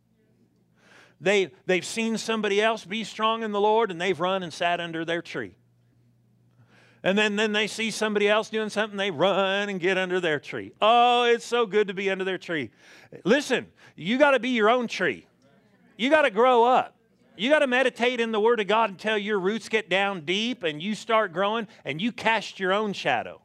They, 1.21 1.51
they've 1.67 1.85
seen 1.85 2.17
somebody 2.17 2.63
else 2.63 2.85
be 2.85 3.05
strong 3.05 3.43
in 3.43 3.53
the 3.53 3.61
Lord 3.61 3.91
and 3.91 4.01
they've 4.01 4.19
run 4.19 4.43
and 4.43 4.53
sat 4.53 4.81
under 4.81 5.05
their 5.05 5.21
tree. 5.21 5.55
And 7.03 7.17
then, 7.17 7.37
then 7.37 7.53
they 7.53 7.67
see 7.67 7.91
somebody 7.91 8.29
else 8.29 8.51
doing 8.51 8.69
something, 8.69 8.97
they 8.97 9.11
run 9.11 9.69
and 9.69 9.81
get 9.81 9.97
under 9.97 10.21
their 10.21 10.39
tree. 10.39 10.73
Oh, 10.81 11.25
it's 11.25 11.47
so 11.47 11.67
good 11.67 11.89
to 11.89 11.95
be 11.95 12.11
under 12.11 12.25
their 12.25 12.39
tree. 12.39 12.71
Listen, 13.25 13.67
you 13.97 14.19
got 14.19 14.33
to 14.33 14.39
be 14.39 14.51
your 14.51 14.69
own 14.69 14.87
tree. 14.87 15.27
You 15.97 16.11
got 16.11 16.23
to 16.23 16.31
grow 16.31 16.65
up. 16.65 16.97
You 17.37 17.49
got 17.49 17.61
to 17.61 17.67
meditate 17.67 18.21
in 18.21 18.33
the 18.33 18.41
Word 18.41 18.61
of 18.61 18.67
God 18.67 18.91
until 18.91 19.17
your 19.17 19.39
roots 19.39 19.71
get 19.71 19.89
down 19.89 20.27
deep 20.27 20.63
and 20.63 20.83
you 20.83 20.95
start 20.95 21.33
growing 21.33 21.69
and 21.87 22.01
you 22.01 22.13
cast 22.13 22.61
your 22.61 22.73
own 22.73 22.93
shadow. 22.93 23.41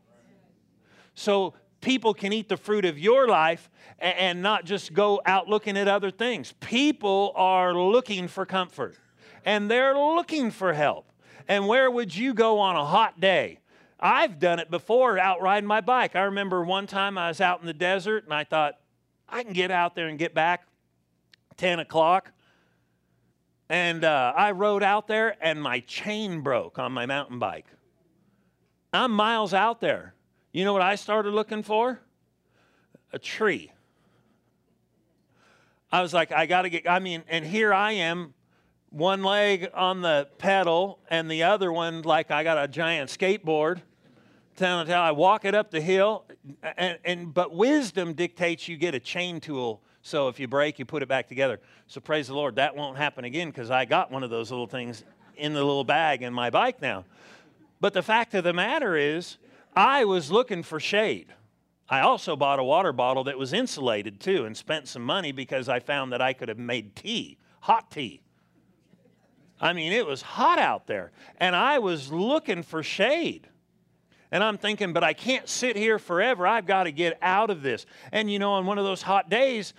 So 1.14 1.54
people 1.86 2.16
can 2.16 2.34
eat 2.34 2.50
the 2.50 2.58
fruit 2.58 2.84
of 2.84 2.98
your 2.98 3.28
life 3.28 3.70
and 4.00 4.42
not 4.42 4.66
just 4.66 4.92
go 4.92 5.22
out 5.24 5.48
looking 5.48 5.78
at 5.78 5.88
other 5.88 6.10
things. 6.10 6.52
People 6.60 7.32
are 7.36 7.76
looking 7.76 8.28
for 8.28 8.44
comfort 8.44 8.98
and 9.46 9.70
they're 9.70 9.96
looking 9.96 10.50
for 10.50 10.74
help. 10.74 11.12
And 11.48 11.68
where 11.68 11.92
would 11.92 12.16
you 12.16 12.34
go 12.34 12.58
on 12.58 12.76
a 12.76 12.84
hot 12.84 13.20
day? 13.20 13.60
I've 14.00 14.40
done 14.40 14.58
it 14.58 14.72
before 14.72 15.20
out 15.20 15.44
riding 15.44 15.68
my 15.68 15.80
bike. 15.80 16.16
I 16.16 16.24
remember 16.24 16.64
one 16.64 16.88
time 16.88 17.20
I 17.20 17.28
was 17.28 17.40
out 17.40 17.60
in 17.62 17.68
the 17.68 17.74
desert 17.74 18.24
and 18.24 18.34
I 18.34 18.46
thought, 18.46 18.80
I 19.30 19.44
can 19.44 19.54
get 19.54 19.70
out 19.70 19.94
there 19.94 20.08
and 20.08 20.18
get 20.18 20.34
back 20.34 20.68
10 21.58 21.80
o'clock. 21.80 22.32
And 23.70 24.04
uh, 24.04 24.34
I 24.36 24.52
rode 24.52 24.82
out 24.82 25.08
there 25.08 25.38
and 25.40 25.62
my 25.62 25.82
chain 25.82 26.42
broke 26.42 26.80
on 26.80 26.92
my 26.94 27.06
mountain 27.06 27.38
bike. 27.38 27.68
I'm 28.92 29.12
miles 29.12 29.54
out 29.54 29.82
there. 29.82 30.15
You 30.56 30.64
know 30.64 30.72
what 30.72 30.82
I 30.82 30.96
started 30.96 31.34
looking 31.34 31.64
for? 31.64 32.00
A 33.12 33.20
tree. 33.20 33.74
I 35.92 36.02
was 36.02 36.14
like, 36.14 36.32
I 36.32 36.46
got 36.46 36.62
to 36.62 36.70
get, 36.70 36.90
I 36.90 37.00
mean, 37.00 37.24
and 37.28 37.44
here 37.44 37.74
I 37.74 37.92
am 37.92 38.34
one 38.90 39.22
leg 39.22 39.68
on 39.74 40.02
the 40.02 40.30
pedal 40.38 41.00
and 41.10 41.30
the 41.30 41.44
other 41.44 41.74
one 41.74 42.04
like 42.04 42.32
I 42.32 42.46
got 42.46 42.58
a 42.58 42.70
giant 42.70 43.10
skateboard. 43.10 43.82
Until 44.58 44.96
I 44.96 45.12
walk 45.12 45.44
it 45.44 45.56
up 45.56 45.72
the 45.72 45.82
hill, 45.82 46.24
and, 46.78 47.00
and 47.04 47.34
but 47.34 47.54
wisdom 47.54 48.14
dictates 48.14 48.70
you 48.70 48.78
get 48.78 48.96
a 48.96 49.00
chain 49.02 49.42
tool. 49.42 49.82
So 50.04 50.30
if 50.30 50.40
you 50.40 50.48
break, 50.48 50.80
you 50.80 50.86
put 50.86 51.04
it 51.04 51.10
back 51.10 51.28
together. 51.28 51.60
So 51.88 52.00
praise 52.00 52.28
the 52.28 52.34
Lord, 52.34 52.56
that 52.56 52.74
won't 52.74 52.96
happen 52.96 53.26
again 53.26 53.50
because 53.50 53.72
I 53.72 53.84
got 53.84 54.10
one 54.10 54.24
of 54.24 54.30
those 54.30 54.52
little 54.52 54.68
things 54.68 55.04
in 55.36 55.52
the 55.54 55.66
little 55.66 55.84
bag 55.84 56.22
in 56.22 56.34
my 56.34 56.50
bike 56.50 56.82
now. 56.82 57.04
But 57.82 57.92
the 57.92 58.02
fact 58.02 58.34
of 58.36 58.46
the 58.46 58.54
matter 58.54 58.96
is, 58.96 59.36
I 59.76 60.06
was 60.06 60.32
looking 60.32 60.64
for 60.64 60.80
shade. 60.80 61.34
I 61.90 62.00
also 62.00 62.36
bought 62.36 62.60
a 62.60 62.64
water 62.64 62.94
bottle 62.94 63.26
that 63.26 63.38
was 63.38 63.54
insulated 63.54 64.20
too 64.20 64.46
and 64.46 64.56
spent 64.56 64.88
some 64.88 65.04
money 65.04 65.32
because 65.32 65.70
I 65.70 65.80
found 65.80 66.12
that 66.12 66.22
I 66.22 66.34
could 66.34 66.50
have 66.50 66.58
made 66.58 66.96
tea, 66.96 67.38
hot 67.60 67.92
tea, 67.92 68.22
I 69.60 69.74
mean, 69.74 69.94
it 69.94 70.06
was 70.06 70.22
hot 70.22 70.60
out 70.60 70.88
there, 70.88 71.12
and 71.38 71.56
I 71.56 71.80
was 71.80 72.12
looking 72.12 72.64
for 72.64 72.84
shade. 72.84 73.48
And 74.32 74.44
I'm 74.44 74.58
thinking, 74.58 74.92
but 74.92 75.04
I 75.04 75.14
can't 75.14 75.48
sit 75.48 75.78
here 75.78 75.98
forever. 75.98 76.46
I've 76.46 76.66
got 76.66 76.84
to 76.84 76.92
get 76.92 77.18
out 77.22 77.50
of 77.50 77.62
this. 77.62 77.86
And 78.12 78.30
you 78.30 78.38
know, 78.38 78.54
on 78.54 78.66
one 78.66 78.78
of 78.78 78.84
those 78.84 79.02
hot 79.02 79.30
days, 79.30 79.74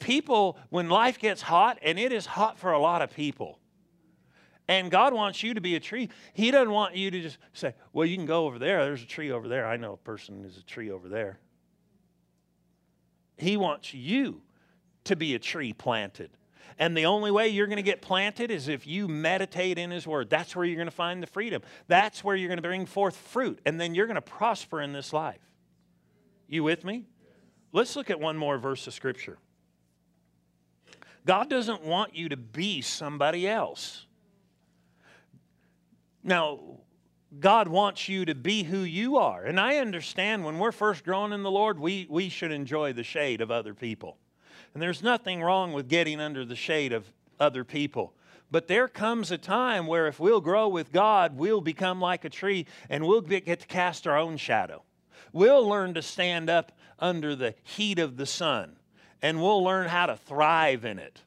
people, 0.00 0.58
when 0.68 0.90
life 0.90 1.18
gets 1.18 1.40
hot, 1.40 1.78
and 1.82 1.98
it 1.98 2.12
is 2.12 2.26
hot 2.26 2.58
for 2.58 2.72
a 2.72 2.78
lot 2.78 3.00
of 3.00 3.14
people, 3.14 3.58
and 4.72 4.90
God 4.90 5.12
wants 5.14 5.42
you 5.42 5.54
to 5.54 5.60
be 5.60 5.76
a 5.76 5.80
tree. 5.80 6.08
He 6.32 6.50
doesn't 6.50 6.70
want 6.70 6.96
you 6.96 7.10
to 7.10 7.20
just 7.20 7.38
say, 7.52 7.74
well, 7.92 8.06
you 8.06 8.16
can 8.16 8.26
go 8.26 8.46
over 8.46 8.58
there. 8.58 8.84
There's 8.84 9.02
a 9.02 9.06
tree 9.06 9.30
over 9.30 9.48
there. 9.48 9.66
I 9.66 9.76
know 9.76 9.92
a 9.94 9.96
person 9.96 10.44
is 10.44 10.56
a 10.56 10.62
tree 10.62 10.90
over 10.90 11.08
there. 11.08 11.38
He 13.36 13.56
wants 13.56 13.92
you 13.94 14.42
to 15.04 15.16
be 15.16 15.34
a 15.34 15.38
tree 15.38 15.72
planted 15.72 16.30
and 16.78 16.96
the 16.96 17.06
only 17.06 17.30
way 17.30 17.48
you're 17.48 17.66
going 17.66 17.76
to 17.76 17.82
get 17.82 18.02
planted 18.02 18.50
is 18.50 18.68
if 18.68 18.86
you 18.86 19.08
meditate 19.08 19.78
in 19.78 19.90
His 19.90 20.06
Word. 20.06 20.30
That's 20.30 20.56
where 20.56 20.64
you're 20.64 20.76
going 20.76 20.86
to 20.86 20.90
find 20.90 21.22
the 21.22 21.26
freedom. 21.26 21.62
That's 21.86 22.24
where 22.24 22.36
you're 22.36 22.48
going 22.48 22.58
to 22.58 22.62
bring 22.62 22.86
forth 22.86 23.16
fruit. 23.16 23.60
And 23.64 23.80
then 23.80 23.94
you're 23.94 24.06
going 24.06 24.16
to 24.16 24.20
prosper 24.20 24.80
in 24.80 24.92
this 24.92 25.12
life. 25.12 25.40
You 26.48 26.64
with 26.64 26.84
me? 26.84 27.04
Let's 27.72 27.96
look 27.96 28.10
at 28.10 28.20
one 28.20 28.36
more 28.36 28.58
verse 28.58 28.86
of 28.86 28.94
Scripture. 28.94 29.38
God 31.24 31.48
doesn't 31.48 31.82
want 31.82 32.16
you 32.16 32.28
to 32.30 32.36
be 32.36 32.80
somebody 32.80 33.46
else. 33.46 34.06
Now, 36.22 36.60
God 37.40 37.68
wants 37.68 38.08
you 38.08 38.24
to 38.26 38.34
be 38.34 38.62
who 38.62 38.80
you 38.80 39.16
are. 39.16 39.44
And 39.44 39.58
I 39.58 39.76
understand 39.76 40.44
when 40.44 40.58
we're 40.58 40.72
first 40.72 41.04
growing 41.04 41.32
in 41.32 41.42
the 41.42 41.50
Lord, 41.50 41.78
we, 41.78 42.06
we 42.10 42.28
should 42.28 42.52
enjoy 42.52 42.92
the 42.92 43.02
shade 43.02 43.40
of 43.40 43.50
other 43.50 43.74
people. 43.74 44.18
And 44.74 44.82
there's 44.82 45.02
nothing 45.02 45.42
wrong 45.42 45.72
with 45.72 45.88
getting 45.88 46.20
under 46.20 46.44
the 46.44 46.56
shade 46.56 46.92
of 46.92 47.10
other 47.40 47.64
people. 47.64 48.14
But 48.50 48.68
there 48.68 48.86
comes 48.86 49.30
a 49.30 49.38
time 49.38 49.86
where 49.86 50.06
if 50.06 50.20
we'll 50.20 50.42
grow 50.42 50.68
with 50.68 50.92
God, 50.92 51.36
we'll 51.36 51.62
become 51.62 52.00
like 52.00 52.24
a 52.24 52.30
tree 52.30 52.66
and 52.90 53.06
we'll 53.06 53.22
get 53.22 53.60
to 53.60 53.66
cast 53.66 54.06
our 54.06 54.18
own 54.18 54.36
shadow. 54.36 54.82
We'll 55.32 55.66
learn 55.66 55.94
to 55.94 56.02
stand 56.02 56.50
up 56.50 56.72
under 56.98 57.34
the 57.34 57.54
heat 57.62 57.98
of 57.98 58.18
the 58.18 58.26
sun 58.26 58.76
and 59.22 59.40
we'll 59.40 59.64
learn 59.64 59.88
how 59.88 60.06
to 60.06 60.16
thrive 60.16 60.84
in 60.84 60.98
it. 60.98 61.22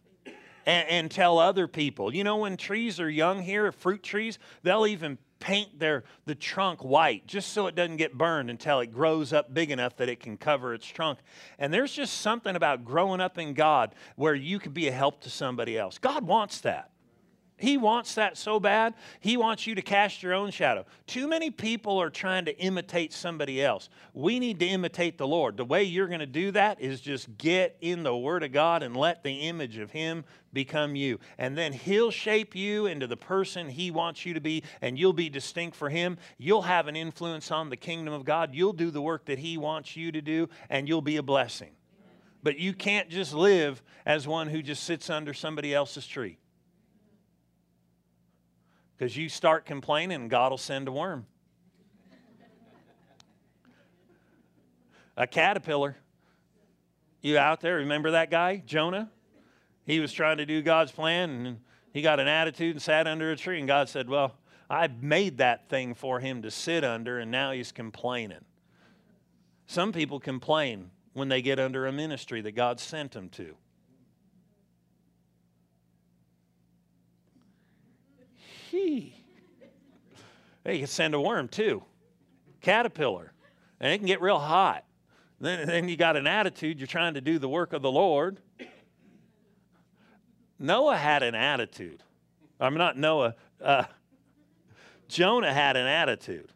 And, 0.66 0.90
and, 0.90 1.12
tell 1.12 1.38
other 1.38 1.68
people. 1.68 2.14
You 2.14 2.24
know, 2.24 2.38
when 2.38 2.58
trees 2.58 3.00
are 3.00 3.10
young 3.10 3.44
here, 3.44 3.72
fruit 3.72 4.02
trees, 4.02 4.40
they'll 4.64 4.88
even 4.88 5.20
paint 5.40 5.80
their 5.80 6.04
the 6.26 6.34
trunk 6.34 6.84
white 6.84 7.28
just 7.28 7.54
so 7.54 7.68
it 7.68 7.76
doesn't 7.76 7.98
get 7.98 8.18
burned 8.18 8.50
until 8.50 8.80
it 8.80 8.88
grows 8.92 9.32
up 9.32 9.54
big 9.54 9.70
enough 9.70 9.96
that 9.98 10.10
it 10.10 10.20
can 10.20 10.38
cover 10.38 10.74
its 10.74 10.88
trunk. 10.88 11.20
And 11.60 11.72
there's 11.72 11.92
just 11.92 12.22
something 12.22 12.56
about 12.56 12.84
growing 12.84 13.22
up 13.22 13.38
in 13.38 13.54
God 13.54 13.94
where 14.16 14.34
you 14.34 14.58
could 14.58 14.74
be 14.74 14.88
a 14.88 14.92
help 14.92 15.22
to 15.22 15.30
somebody 15.30 15.78
else. 15.78 16.00
God 16.00 16.26
wants 16.26 16.62
that. 16.62 16.90
He 17.58 17.78
wants 17.78 18.16
that 18.16 18.38
so 18.38 18.60
bad. 18.60 18.96
He 19.22 19.38
wants 19.38 19.66
you 19.66 19.76
to 19.76 19.82
cast 19.82 20.22
your 20.22 20.34
own 20.34 20.52
shadow. 20.52 20.86
Too 21.08 21.26
many 21.28 21.50
people 21.50 22.02
are 22.02 22.10
trying 22.10 22.44
to 22.46 22.60
imitate 22.60 23.14
somebody 23.14 23.64
else. 23.64 23.88
We 24.14 24.40
need 24.40 24.60
to 24.60 24.66
imitate 24.66 25.18
the 25.18 25.28
Lord. 25.28 25.56
The 25.56 25.64
way 25.64 25.84
you're 25.84 26.08
going 26.08 26.20
to 26.20 26.26
do 26.26 26.52
that 26.52 26.82
is 26.82 27.00
just 27.00 27.38
get 27.38 27.78
in 27.80 28.04
the 28.04 28.16
Word 28.16 28.44
of 28.44 28.52
God 28.52 28.84
and 28.84 28.96
let 28.96 29.24
the 29.24 29.48
image 29.48 29.78
of 29.78 29.92
Him 29.92 30.26
become 30.52 30.98
you. 30.98 31.18
And 31.38 31.58
then 31.58 31.72
He'll 31.72 32.12
shape 32.12 32.56
you 32.56 32.88
into 32.88 33.08
the 33.08 33.16
person 33.16 33.70
He 33.70 33.90
wants 33.90 34.26
you 34.26 34.34
to 34.34 34.42
be, 34.42 34.64
and 34.82 35.00
you'll 35.00 35.14
be 35.14 35.30
distinct 35.30 35.78
for 35.78 35.90
Him. 35.90 36.18
You'll 36.38 36.64
have 36.64 36.88
an 36.88 36.98
influence 36.98 37.52
on 37.52 37.70
the 37.70 37.78
kingdom 37.78 38.14
of 38.14 38.26
God. 38.26 38.54
You'll 38.54 38.74
do 38.74 38.92
the 38.92 39.02
work 39.02 39.26
that 39.26 39.40
He 39.40 39.58
wants 39.58 39.96
you 39.96 40.12
to 40.12 40.22
do, 40.22 40.50
and 40.70 40.90
you'll 40.90 41.02
be 41.02 41.16
a 41.16 41.24
blessing. 41.24 41.72
But 42.44 42.60
you 42.60 42.74
can't 42.74 43.10
just 43.10 43.34
live 43.34 43.82
as 44.06 44.28
one 44.28 44.50
who 44.50 44.62
just 44.62 44.84
sits 44.84 45.10
under 45.10 45.34
somebody 45.34 45.74
else's 45.74 46.06
tree. 46.06 46.38
Because 48.98 49.18
you 49.18 49.30
start 49.30 49.66
complaining, 49.66 50.28
God 50.28 50.52
will 50.52 50.58
send 50.58 50.88
a 50.88 50.92
worm. 50.92 51.26
a 55.18 55.28
caterpillar. 55.28 55.98
You 57.22 57.38
out 57.38 57.62
there, 57.62 57.78
remember 57.78 58.12
that 58.12 58.30
guy, 58.30 58.58
Jonah? 58.66 59.10
He 59.86 60.00
was 60.00 60.12
trying 60.14 60.38
to 60.38 60.46
do 60.46 60.62
God's 60.62 60.92
plan, 60.92 61.30
and 61.30 61.60
he 61.94 62.02
got 62.02 62.20
an 62.20 62.28
attitude 62.28 62.76
and 62.76 62.82
sat 62.82 63.08
under 63.08 63.32
a 63.32 63.36
tree, 63.36 63.60
and 63.60 63.68
God 63.68 63.90
said, 63.90 64.10
Well, 64.10 64.36
I 64.70 64.88
made 64.88 65.38
that 65.38 65.70
thing 65.70 65.94
for 65.94 66.20
him 66.20 66.42
to 66.42 66.52
sit 66.52 66.84
under, 66.84 67.20
and 67.20 67.32
now 67.32 67.52
he's 67.52 67.72
complaining. 67.72 68.46
Some 69.68 69.92
people 69.92 70.20
complain 70.20 70.92
when 71.14 71.30
they 71.30 71.42
get 71.42 71.60
under 71.60 71.88
a 71.88 71.92
ministry 71.92 72.42
that 72.42 72.54
God 72.54 72.80
sent 72.80 73.12
them 73.12 73.30
to. 73.30 73.56
He. 78.76 79.14
Hey, 80.66 80.74
you 80.74 80.80
can 80.80 80.88
send 80.88 81.14
a 81.14 81.22
worm 81.22 81.48
too, 81.48 81.84
caterpillar, 82.60 83.32
and 83.80 83.94
it 83.94 84.00
can 84.00 84.08
get 84.08 84.22
real 84.22 84.40
hot. 84.40 84.84
Then, 85.40 85.68
then 85.68 85.88
you 85.88 85.96
got 85.96 86.18
an 86.18 86.28
attitude, 86.28 86.80
you're 86.80 86.88
trying 86.88 87.14
to 87.14 87.22
do 87.22 87.40
the 87.40 87.48
work 87.48 87.72
of 87.72 87.82
the 87.82 87.92
Lord. 87.92 88.40
Noah 90.60 90.98
had 90.98 91.24
an 91.24 91.36
attitude. 91.36 92.04
I'm 92.60 92.76
not 92.76 92.98
Noah. 92.98 93.36
Uh, 93.62 93.84
Jonah 95.08 95.54
had 95.54 95.78
an 95.78 95.88
attitude. 95.88 96.52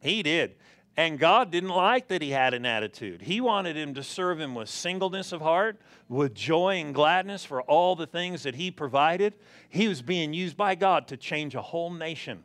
He 0.00 0.22
did. 0.22 0.56
And 1.00 1.18
God 1.18 1.50
didn't 1.50 1.70
like 1.70 2.08
that 2.08 2.20
he 2.20 2.28
had 2.28 2.52
an 2.52 2.66
attitude. 2.66 3.22
He 3.22 3.40
wanted 3.40 3.74
him 3.74 3.94
to 3.94 4.02
serve 4.02 4.38
him 4.38 4.54
with 4.54 4.68
singleness 4.68 5.32
of 5.32 5.40
heart, 5.40 5.80
with 6.10 6.34
joy 6.34 6.78
and 6.78 6.94
gladness 6.94 7.42
for 7.42 7.62
all 7.62 7.96
the 7.96 8.06
things 8.06 8.42
that 8.42 8.54
he 8.54 8.70
provided. 8.70 9.32
He 9.70 9.88
was 9.88 10.02
being 10.02 10.34
used 10.34 10.58
by 10.58 10.74
God 10.74 11.08
to 11.08 11.16
change 11.16 11.54
a 11.54 11.62
whole 11.62 11.88
nation. 11.90 12.44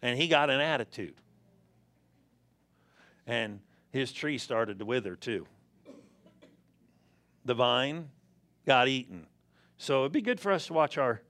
And 0.00 0.18
he 0.18 0.26
got 0.26 0.48
an 0.48 0.62
attitude. 0.62 1.16
And 3.26 3.60
his 3.90 4.10
tree 4.10 4.38
started 4.38 4.78
to 4.78 4.86
wither 4.86 5.16
too. 5.16 5.46
The 7.44 7.52
vine 7.52 8.08
got 8.64 8.88
eaten. 8.88 9.26
So 9.76 10.00
it'd 10.00 10.12
be 10.12 10.22
good 10.22 10.40
for 10.40 10.52
us 10.52 10.68
to 10.68 10.72
watch 10.72 10.96
our 10.96 11.20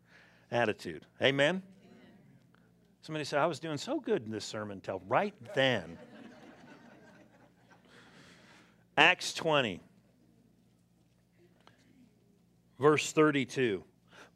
attitude. 0.53 1.05
Amen? 1.21 1.65
Somebody 3.05 3.27
said, 3.27 3.39
I 3.39 3.45
was 3.45 3.59
doing 3.59 3.77
so 3.77 4.01
good 4.01 4.25
in 4.25 4.31
this 4.31 4.47
sermon 4.47 4.79
until 4.79 5.03
right 5.09 5.35
then. 5.55 5.99
Acts 8.97 9.35
20, 9.35 9.83
verse 12.79 13.13
32. 13.13 13.85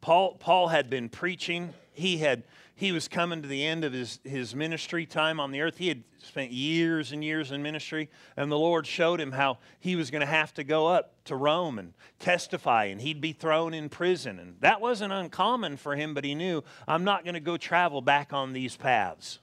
Paul, 0.01 0.35
Paul 0.35 0.67
had 0.67 0.87
been 0.87 1.09
preaching. 1.09 1.73
He 1.93 2.17
had 2.19 2.43
he 2.79 2.93
was 2.93 3.09
coming 3.09 3.41
to 3.41 3.47
the 3.49 3.65
end 3.65 3.83
of 3.83 3.91
his, 3.91 4.21
his 4.23 4.55
ministry 4.55 5.05
time 5.05 5.37
on 5.37 5.51
the 5.51 5.59
earth. 5.59 5.77
He 5.77 5.89
had 5.89 6.01
spent 6.19 6.51
years 6.51 7.11
and 7.11 7.21
years 7.21 7.51
in 7.51 7.61
ministry, 7.61 8.09
and 8.37 8.49
the 8.49 8.57
Lord 8.57 8.87
showed 8.87 9.19
him 9.19 9.33
how 9.33 9.57
he 9.81 9.97
was 9.97 10.09
going 10.09 10.21
to 10.21 10.25
have 10.25 10.53
to 10.53 10.63
go 10.63 10.87
up 10.87 11.25
to 11.25 11.35
Rome 11.35 11.77
and 11.77 11.93
testify, 12.19 12.85
and 12.85 13.01
he'd 13.01 13.19
be 13.19 13.33
thrown 13.33 13.73
in 13.73 13.89
prison. 13.89 14.39
And 14.39 14.55
that 14.61 14.79
wasn't 14.79 15.11
uncommon 15.11 15.75
for 15.75 15.97
him, 15.97 16.13
but 16.13 16.23
he 16.23 16.33
knew, 16.33 16.63
I'm 16.87 17.03
not 17.03 17.25
going 17.25 17.33
to 17.33 17.41
go 17.41 17.57
travel 17.57 18.01
back 18.01 18.31
on 18.31 18.53
these 18.53 18.77
paths 18.77 19.39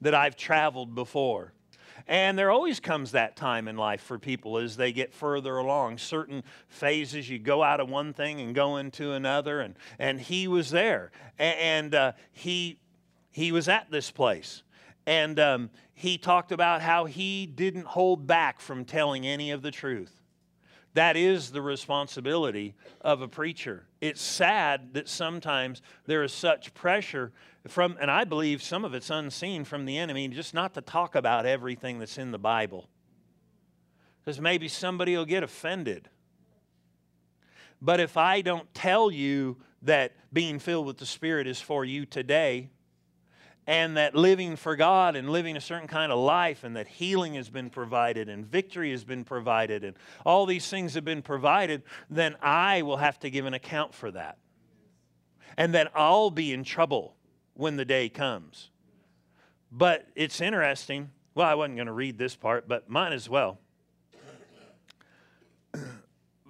that 0.00 0.12
I've 0.12 0.36
traveled 0.36 0.92
before. 0.92 1.52
And 2.06 2.38
there 2.38 2.50
always 2.50 2.80
comes 2.80 3.12
that 3.12 3.36
time 3.36 3.68
in 3.68 3.76
life 3.76 4.02
for 4.02 4.18
people 4.18 4.58
as 4.58 4.76
they 4.76 4.92
get 4.92 5.12
further 5.12 5.56
along. 5.56 5.98
Certain 5.98 6.42
phases, 6.68 7.28
you 7.28 7.38
go 7.38 7.62
out 7.62 7.80
of 7.80 7.88
one 7.88 8.12
thing 8.12 8.40
and 8.40 8.54
go 8.54 8.76
into 8.76 9.12
another. 9.12 9.60
And, 9.60 9.74
and 9.98 10.20
he 10.20 10.48
was 10.48 10.70
there. 10.70 11.12
And 11.38 11.94
uh, 11.94 12.12
he, 12.32 12.78
he 13.30 13.52
was 13.52 13.68
at 13.68 13.90
this 13.90 14.10
place. 14.10 14.62
And 15.06 15.40
um, 15.40 15.70
he 15.94 16.18
talked 16.18 16.52
about 16.52 16.82
how 16.82 17.06
he 17.06 17.46
didn't 17.46 17.86
hold 17.86 18.26
back 18.26 18.60
from 18.60 18.84
telling 18.84 19.26
any 19.26 19.50
of 19.50 19.62
the 19.62 19.70
truth. 19.70 20.19
That 20.94 21.16
is 21.16 21.52
the 21.52 21.62
responsibility 21.62 22.74
of 23.00 23.22
a 23.22 23.28
preacher. 23.28 23.86
It's 24.00 24.20
sad 24.20 24.94
that 24.94 25.08
sometimes 25.08 25.82
there 26.06 26.22
is 26.24 26.32
such 26.32 26.74
pressure 26.74 27.32
from, 27.68 27.96
and 28.00 28.10
I 28.10 28.24
believe 28.24 28.62
some 28.62 28.84
of 28.84 28.94
it's 28.94 29.10
unseen 29.10 29.64
from 29.64 29.84
the 29.84 29.98
enemy, 29.98 30.26
just 30.28 30.52
not 30.52 30.74
to 30.74 30.80
talk 30.80 31.14
about 31.14 31.46
everything 31.46 31.98
that's 31.98 32.18
in 32.18 32.32
the 32.32 32.38
Bible. 32.38 32.88
Because 34.20 34.40
maybe 34.40 34.66
somebody 34.66 35.16
will 35.16 35.24
get 35.24 35.42
offended. 35.42 36.08
But 37.80 38.00
if 38.00 38.16
I 38.16 38.40
don't 38.40 38.72
tell 38.74 39.10
you 39.10 39.58
that 39.82 40.12
being 40.32 40.58
filled 40.58 40.86
with 40.86 40.98
the 40.98 41.06
Spirit 41.06 41.46
is 41.46 41.60
for 41.60 41.84
you 41.84 42.04
today, 42.04 42.70
and 43.66 43.96
that 43.96 44.14
living 44.14 44.56
for 44.56 44.76
God 44.76 45.16
and 45.16 45.30
living 45.30 45.56
a 45.56 45.60
certain 45.60 45.88
kind 45.88 46.10
of 46.10 46.18
life, 46.18 46.64
and 46.64 46.76
that 46.76 46.88
healing 46.88 47.34
has 47.34 47.48
been 47.48 47.70
provided, 47.70 48.28
and 48.28 48.46
victory 48.46 48.90
has 48.90 49.04
been 49.04 49.24
provided, 49.24 49.84
and 49.84 49.96
all 50.24 50.46
these 50.46 50.68
things 50.68 50.94
have 50.94 51.04
been 51.04 51.22
provided, 51.22 51.82
then 52.08 52.36
I 52.42 52.82
will 52.82 52.96
have 52.96 53.18
to 53.20 53.30
give 53.30 53.46
an 53.46 53.54
account 53.54 53.94
for 53.94 54.10
that. 54.12 54.38
And 55.56 55.74
that 55.74 55.90
I'll 55.94 56.30
be 56.30 56.52
in 56.52 56.64
trouble 56.64 57.16
when 57.54 57.76
the 57.76 57.84
day 57.84 58.08
comes. 58.08 58.70
But 59.70 60.06
it's 60.16 60.40
interesting. 60.40 61.10
Well, 61.34 61.46
I 61.46 61.54
wasn't 61.54 61.76
going 61.76 61.86
to 61.86 61.92
read 61.92 62.18
this 62.18 62.34
part, 62.34 62.66
but 62.66 62.88
mine 62.88 63.12
as 63.12 63.28
well. 63.28 63.58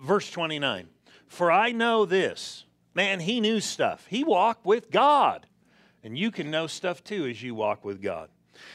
Verse 0.03 0.31
29 0.31 0.89
For 1.27 1.53
I 1.53 1.73
know 1.73 2.05
this. 2.05 2.65
Man, 2.95 3.21
he 3.21 3.41
knew 3.41 3.61
stuff. 3.61 4.07
He 4.09 4.25
walked 4.25 4.67
with 4.67 4.91
God. 4.91 5.47
And 6.03 6.17
you 6.17 6.31
can 6.31 6.51
know 6.51 6.67
stuff 6.67 7.05
too 7.05 7.27
as 7.27 7.43
you 7.43 7.55
walk 7.55 7.85
with 7.85 8.03
God. 8.03 8.31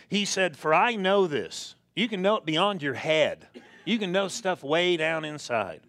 He 0.08 0.26
said, 0.26 0.58
For 0.58 0.74
I 0.74 0.96
know 0.96 1.28
this. 1.28 1.76
You 1.96 2.08
can 2.08 2.22
know 2.22 2.36
it 2.36 2.46
beyond 2.46 2.82
your 2.82 2.94
head, 2.96 3.48
you 3.86 3.98
can 3.98 4.12
know 4.12 4.28
stuff 4.28 4.64
way 4.64 4.98
down 4.98 5.26
inside. 5.26 5.82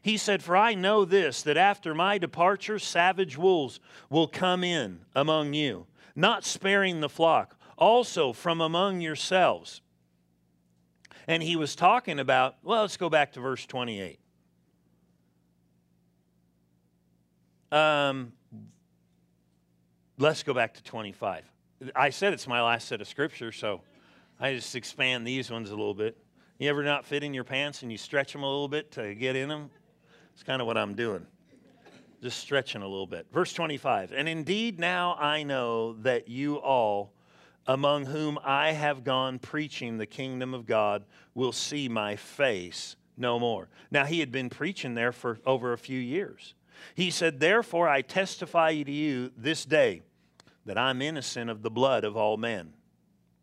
He 0.00 0.16
said, 0.16 0.42
For 0.42 0.56
I 0.56 0.74
know 0.74 1.04
this, 1.04 1.42
that 1.42 1.56
after 1.56 1.94
my 1.94 2.18
departure, 2.18 2.78
savage 2.78 3.36
wolves 3.36 3.80
will 4.08 4.28
come 4.28 4.62
in 4.62 5.00
among 5.14 5.54
you, 5.54 5.86
not 6.14 6.44
sparing 6.44 7.00
the 7.00 7.08
flock, 7.08 7.56
also 7.76 8.32
from 8.32 8.60
among 8.60 9.00
yourselves. 9.00 9.82
And 11.26 11.42
he 11.42 11.56
was 11.56 11.76
talking 11.76 12.18
about, 12.18 12.56
well, 12.62 12.82
let's 12.82 12.96
go 12.96 13.10
back 13.10 13.32
to 13.32 13.40
verse 13.40 13.66
28. 13.66 14.18
Um, 17.70 18.32
let's 20.18 20.42
go 20.42 20.52
back 20.52 20.74
to 20.74 20.82
25. 20.82 21.44
I 21.94 22.10
said 22.10 22.32
it's 22.32 22.48
my 22.48 22.60
last 22.60 22.88
set 22.88 23.00
of 23.00 23.06
scripture, 23.06 23.52
so 23.52 23.80
I 24.40 24.54
just 24.54 24.74
expand 24.74 25.26
these 25.26 25.50
ones 25.50 25.70
a 25.70 25.76
little 25.76 25.94
bit. 25.94 26.16
You 26.58 26.68
ever 26.68 26.82
not 26.82 27.04
fit 27.04 27.22
in 27.22 27.32
your 27.32 27.44
pants 27.44 27.82
and 27.82 27.92
you 27.92 27.98
stretch 27.98 28.32
them 28.32 28.42
a 28.42 28.46
little 28.46 28.68
bit 28.68 28.90
to 28.92 29.14
get 29.14 29.36
in 29.36 29.48
them? 29.48 29.70
It's 30.34 30.42
kind 30.42 30.60
of 30.60 30.66
what 30.66 30.76
I'm 30.76 30.94
doing. 30.94 31.24
Just 32.20 32.40
stretching 32.40 32.82
a 32.82 32.88
little 32.88 33.06
bit. 33.06 33.26
Verse 33.32 33.52
25. 33.52 34.12
And 34.12 34.28
indeed, 34.28 34.80
now 34.80 35.14
I 35.14 35.44
know 35.44 35.92
that 36.02 36.28
you 36.28 36.56
all, 36.56 37.12
among 37.68 38.06
whom 38.06 38.40
I 38.42 38.72
have 38.72 39.04
gone 39.04 39.38
preaching 39.38 39.98
the 39.98 40.06
kingdom 40.06 40.52
of 40.52 40.66
God, 40.66 41.04
will 41.34 41.52
see 41.52 41.88
my 41.88 42.16
face 42.16 42.96
no 43.16 43.38
more. 43.38 43.68
Now, 43.92 44.04
he 44.04 44.18
had 44.18 44.32
been 44.32 44.50
preaching 44.50 44.94
there 44.94 45.12
for 45.12 45.38
over 45.46 45.72
a 45.72 45.78
few 45.78 45.98
years. 46.00 46.54
He 46.94 47.10
said, 47.12 47.38
Therefore, 47.38 47.88
I 47.88 48.02
testify 48.02 48.82
to 48.82 48.90
you 48.90 49.30
this 49.36 49.64
day 49.64 50.02
that 50.66 50.78
I'm 50.78 51.02
innocent 51.02 51.50
of 51.50 51.62
the 51.62 51.70
blood 51.70 52.04
of 52.04 52.16
all 52.16 52.36
men. 52.36 52.74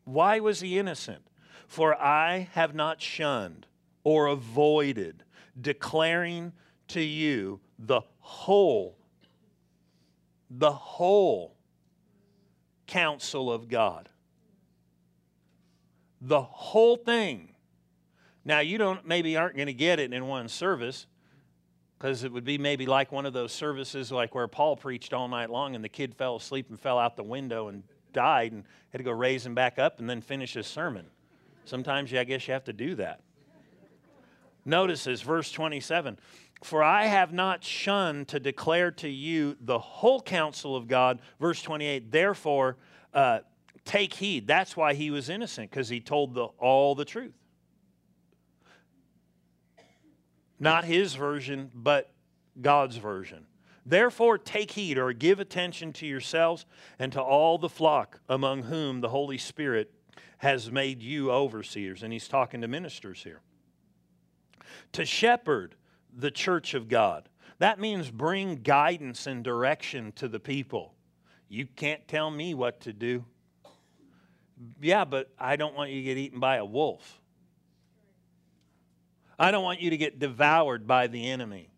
Why 0.03 0.39
was 0.39 0.59
he 0.59 0.77
innocent? 0.77 1.27
For 1.67 1.99
I 1.99 2.49
have 2.53 2.75
not 2.75 3.01
shunned 3.01 3.65
or 4.03 4.27
avoided 4.27 5.23
declaring 5.59 6.53
to 6.89 7.01
you 7.01 7.59
the 7.79 8.01
whole 8.19 8.97
the 10.49 10.71
whole 10.71 11.55
counsel 12.87 13.51
of 13.51 13.67
God. 13.67 14.09
The 16.21 16.41
whole 16.41 16.97
thing. 16.97 17.49
Now, 18.43 18.59
you 18.59 18.77
don't 18.77 19.05
maybe 19.07 19.35
aren't 19.35 19.55
going 19.55 19.67
to 19.67 19.73
get 19.73 19.99
it 19.99 20.13
in 20.13 20.27
one 20.27 20.47
service 20.47 21.07
because 22.05 22.23
it 22.23 22.31
would 22.31 22.43
be 22.43 22.59
maybe 22.59 22.85
like 22.85 23.11
one 23.11 23.25
of 23.25 23.33
those 23.33 23.51
services 23.51 24.11
like 24.11 24.35
where 24.35 24.47
Paul 24.47 24.75
preached 24.75 25.11
all 25.11 25.27
night 25.27 25.49
long 25.49 25.73
and 25.73 25.83
the 25.83 25.89
kid 25.89 26.13
fell 26.13 26.35
asleep 26.35 26.67
and 26.69 26.79
fell 26.79 26.99
out 26.99 27.15
the 27.15 27.23
window 27.23 27.67
and 27.67 27.81
died 28.13 28.51
and 28.51 28.63
had 28.91 28.99
to 28.99 29.03
go 29.03 29.09
raise 29.09 29.43
him 29.43 29.55
back 29.55 29.79
up 29.79 29.97
and 29.97 30.07
then 30.07 30.21
finish 30.21 30.53
his 30.53 30.67
sermon. 30.67 31.07
Sometimes, 31.63 32.13
I 32.13 32.23
guess 32.23 32.47
you 32.47 32.53
have 32.53 32.65
to 32.65 32.73
do 32.73 32.93
that. 32.93 33.21
Notice 34.65 35.05
this, 35.05 35.23
verse 35.23 35.51
27 35.51 36.19
For 36.61 36.83
I 36.83 37.07
have 37.07 37.33
not 37.33 37.63
shunned 37.63 38.27
to 38.27 38.39
declare 38.39 38.91
to 38.91 39.09
you 39.09 39.57
the 39.59 39.79
whole 39.79 40.21
counsel 40.21 40.75
of 40.75 40.87
God. 40.87 41.21
Verse 41.39 41.63
28 41.63 42.11
Therefore, 42.11 42.77
uh, 43.15 43.39
take 43.83 44.13
heed. 44.13 44.45
That's 44.45 44.77
why 44.77 44.93
he 44.93 45.09
was 45.09 45.27
innocent, 45.27 45.71
because 45.71 45.89
he 45.89 46.01
told 46.01 46.35
the, 46.35 46.43
all 46.59 46.93
the 46.93 47.05
truth. 47.05 47.33
Not 50.59 50.85
his 50.85 51.15
version, 51.15 51.71
but 51.73 52.11
God's 52.61 52.97
version. 52.97 53.45
Therefore, 53.85 54.37
take 54.37 54.71
heed 54.71 54.97
or 54.97 55.13
give 55.13 55.39
attention 55.39 55.93
to 55.93 56.07
yourselves 56.07 56.65
and 56.97 57.11
to 57.11 57.21
all 57.21 57.57
the 57.57 57.69
flock 57.69 58.19
among 58.27 58.63
whom 58.63 59.01
the 59.01 59.09
Holy 59.09 59.37
Spirit 59.37 59.91
has 60.39 60.71
made 60.71 61.01
you 61.01 61.31
overseers. 61.31 62.01
And 62.01 62.11
he's 62.11 62.27
talking 62.27 62.61
to 62.61 62.67
ministers 62.67 63.23
here. 63.23 63.41
To 64.93 65.05
shepherd 65.05 65.75
the 66.15 66.31
church 66.31 66.73
of 66.73 66.87
God. 66.87 67.29
That 67.59 67.79
means 67.79 68.09
bring 68.09 68.55
guidance 68.55 69.27
and 69.27 69.43
direction 69.43 70.13
to 70.13 70.27
the 70.27 70.39
people. 70.39 70.93
You 71.47 71.67
can't 71.67 72.05
tell 72.07 72.31
me 72.31 72.53
what 72.53 72.81
to 72.81 72.93
do. 72.93 73.23
Yeah, 74.81 75.05
but 75.05 75.29
I 75.37 75.55
don't 75.57 75.75
want 75.75 75.91
you 75.91 75.97
to 75.97 76.03
get 76.03 76.17
eaten 76.17 76.39
by 76.39 76.57
a 76.57 76.65
wolf. 76.65 77.21
I 79.37 79.51
don't 79.51 79.63
want 79.63 79.81
you 79.81 79.89
to 79.89 79.97
get 79.97 80.19
devoured 80.19 80.87
by 80.87 81.07
the 81.07 81.29
enemy. 81.29 81.69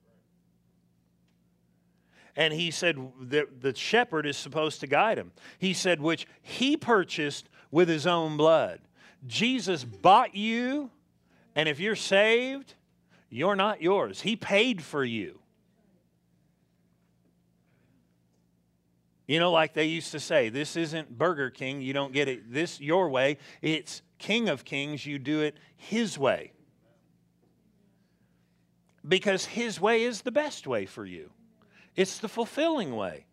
And 2.36 2.54
he 2.54 2.70
said, 2.70 2.98
the, 3.20 3.48
the 3.60 3.74
shepherd 3.76 4.28
is 4.28 4.38
supposed 4.38 4.80
to 4.82 4.88
guide 4.88 5.18
him. 5.18 5.32
He 5.58 5.74
said, 5.74 6.00
which 6.00 6.28
he 6.42 6.78
purchased 6.78 7.50
with 7.72 7.90
his 7.90 8.06
own 8.06 8.38
blood. 8.38 8.80
Jesus 9.26 9.84
bought 9.84 10.36
you, 10.36 10.92
and 11.56 11.68
if 11.68 11.80
you're 11.80 11.96
saved, 11.96 12.76
you're 13.30 13.56
not 13.56 13.82
yours. 13.82 14.22
He 14.22 14.36
paid 14.36 14.84
for 14.84 15.04
you. 15.04 15.40
You 19.26 19.40
know, 19.40 19.52
like 19.52 19.74
they 19.74 19.86
used 19.86 20.12
to 20.12 20.20
say, 20.20 20.50
this 20.50 20.78
isn't 20.78 21.18
Burger 21.18 21.50
King, 21.50 21.82
you 21.82 21.92
don't 21.92 22.14
get 22.14 22.30
it 22.30 22.54
this 22.54 22.80
your 22.80 23.10
way. 23.10 23.38
It's 23.62 24.02
King 24.20 24.48
of 24.48 24.64
Kings, 24.64 25.06
you 25.06 25.20
do 25.20 25.42
it 25.42 25.58
his 25.76 26.18
way. 26.18 26.54
Because 29.08 29.46
his 29.46 29.80
way 29.80 30.04
is 30.04 30.22
the 30.22 30.32
best 30.32 30.68
way 30.68 30.86
for 30.86 31.06
you. 31.06 31.32
It's 31.96 32.20
the 32.20 32.28
fulfilling 32.28 32.96
way. 32.96 33.26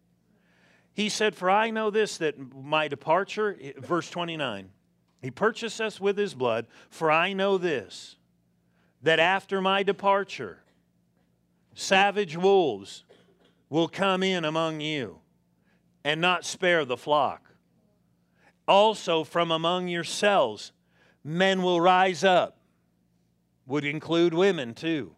He 0.93 1.09
said, 1.09 1.35
For 1.35 1.51
I 1.51 1.71
know 1.71 1.91
this, 1.91 2.19
that 2.19 2.55
my 2.55 2.87
departure, 2.87 3.59
verse 3.79 4.09
29, 4.09 4.71
he 5.21 5.31
purchased 5.31 5.81
us 5.81 6.01
with 6.01 6.17
his 6.17 6.35
blood, 6.35 6.67
for 6.89 7.11
I 7.11 7.33
know 7.33 7.59
this, 7.59 8.17
that 9.03 9.19
after 9.19 9.61
my 9.61 9.83
departure, 9.83 10.63
savage 11.75 12.37
wolves 12.37 13.05
will 13.69 13.89
come 13.89 14.23
in 14.23 14.45
among 14.45 14.81
you 14.81 15.19
and 16.05 16.21
not 16.21 16.45
spare 16.45 16.85
the 16.85 16.97
flock. 16.97 17.51
Also, 18.69 19.25
from 19.25 19.51
among 19.51 19.89
yourselves, 19.89 20.73
men 21.25 21.63
will 21.63 21.81
rise 21.81 22.23
up, 22.23 22.59
would 23.67 23.85
include 23.85 24.33
women 24.33 24.75
too, 24.75 25.15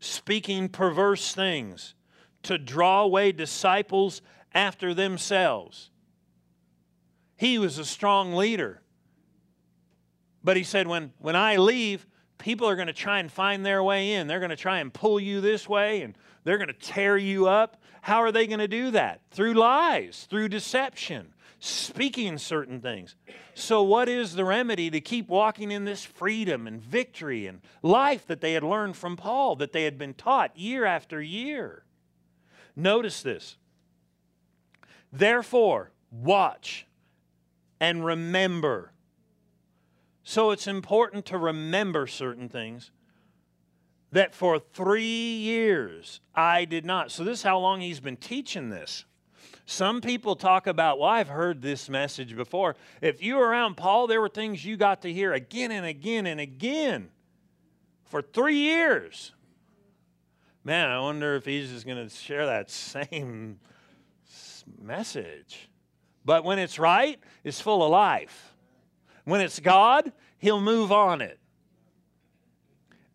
speaking 0.00 0.68
perverse 0.68 1.34
things 1.34 1.94
to 2.42 2.58
draw 2.58 3.02
away 3.02 3.32
disciples 3.32 4.22
after 4.54 4.94
themselves. 4.94 5.90
He 7.36 7.58
was 7.58 7.78
a 7.78 7.84
strong 7.84 8.34
leader. 8.34 8.82
But 10.42 10.56
he 10.56 10.62
said, 10.62 10.86
when, 10.86 11.12
when 11.18 11.36
I 11.36 11.56
leave, 11.56 12.06
people 12.38 12.68
are 12.68 12.76
going 12.76 12.86
to 12.86 12.92
try 12.92 13.18
and 13.18 13.30
find 13.30 13.66
their 13.66 13.82
way 13.82 14.12
in. 14.12 14.26
They're 14.26 14.38
going 14.38 14.50
to 14.50 14.56
try 14.56 14.78
and 14.78 14.92
pull 14.92 15.18
you 15.18 15.40
this 15.40 15.68
way 15.68 16.02
and 16.02 16.16
they're 16.44 16.58
going 16.58 16.68
to 16.68 16.72
tear 16.72 17.16
you 17.16 17.48
up. 17.48 17.82
How 18.00 18.22
are 18.22 18.30
they 18.30 18.46
going 18.46 18.60
to 18.60 18.68
do 18.68 18.92
that? 18.92 19.22
Through 19.32 19.54
lies, 19.54 20.26
through 20.30 20.48
deception, 20.48 21.34
speaking 21.58 22.38
certain 22.38 22.80
things. 22.80 23.14
So, 23.54 23.82
what 23.82 24.08
is 24.08 24.34
the 24.34 24.44
remedy 24.44 24.90
to 24.90 25.00
keep 25.00 25.28
walking 25.28 25.70
in 25.70 25.84
this 25.84 26.04
freedom 26.04 26.66
and 26.66 26.80
victory 26.80 27.46
and 27.46 27.60
life 27.82 28.26
that 28.26 28.40
they 28.40 28.52
had 28.52 28.62
learned 28.62 28.96
from 28.96 29.16
Paul, 29.16 29.56
that 29.56 29.72
they 29.72 29.84
had 29.84 29.98
been 29.98 30.14
taught 30.14 30.56
year 30.58 30.84
after 30.84 31.20
year? 31.20 31.84
Notice 32.74 33.22
this 33.22 33.56
Therefore, 35.12 35.92
watch 36.10 36.86
and 37.80 38.04
remember. 38.04 38.92
So 40.22 40.50
it's 40.50 40.66
important 40.66 41.24
to 41.26 41.38
remember 41.38 42.06
certain 42.08 42.48
things 42.48 42.90
that 44.10 44.34
for 44.34 44.58
three 44.58 45.36
years 45.36 46.20
I 46.34 46.64
did 46.64 46.84
not. 46.84 47.10
So, 47.10 47.24
this 47.24 47.38
is 47.38 47.42
how 47.42 47.58
long 47.58 47.80
he's 47.80 48.00
been 48.00 48.16
teaching 48.16 48.68
this. 48.68 49.04
Some 49.68 50.00
people 50.00 50.36
talk 50.36 50.68
about, 50.68 51.00
well, 51.00 51.10
I've 51.10 51.28
heard 51.28 51.60
this 51.60 51.88
message 51.88 52.36
before. 52.36 52.76
If 53.00 53.20
you 53.20 53.34
were 53.34 53.48
around 53.48 53.76
Paul, 53.76 54.06
there 54.06 54.20
were 54.20 54.28
things 54.28 54.64
you 54.64 54.76
got 54.76 55.02
to 55.02 55.12
hear 55.12 55.32
again 55.32 55.72
and 55.72 55.84
again 55.84 56.26
and 56.26 56.40
again 56.40 57.10
for 58.04 58.22
three 58.22 58.58
years. 58.58 59.32
Man, 60.62 60.88
I 60.88 61.00
wonder 61.00 61.34
if 61.34 61.44
he's 61.44 61.70
just 61.70 61.84
going 61.84 62.08
to 62.08 62.14
share 62.14 62.46
that 62.46 62.70
same 62.70 63.58
message. 64.80 65.68
But 66.24 66.44
when 66.44 66.60
it's 66.60 66.78
right, 66.78 67.18
it's 67.42 67.60
full 67.60 67.82
of 67.82 67.90
life. 67.90 68.54
When 69.24 69.40
it's 69.40 69.58
God, 69.58 70.12
he'll 70.38 70.60
move 70.60 70.92
on 70.92 71.20
it. 71.20 71.40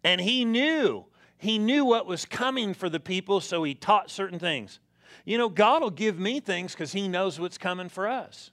And 0.04 0.20
he 0.20 0.44
knew, 0.44 1.06
he 1.38 1.58
knew 1.60 1.86
what 1.86 2.06
was 2.06 2.26
coming 2.26 2.74
for 2.74 2.90
the 2.90 3.00
people, 3.00 3.40
so 3.40 3.64
he 3.64 3.74
taught 3.74 4.10
certain 4.10 4.40
things. 4.40 4.80
You 5.26 5.38
know, 5.38 5.50
God 5.50 5.82
will 5.82 5.92
give 5.92 6.20
me 6.20 6.40
things 6.40 6.74
because 6.74 6.94
he 6.94 7.08
knows 7.08 7.40
what's 7.40 7.58
coming 7.58 7.90
for 7.90 8.08
us. 8.08 8.52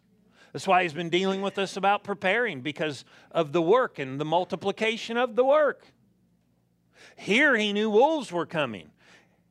That's 0.52 0.66
why 0.66 0.82
he's 0.82 0.92
been 0.92 1.10
dealing 1.10 1.42
with 1.42 1.58
us 1.58 1.76
about 1.76 2.04
preparing 2.04 2.60
because 2.60 3.04
of 3.30 3.52
the 3.52 3.62
work 3.62 3.98
and 3.98 4.20
the 4.20 4.24
multiplication 4.24 5.16
of 5.16 5.36
the 5.36 5.44
work. 5.44 5.86
Here 7.16 7.56
he 7.56 7.72
knew 7.72 7.90
wolves 7.90 8.32
were 8.32 8.46
coming. 8.46 8.90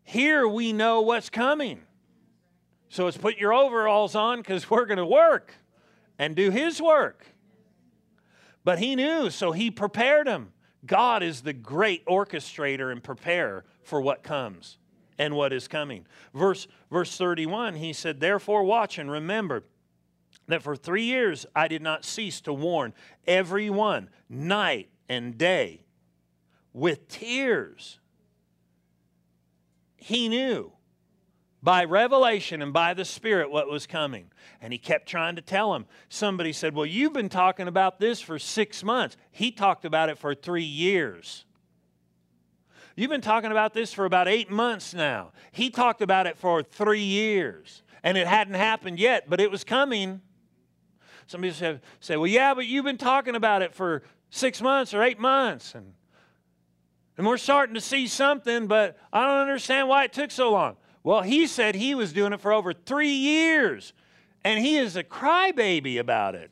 Here 0.03 0.47
we 0.47 0.73
know 0.73 1.01
what's 1.01 1.29
coming. 1.29 1.81
So 2.89 3.07
it's 3.07 3.17
put 3.17 3.37
your 3.37 3.53
overalls 3.53 4.15
on 4.15 4.39
because 4.39 4.69
we're 4.69 4.85
going 4.85 4.97
to 4.97 5.05
work 5.05 5.53
and 6.17 6.35
do 6.35 6.49
His 6.49 6.81
work. 6.81 7.27
But 8.63 8.79
He 8.79 8.95
knew, 8.95 9.29
so 9.29 9.51
He 9.51 9.71
prepared 9.71 10.27
him. 10.27 10.53
God 10.85 11.23
is 11.23 11.41
the 11.41 11.53
great 11.53 12.05
orchestrator 12.05 12.91
and 12.91 13.03
preparer 13.03 13.65
for 13.81 13.99
what 13.99 14.23
comes 14.23 14.77
and 15.17 15.35
what 15.35 15.53
is 15.53 15.67
coming. 15.67 16.05
Verse, 16.33 16.67
verse 16.91 17.17
31, 17.17 17.75
he 17.75 17.93
said, 17.93 18.19
Therefore, 18.19 18.63
watch 18.63 18.97
and 18.97 19.09
remember 19.09 19.63
that 20.47 20.63
for 20.63 20.75
three 20.75 21.03
years 21.03 21.45
I 21.55 21.67
did 21.67 21.81
not 21.81 22.05
cease 22.05 22.41
to 22.41 22.53
warn 22.53 22.93
everyone 23.25 24.09
night 24.29 24.89
and 25.09 25.37
day 25.37 25.83
with 26.73 27.07
tears. 27.07 27.99
He 29.95 30.29
knew 30.29 30.71
by 31.61 31.83
revelation 31.83 32.61
and 32.61 32.71
by 32.71 32.93
the 32.93 33.03
Spirit 33.03 33.51
what 33.51 33.69
was 33.69 33.87
coming. 33.87 34.31
And 34.61 34.71
he 34.71 34.79
kept 34.79 35.07
trying 35.07 35.35
to 35.35 35.41
tell 35.41 35.73
him. 35.75 35.85
Somebody 36.07 36.53
said, 36.53 36.73
Well, 36.73 36.85
you've 36.85 37.13
been 37.13 37.29
talking 37.29 37.67
about 37.67 37.99
this 37.99 38.21
for 38.21 38.39
six 38.39 38.83
months. 38.83 39.17
He 39.31 39.51
talked 39.51 39.83
about 39.83 40.09
it 40.09 40.17
for 40.17 40.33
three 40.33 40.63
years. 40.63 41.45
You've 42.97 43.11
been 43.11 43.21
talking 43.21 43.51
about 43.51 43.75
this 43.75 43.93
for 43.93 44.05
about 44.05 44.27
eight 44.27 44.49
months 44.49 44.95
now. 44.95 45.31
He 45.51 45.69
talked 45.69 46.01
about 46.01 46.25
it 46.25 46.35
for 46.35 46.63
three 46.63 47.03
years. 47.03 47.83
And 48.01 48.17
it 48.17 48.25
hadn't 48.25 48.55
happened 48.55 48.97
yet, 48.97 49.29
but 49.29 49.39
it 49.39 49.51
was 49.51 49.63
coming. 49.63 50.19
Somebody 51.27 51.53
said, 51.53 51.81
say, 51.99 52.17
Well, 52.17 52.25
yeah, 52.25 52.55
but 52.55 52.65
you've 52.65 52.85
been 52.85 52.97
talking 52.97 53.35
about 53.35 53.61
it 53.61 53.75
for 53.75 54.01
six 54.31 54.63
months 54.63 54.95
or 54.95 55.03
eight 55.03 55.19
months. 55.19 55.75
And, 55.75 55.93
and 57.19 57.27
we're 57.27 57.37
starting 57.37 57.75
to 57.75 57.81
see 57.81 58.07
something, 58.07 58.65
but 58.65 58.97
I 59.13 59.27
don't 59.27 59.41
understand 59.41 59.87
why 59.87 60.05
it 60.05 60.13
took 60.13 60.31
so 60.31 60.51
long. 60.51 60.77
Well, 61.03 61.21
he 61.21 61.45
said 61.45 61.75
he 61.75 61.93
was 61.93 62.11
doing 62.13 62.33
it 62.33 62.41
for 62.41 62.51
over 62.51 62.73
three 62.73 63.13
years, 63.13 63.93
and 64.43 64.59
he 64.59 64.75
is 64.77 64.95
a 64.95 65.03
crybaby 65.03 65.99
about 65.99 66.33
it. 66.33 66.49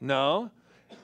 No, 0.00 0.50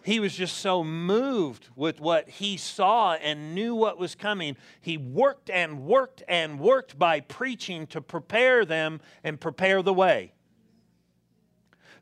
he 0.05 0.21
was 0.21 0.35
just 0.35 0.59
so 0.59 0.83
moved 0.83 1.69
with 1.77 2.01
what 2.01 2.29
he 2.29 2.57
saw 2.57 3.15
and 3.15 3.55
knew 3.55 3.75
what 3.75 3.99
was 3.99 4.15
coming. 4.15 4.57
He 4.81 4.97
worked 4.97 5.49
and 5.49 5.85
worked 5.85 6.23
and 6.29 6.59
worked 6.59 6.99
by 6.99 7.21
preaching 7.21 7.87
to 7.89 8.01
prepare 8.01 8.65
them 8.65 9.01
and 9.23 9.41
prepare 9.41 9.83
the 9.83 9.95
way. 9.95 10.33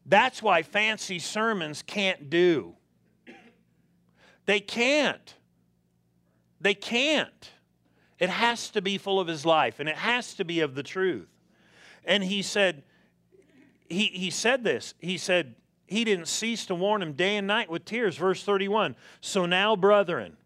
That's 0.06 0.42
why 0.42 0.62
fancy 0.62 1.18
sermons 1.18 1.82
can't 1.82 2.30
do. 2.30 2.74
They 4.46 4.60
can't. 4.60 5.34
They 6.60 6.74
can't. 6.74 7.50
It 8.18 8.30
has 8.30 8.70
to 8.70 8.82
be 8.82 8.98
full 8.98 9.20
of 9.20 9.28
his 9.28 9.46
life 9.46 9.78
and 9.78 9.88
it 9.88 9.96
has 9.96 10.34
to 10.34 10.44
be 10.44 10.60
of 10.60 10.74
the 10.74 10.82
truth. 10.82 11.28
And 12.04 12.24
he 12.24 12.42
said, 12.42 12.82
he, 13.88 14.06
he 14.06 14.30
said 14.30 14.64
this. 14.64 14.94
He 14.98 15.18
said, 15.18 15.54
he 15.90 16.04
didn't 16.04 16.28
cease 16.28 16.66
to 16.66 16.74
warn 16.74 17.02
him 17.02 17.14
day 17.14 17.36
and 17.36 17.48
night 17.48 17.68
with 17.68 17.84
tears. 17.84 18.16
Verse 18.16 18.44
31. 18.44 18.94
So 19.20 19.44
now, 19.44 19.74
brethren, 19.74 20.36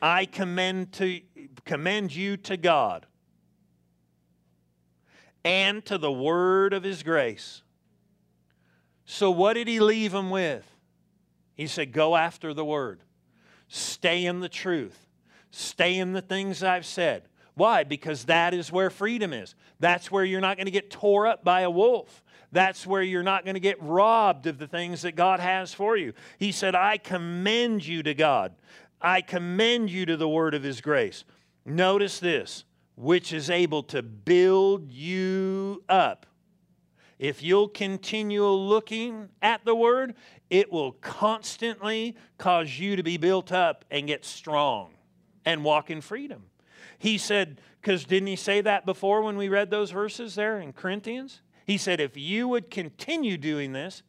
I 0.00 0.26
commend, 0.26 0.92
to, 0.94 1.20
commend 1.64 2.14
you 2.14 2.36
to 2.38 2.56
God 2.56 3.06
and 5.44 5.84
to 5.86 5.98
the 5.98 6.12
word 6.12 6.72
of 6.72 6.84
his 6.84 7.02
grace. 7.02 7.62
So, 9.04 9.32
what 9.32 9.54
did 9.54 9.66
he 9.66 9.80
leave 9.80 10.14
him 10.14 10.30
with? 10.30 10.64
He 11.54 11.66
said, 11.66 11.92
Go 11.92 12.14
after 12.14 12.54
the 12.54 12.64
word, 12.64 13.00
stay 13.66 14.24
in 14.24 14.38
the 14.38 14.48
truth, 14.48 15.08
stay 15.50 15.98
in 15.98 16.12
the 16.12 16.22
things 16.22 16.62
I've 16.62 16.86
said. 16.86 17.24
Why? 17.54 17.82
Because 17.84 18.24
that 18.26 18.54
is 18.54 18.72
where 18.72 18.88
freedom 18.88 19.32
is. 19.32 19.56
That's 19.80 20.10
where 20.10 20.24
you're 20.24 20.40
not 20.40 20.56
going 20.56 20.66
to 20.66 20.72
get 20.72 20.90
tore 20.90 21.26
up 21.26 21.44
by 21.44 21.62
a 21.62 21.70
wolf. 21.70 22.22
That's 22.52 22.86
where 22.86 23.02
you're 23.02 23.22
not 23.22 23.44
going 23.44 23.54
to 23.54 23.60
get 23.60 23.82
robbed 23.82 24.46
of 24.46 24.58
the 24.58 24.66
things 24.66 25.02
that 25.02 25.16
God 25.16 25.40
has 25.40 25.72
for 25.72 25.96
you. 25.96 26.12
He 26.38 26.52
said, 26.52 26.74
I 26.74 26.98
commend 26.98 27.86
you 27.86 28.02
to 28.02 28.14
God. 28.14 28.52
I 29.00 29.22
commend 29.22 29.90
you 29.90 30.06
to 30.06 30.16
the 30.16 30.28
word 30.28 30.54
of 30.54 30.62
his 30.62 30.80
grace. 30.80 31.24
Notice 31.64 32.20
this, 32.20 32.64
which 32.94 33.32
is 33.32 33.48
able 33.48 33.82
to 33.84 34.02
build 34.02 34.92
you 34.92 35.82
up. 35.88 36.26
If 37.18 37.42
you'll 37.42 37.68
continue 37.68 38.46
looking 38.46 39.28
at 39.40 39.64
the 39.64 39.74
word, 39.74 40.14
it 40.50 40.70
will 40.70 40.92
constantly 40.92 42.16
cause 42.36 42.78
you 42.78 42.96
to 42.96 43.02
be 43.02 43.16
built 43.16 43.50
up 43.50 43.84
and 43.90 44.06
get 44.06 44.24
strong 44.24 44.94
and 45.44 45.64
walk 45.64 45.90
in 45.90 46.00
freedom. 46.00 46.42
He 46.98 47.18
said, 47.18 47.60
because 47.80 48.04
didn't 48.04 48.28
he 48.28 48.36
say 48.36 48.60
that 48.60 48.84
before 48.84 49.22
when 49.22 49.36
we 49.36 49.48
read 49.48 49.70
those 49.70 49.90
verses 49.90 50.34
there 50.34 50.60
in 50.60 50.72
Corinthians? 50.72 51.40
He 51.66 51.76
said, 51.78 52.00
if 52.00 52.16
you 52.16 52.48
would 52.48 52.70
continue 52.70 53.36
doing 53.36 53.72
this, 53.72 54.02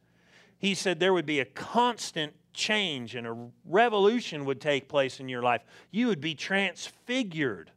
he 0.58 0.74
said 0.74 0.98
there 0.98 1.12
would 1.12 1.26
be 1.26 1.40
a 1.40 1.44
constant 1.44 2.34
change 2.52 3.14
and 3.14 3.26
a 3.26 3.48
revolution 3.64 4.44
would 4.44 4.60
take 4.60 4.88
place 4.88 5.20
in 5.20 5.28
your 5.28 5.42
life. 5.42 5.62
You 5.90 6.06
would 6.06 6.20
be 6.20 6.34
transfigured. 6.34 7.70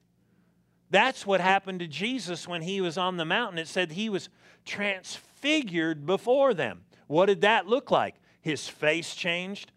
That's 0.89 1.25
what 1.25 1.41
happened 1.41 1.79
to 1.79 1.87
Jesus 1.87 2.47
when 2.47 2.61
he 2.61 2.79
was 2.79 2.97
on 2.97 3.17
the 3.17 3.25
mountain. 3.25 3.59
It 3.59 3.67
said 3.67 3.91
he 3.91 4.09
was 4.09 4.29
transfigured 4.65 6.05
before 6.05 6.53
them. 6.53 6.85
What 7.07 7.25
did 7.25 7.41
that 7.41 7.67
look 7.67 7.91
like? 7.91 8.15
His 8.41 8.67
face 8.67 9.13
changed, 9.13 9.71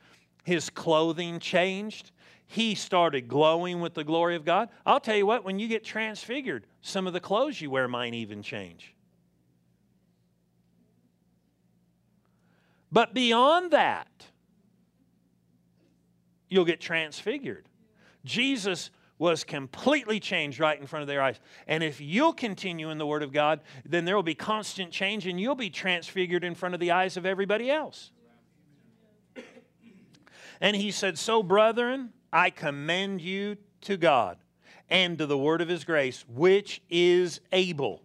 his 0.44 0.70
clothing 0.70 1.40
changed. 1.40 2.12
He 2.46 2.74
started 2.74 3.28
glowing 3.28 3.80
with 3.80 3.94
the 3.94 4.04
glory 4.04 4.34
of 4.34 4.44
God. 4.44 4.70
I'll 4.84 5.00
tell 5.00 5.16
you 5.16 5.26
what, 5.26 5.44
when 5.44 5.58
you 5.58 5.68
get 5.68 5.84
transfigured, 5.84 6.66
some 6.80 7.06
of 7.06 7.12
the 7.12 7.20
clothes 7.20 7.60
you 7.60 7.70
wear 7.70 7.86
might 7.86 8.14
even 8.14 8.42
change. 8.42 8.94
But 12.92 13.14
beyond 13.14 13.72
that, 13.72 14.08
you'll 16.48 16.64
get 16.64 16.80
transfigured. 16.80 17.68
Jesus 18.24 18.90
was 19.18 19.44
completely 19.44 20.18
changed 20.18 20.58
right 20.58 20.80
in 20.80 20.86
front 20.86 21.02
of 21.02 21.06
their 21.06 21.20
eyes. 21.20 21.38
And 21.66 21.82
if 21.82 22.00
you'll 22.00 22.32
continue 22.32 22.90
in 22.90 22.98
the 22.98 23.06
Word 23.06 23.22
of 23.22 23.32
God, 23.32 23.60
then 23.84 24.06
there 24.06 24.16
will 24.16 24.22
be 24.22 24.34
constant 24.34 24.90
change 24.90 25.26
and 25.26 25.38
you'll 25.38 25.54
be 25.54 25.70
transfigured 25.70 26.42
in 26.42 26.54
front 26.54 26.74
of 26.74 26.80
the 26.80 26.90
eyes 26.90 27.16
of 27.16 27.26
everybody 27.26 27.70
else. 27.70 28.10
And 30.60 30.76
he 30.76 30.90
said, 30.90 31.18
So, 31.18 31.42
brethren, 31.42 32.12
I 32.32 32.50
commend 32.50 33.20
you 33.20 33.56
to 33.82 33.96
God 33.96 34.38
and 34.88 35.18
to 35.18 35.26
the 35.26 35.38
Word 35.38 35.60
of 35.60 35.68
His 35.68 35.84
grace, 35.84 36.24
which 36.28 36.82
is 36.90 37.40
able 37.52 38.02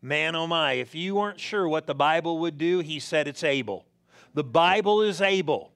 Man, 0.00 0.36
oh 0.36 0.46
my, 0.46 0.74
if 0.74 0.94
you 0.94 1.16
weren't 1.16 1.40
sure 1.40 1.68
what 1.68 1.86
the 1.86 1.94
Bible 1.94 2.38
would 2.38 2.56
do, 2.56 2.78
he 2.80 3.00
said 3.00 3.26
it's 3.26 3.42
able. 3.42 3.86
The 4.34 4.44
Bible 4.44 5.02
is 5.02 5.20
able. 5.20 5.72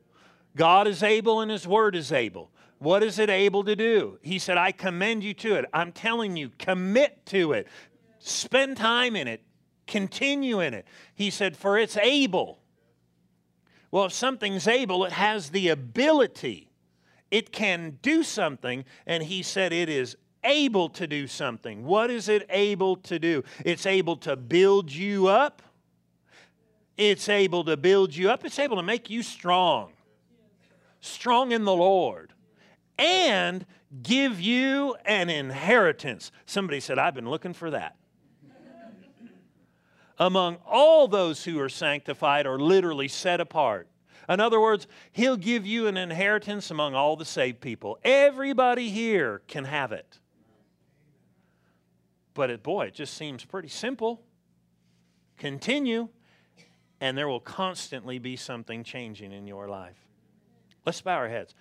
God 0.57 0.87
is 0.87 1.03
able 1.03 1.41
and 1.41 1.51
his 1.51 1.67
word 1.67 1.97
is 1.97 2.13
able. 2.13 2.51
What 2.79 3.03
is 3.03 3.19
it 3.19 3.31
able 3.31 3.65
to 3.65 3.77
do? 3.77 4.19
He 4.23 4.39
said, 4.39 4.59
I 4.59 4.73
commend 4.73 5.25
you 5.25 5.35
to 5.35 5.55
it. 5.55 5.67
I'm 5.73 5.93
telling 5.93 6.37
you, 6.37 6.51
commit 6.59 7.25
to 7.27 7.53
it. 7.53 7.67
Spend 8.19 8.77
time 8.77 9.17
in 9.17 9.29
it. 9.29 9.43
Continue 9.87 10.61
in 10.61 10.75
it. 10.75 10.87
He 11.15 11.31
said, 11.31 11.57
for 11.57 11.79
it's 11.79 11.97
able. 11.97 12.61
Well, 13.91 14.07
if 14.07 14.13
something's 14.13 14.67
able, 14.67 15.05
it 15.05 15.13
has 15.13 15.51
the 15.51 15.69
ability. 15.69 16.71
It 17.31 17.53
can 17.53 17.99
do 18.03 18.23
something, 18.23 18.85
and 19.07 19.23
he 19.23 19.43
said 19.43 19.73
it 19.73 19.89
is 19.89 20.17
able 20.45 20.89
to 20.91 21.07
do 21.07 21.27
something. 21.27 21.85
What 21.85 22.11
is 22.11 22.29
it 22.29 22.47
able 22.51 22.97
to 22.97 23.19
do? 23.19 23.45
It's 23.65 23.87
able 23.87 24.17
to 24.19 24.37
build 24.37 24.93
you 24.93 25.29
up. 25.29 25.63
It's 26.97 27.29
able 27.29 27.65
to 27.65 27.77
build 27.77 28.15
you 28.15 28.31
up. 28.31 28.45
It's 28.45 28.59
able 28.59 28.77
to 28.77 28.83
make 28.83 29.11
you 29.11 29.23
strong. 29.23 29.93
Strong 31.01 31.53
in 31.53 31.65
the 31.65 31.75
Lord. 31.75 32.33
And 32.99 33.67
give 34.03 34.41
you 34.41 34.97
an 35.05 35.31
inheritance. 35.31 36.31
Somebody 36.47 36.81
said, 36.81 36.99
I've 36.99 37.15
been 37.15 37.29
looking 37.29 37.55
for 37.55 37.71
that. 37.71 37.97
Among 40.19 40.59
all 40.67 41.09
those 41.09 41.45
who 41.45 41.59
are 41.59 41.69
sanctified 41.69 42.47
or 42.47 42.61
literally 42.61 43.09
set 43.09 43.41
apart. 43.41 43.89
In 44.29 44.39
other 44.39 44.61
words, 44.61 44.87
He'll 45.11 45.37
give 45.37 45.67
you 45.67 45.89
an 45.89 45.97
inheritance 45.97 46.71
among 46.71 46.95
all 46.95 47.17
the 47.17 47.25
saved 47.25 47.61
people. 47.61 47.99
Everybody 48.05 48.91
here 48.91 49.43
can 49.49 49.65
have 49.65 49.91
it. 49.91 50.21
But 52.35 52.51
it, 52.51 52.63
boy, 52.63 52.87
it 52.87 52.95
just 52.95 53.15
seems 53.15 53.45
pretty 53.45 53.69
simple. 53.69 54.23
Continue, 55.39 56.09
and 57.01 57.17
there 57.17 57.29
will 57.29 57.41
constantly 57.41 58.19
be 58.19 58.37
something 58.37 58.85
changing 58.85 59.33
in 59.33 59.47
your 59.47 59.69
life. 59.69 59.97
Let's 60.87 61.01
bow 61.01 61.17
our 61.17 61.29
heads. 61.29 61.55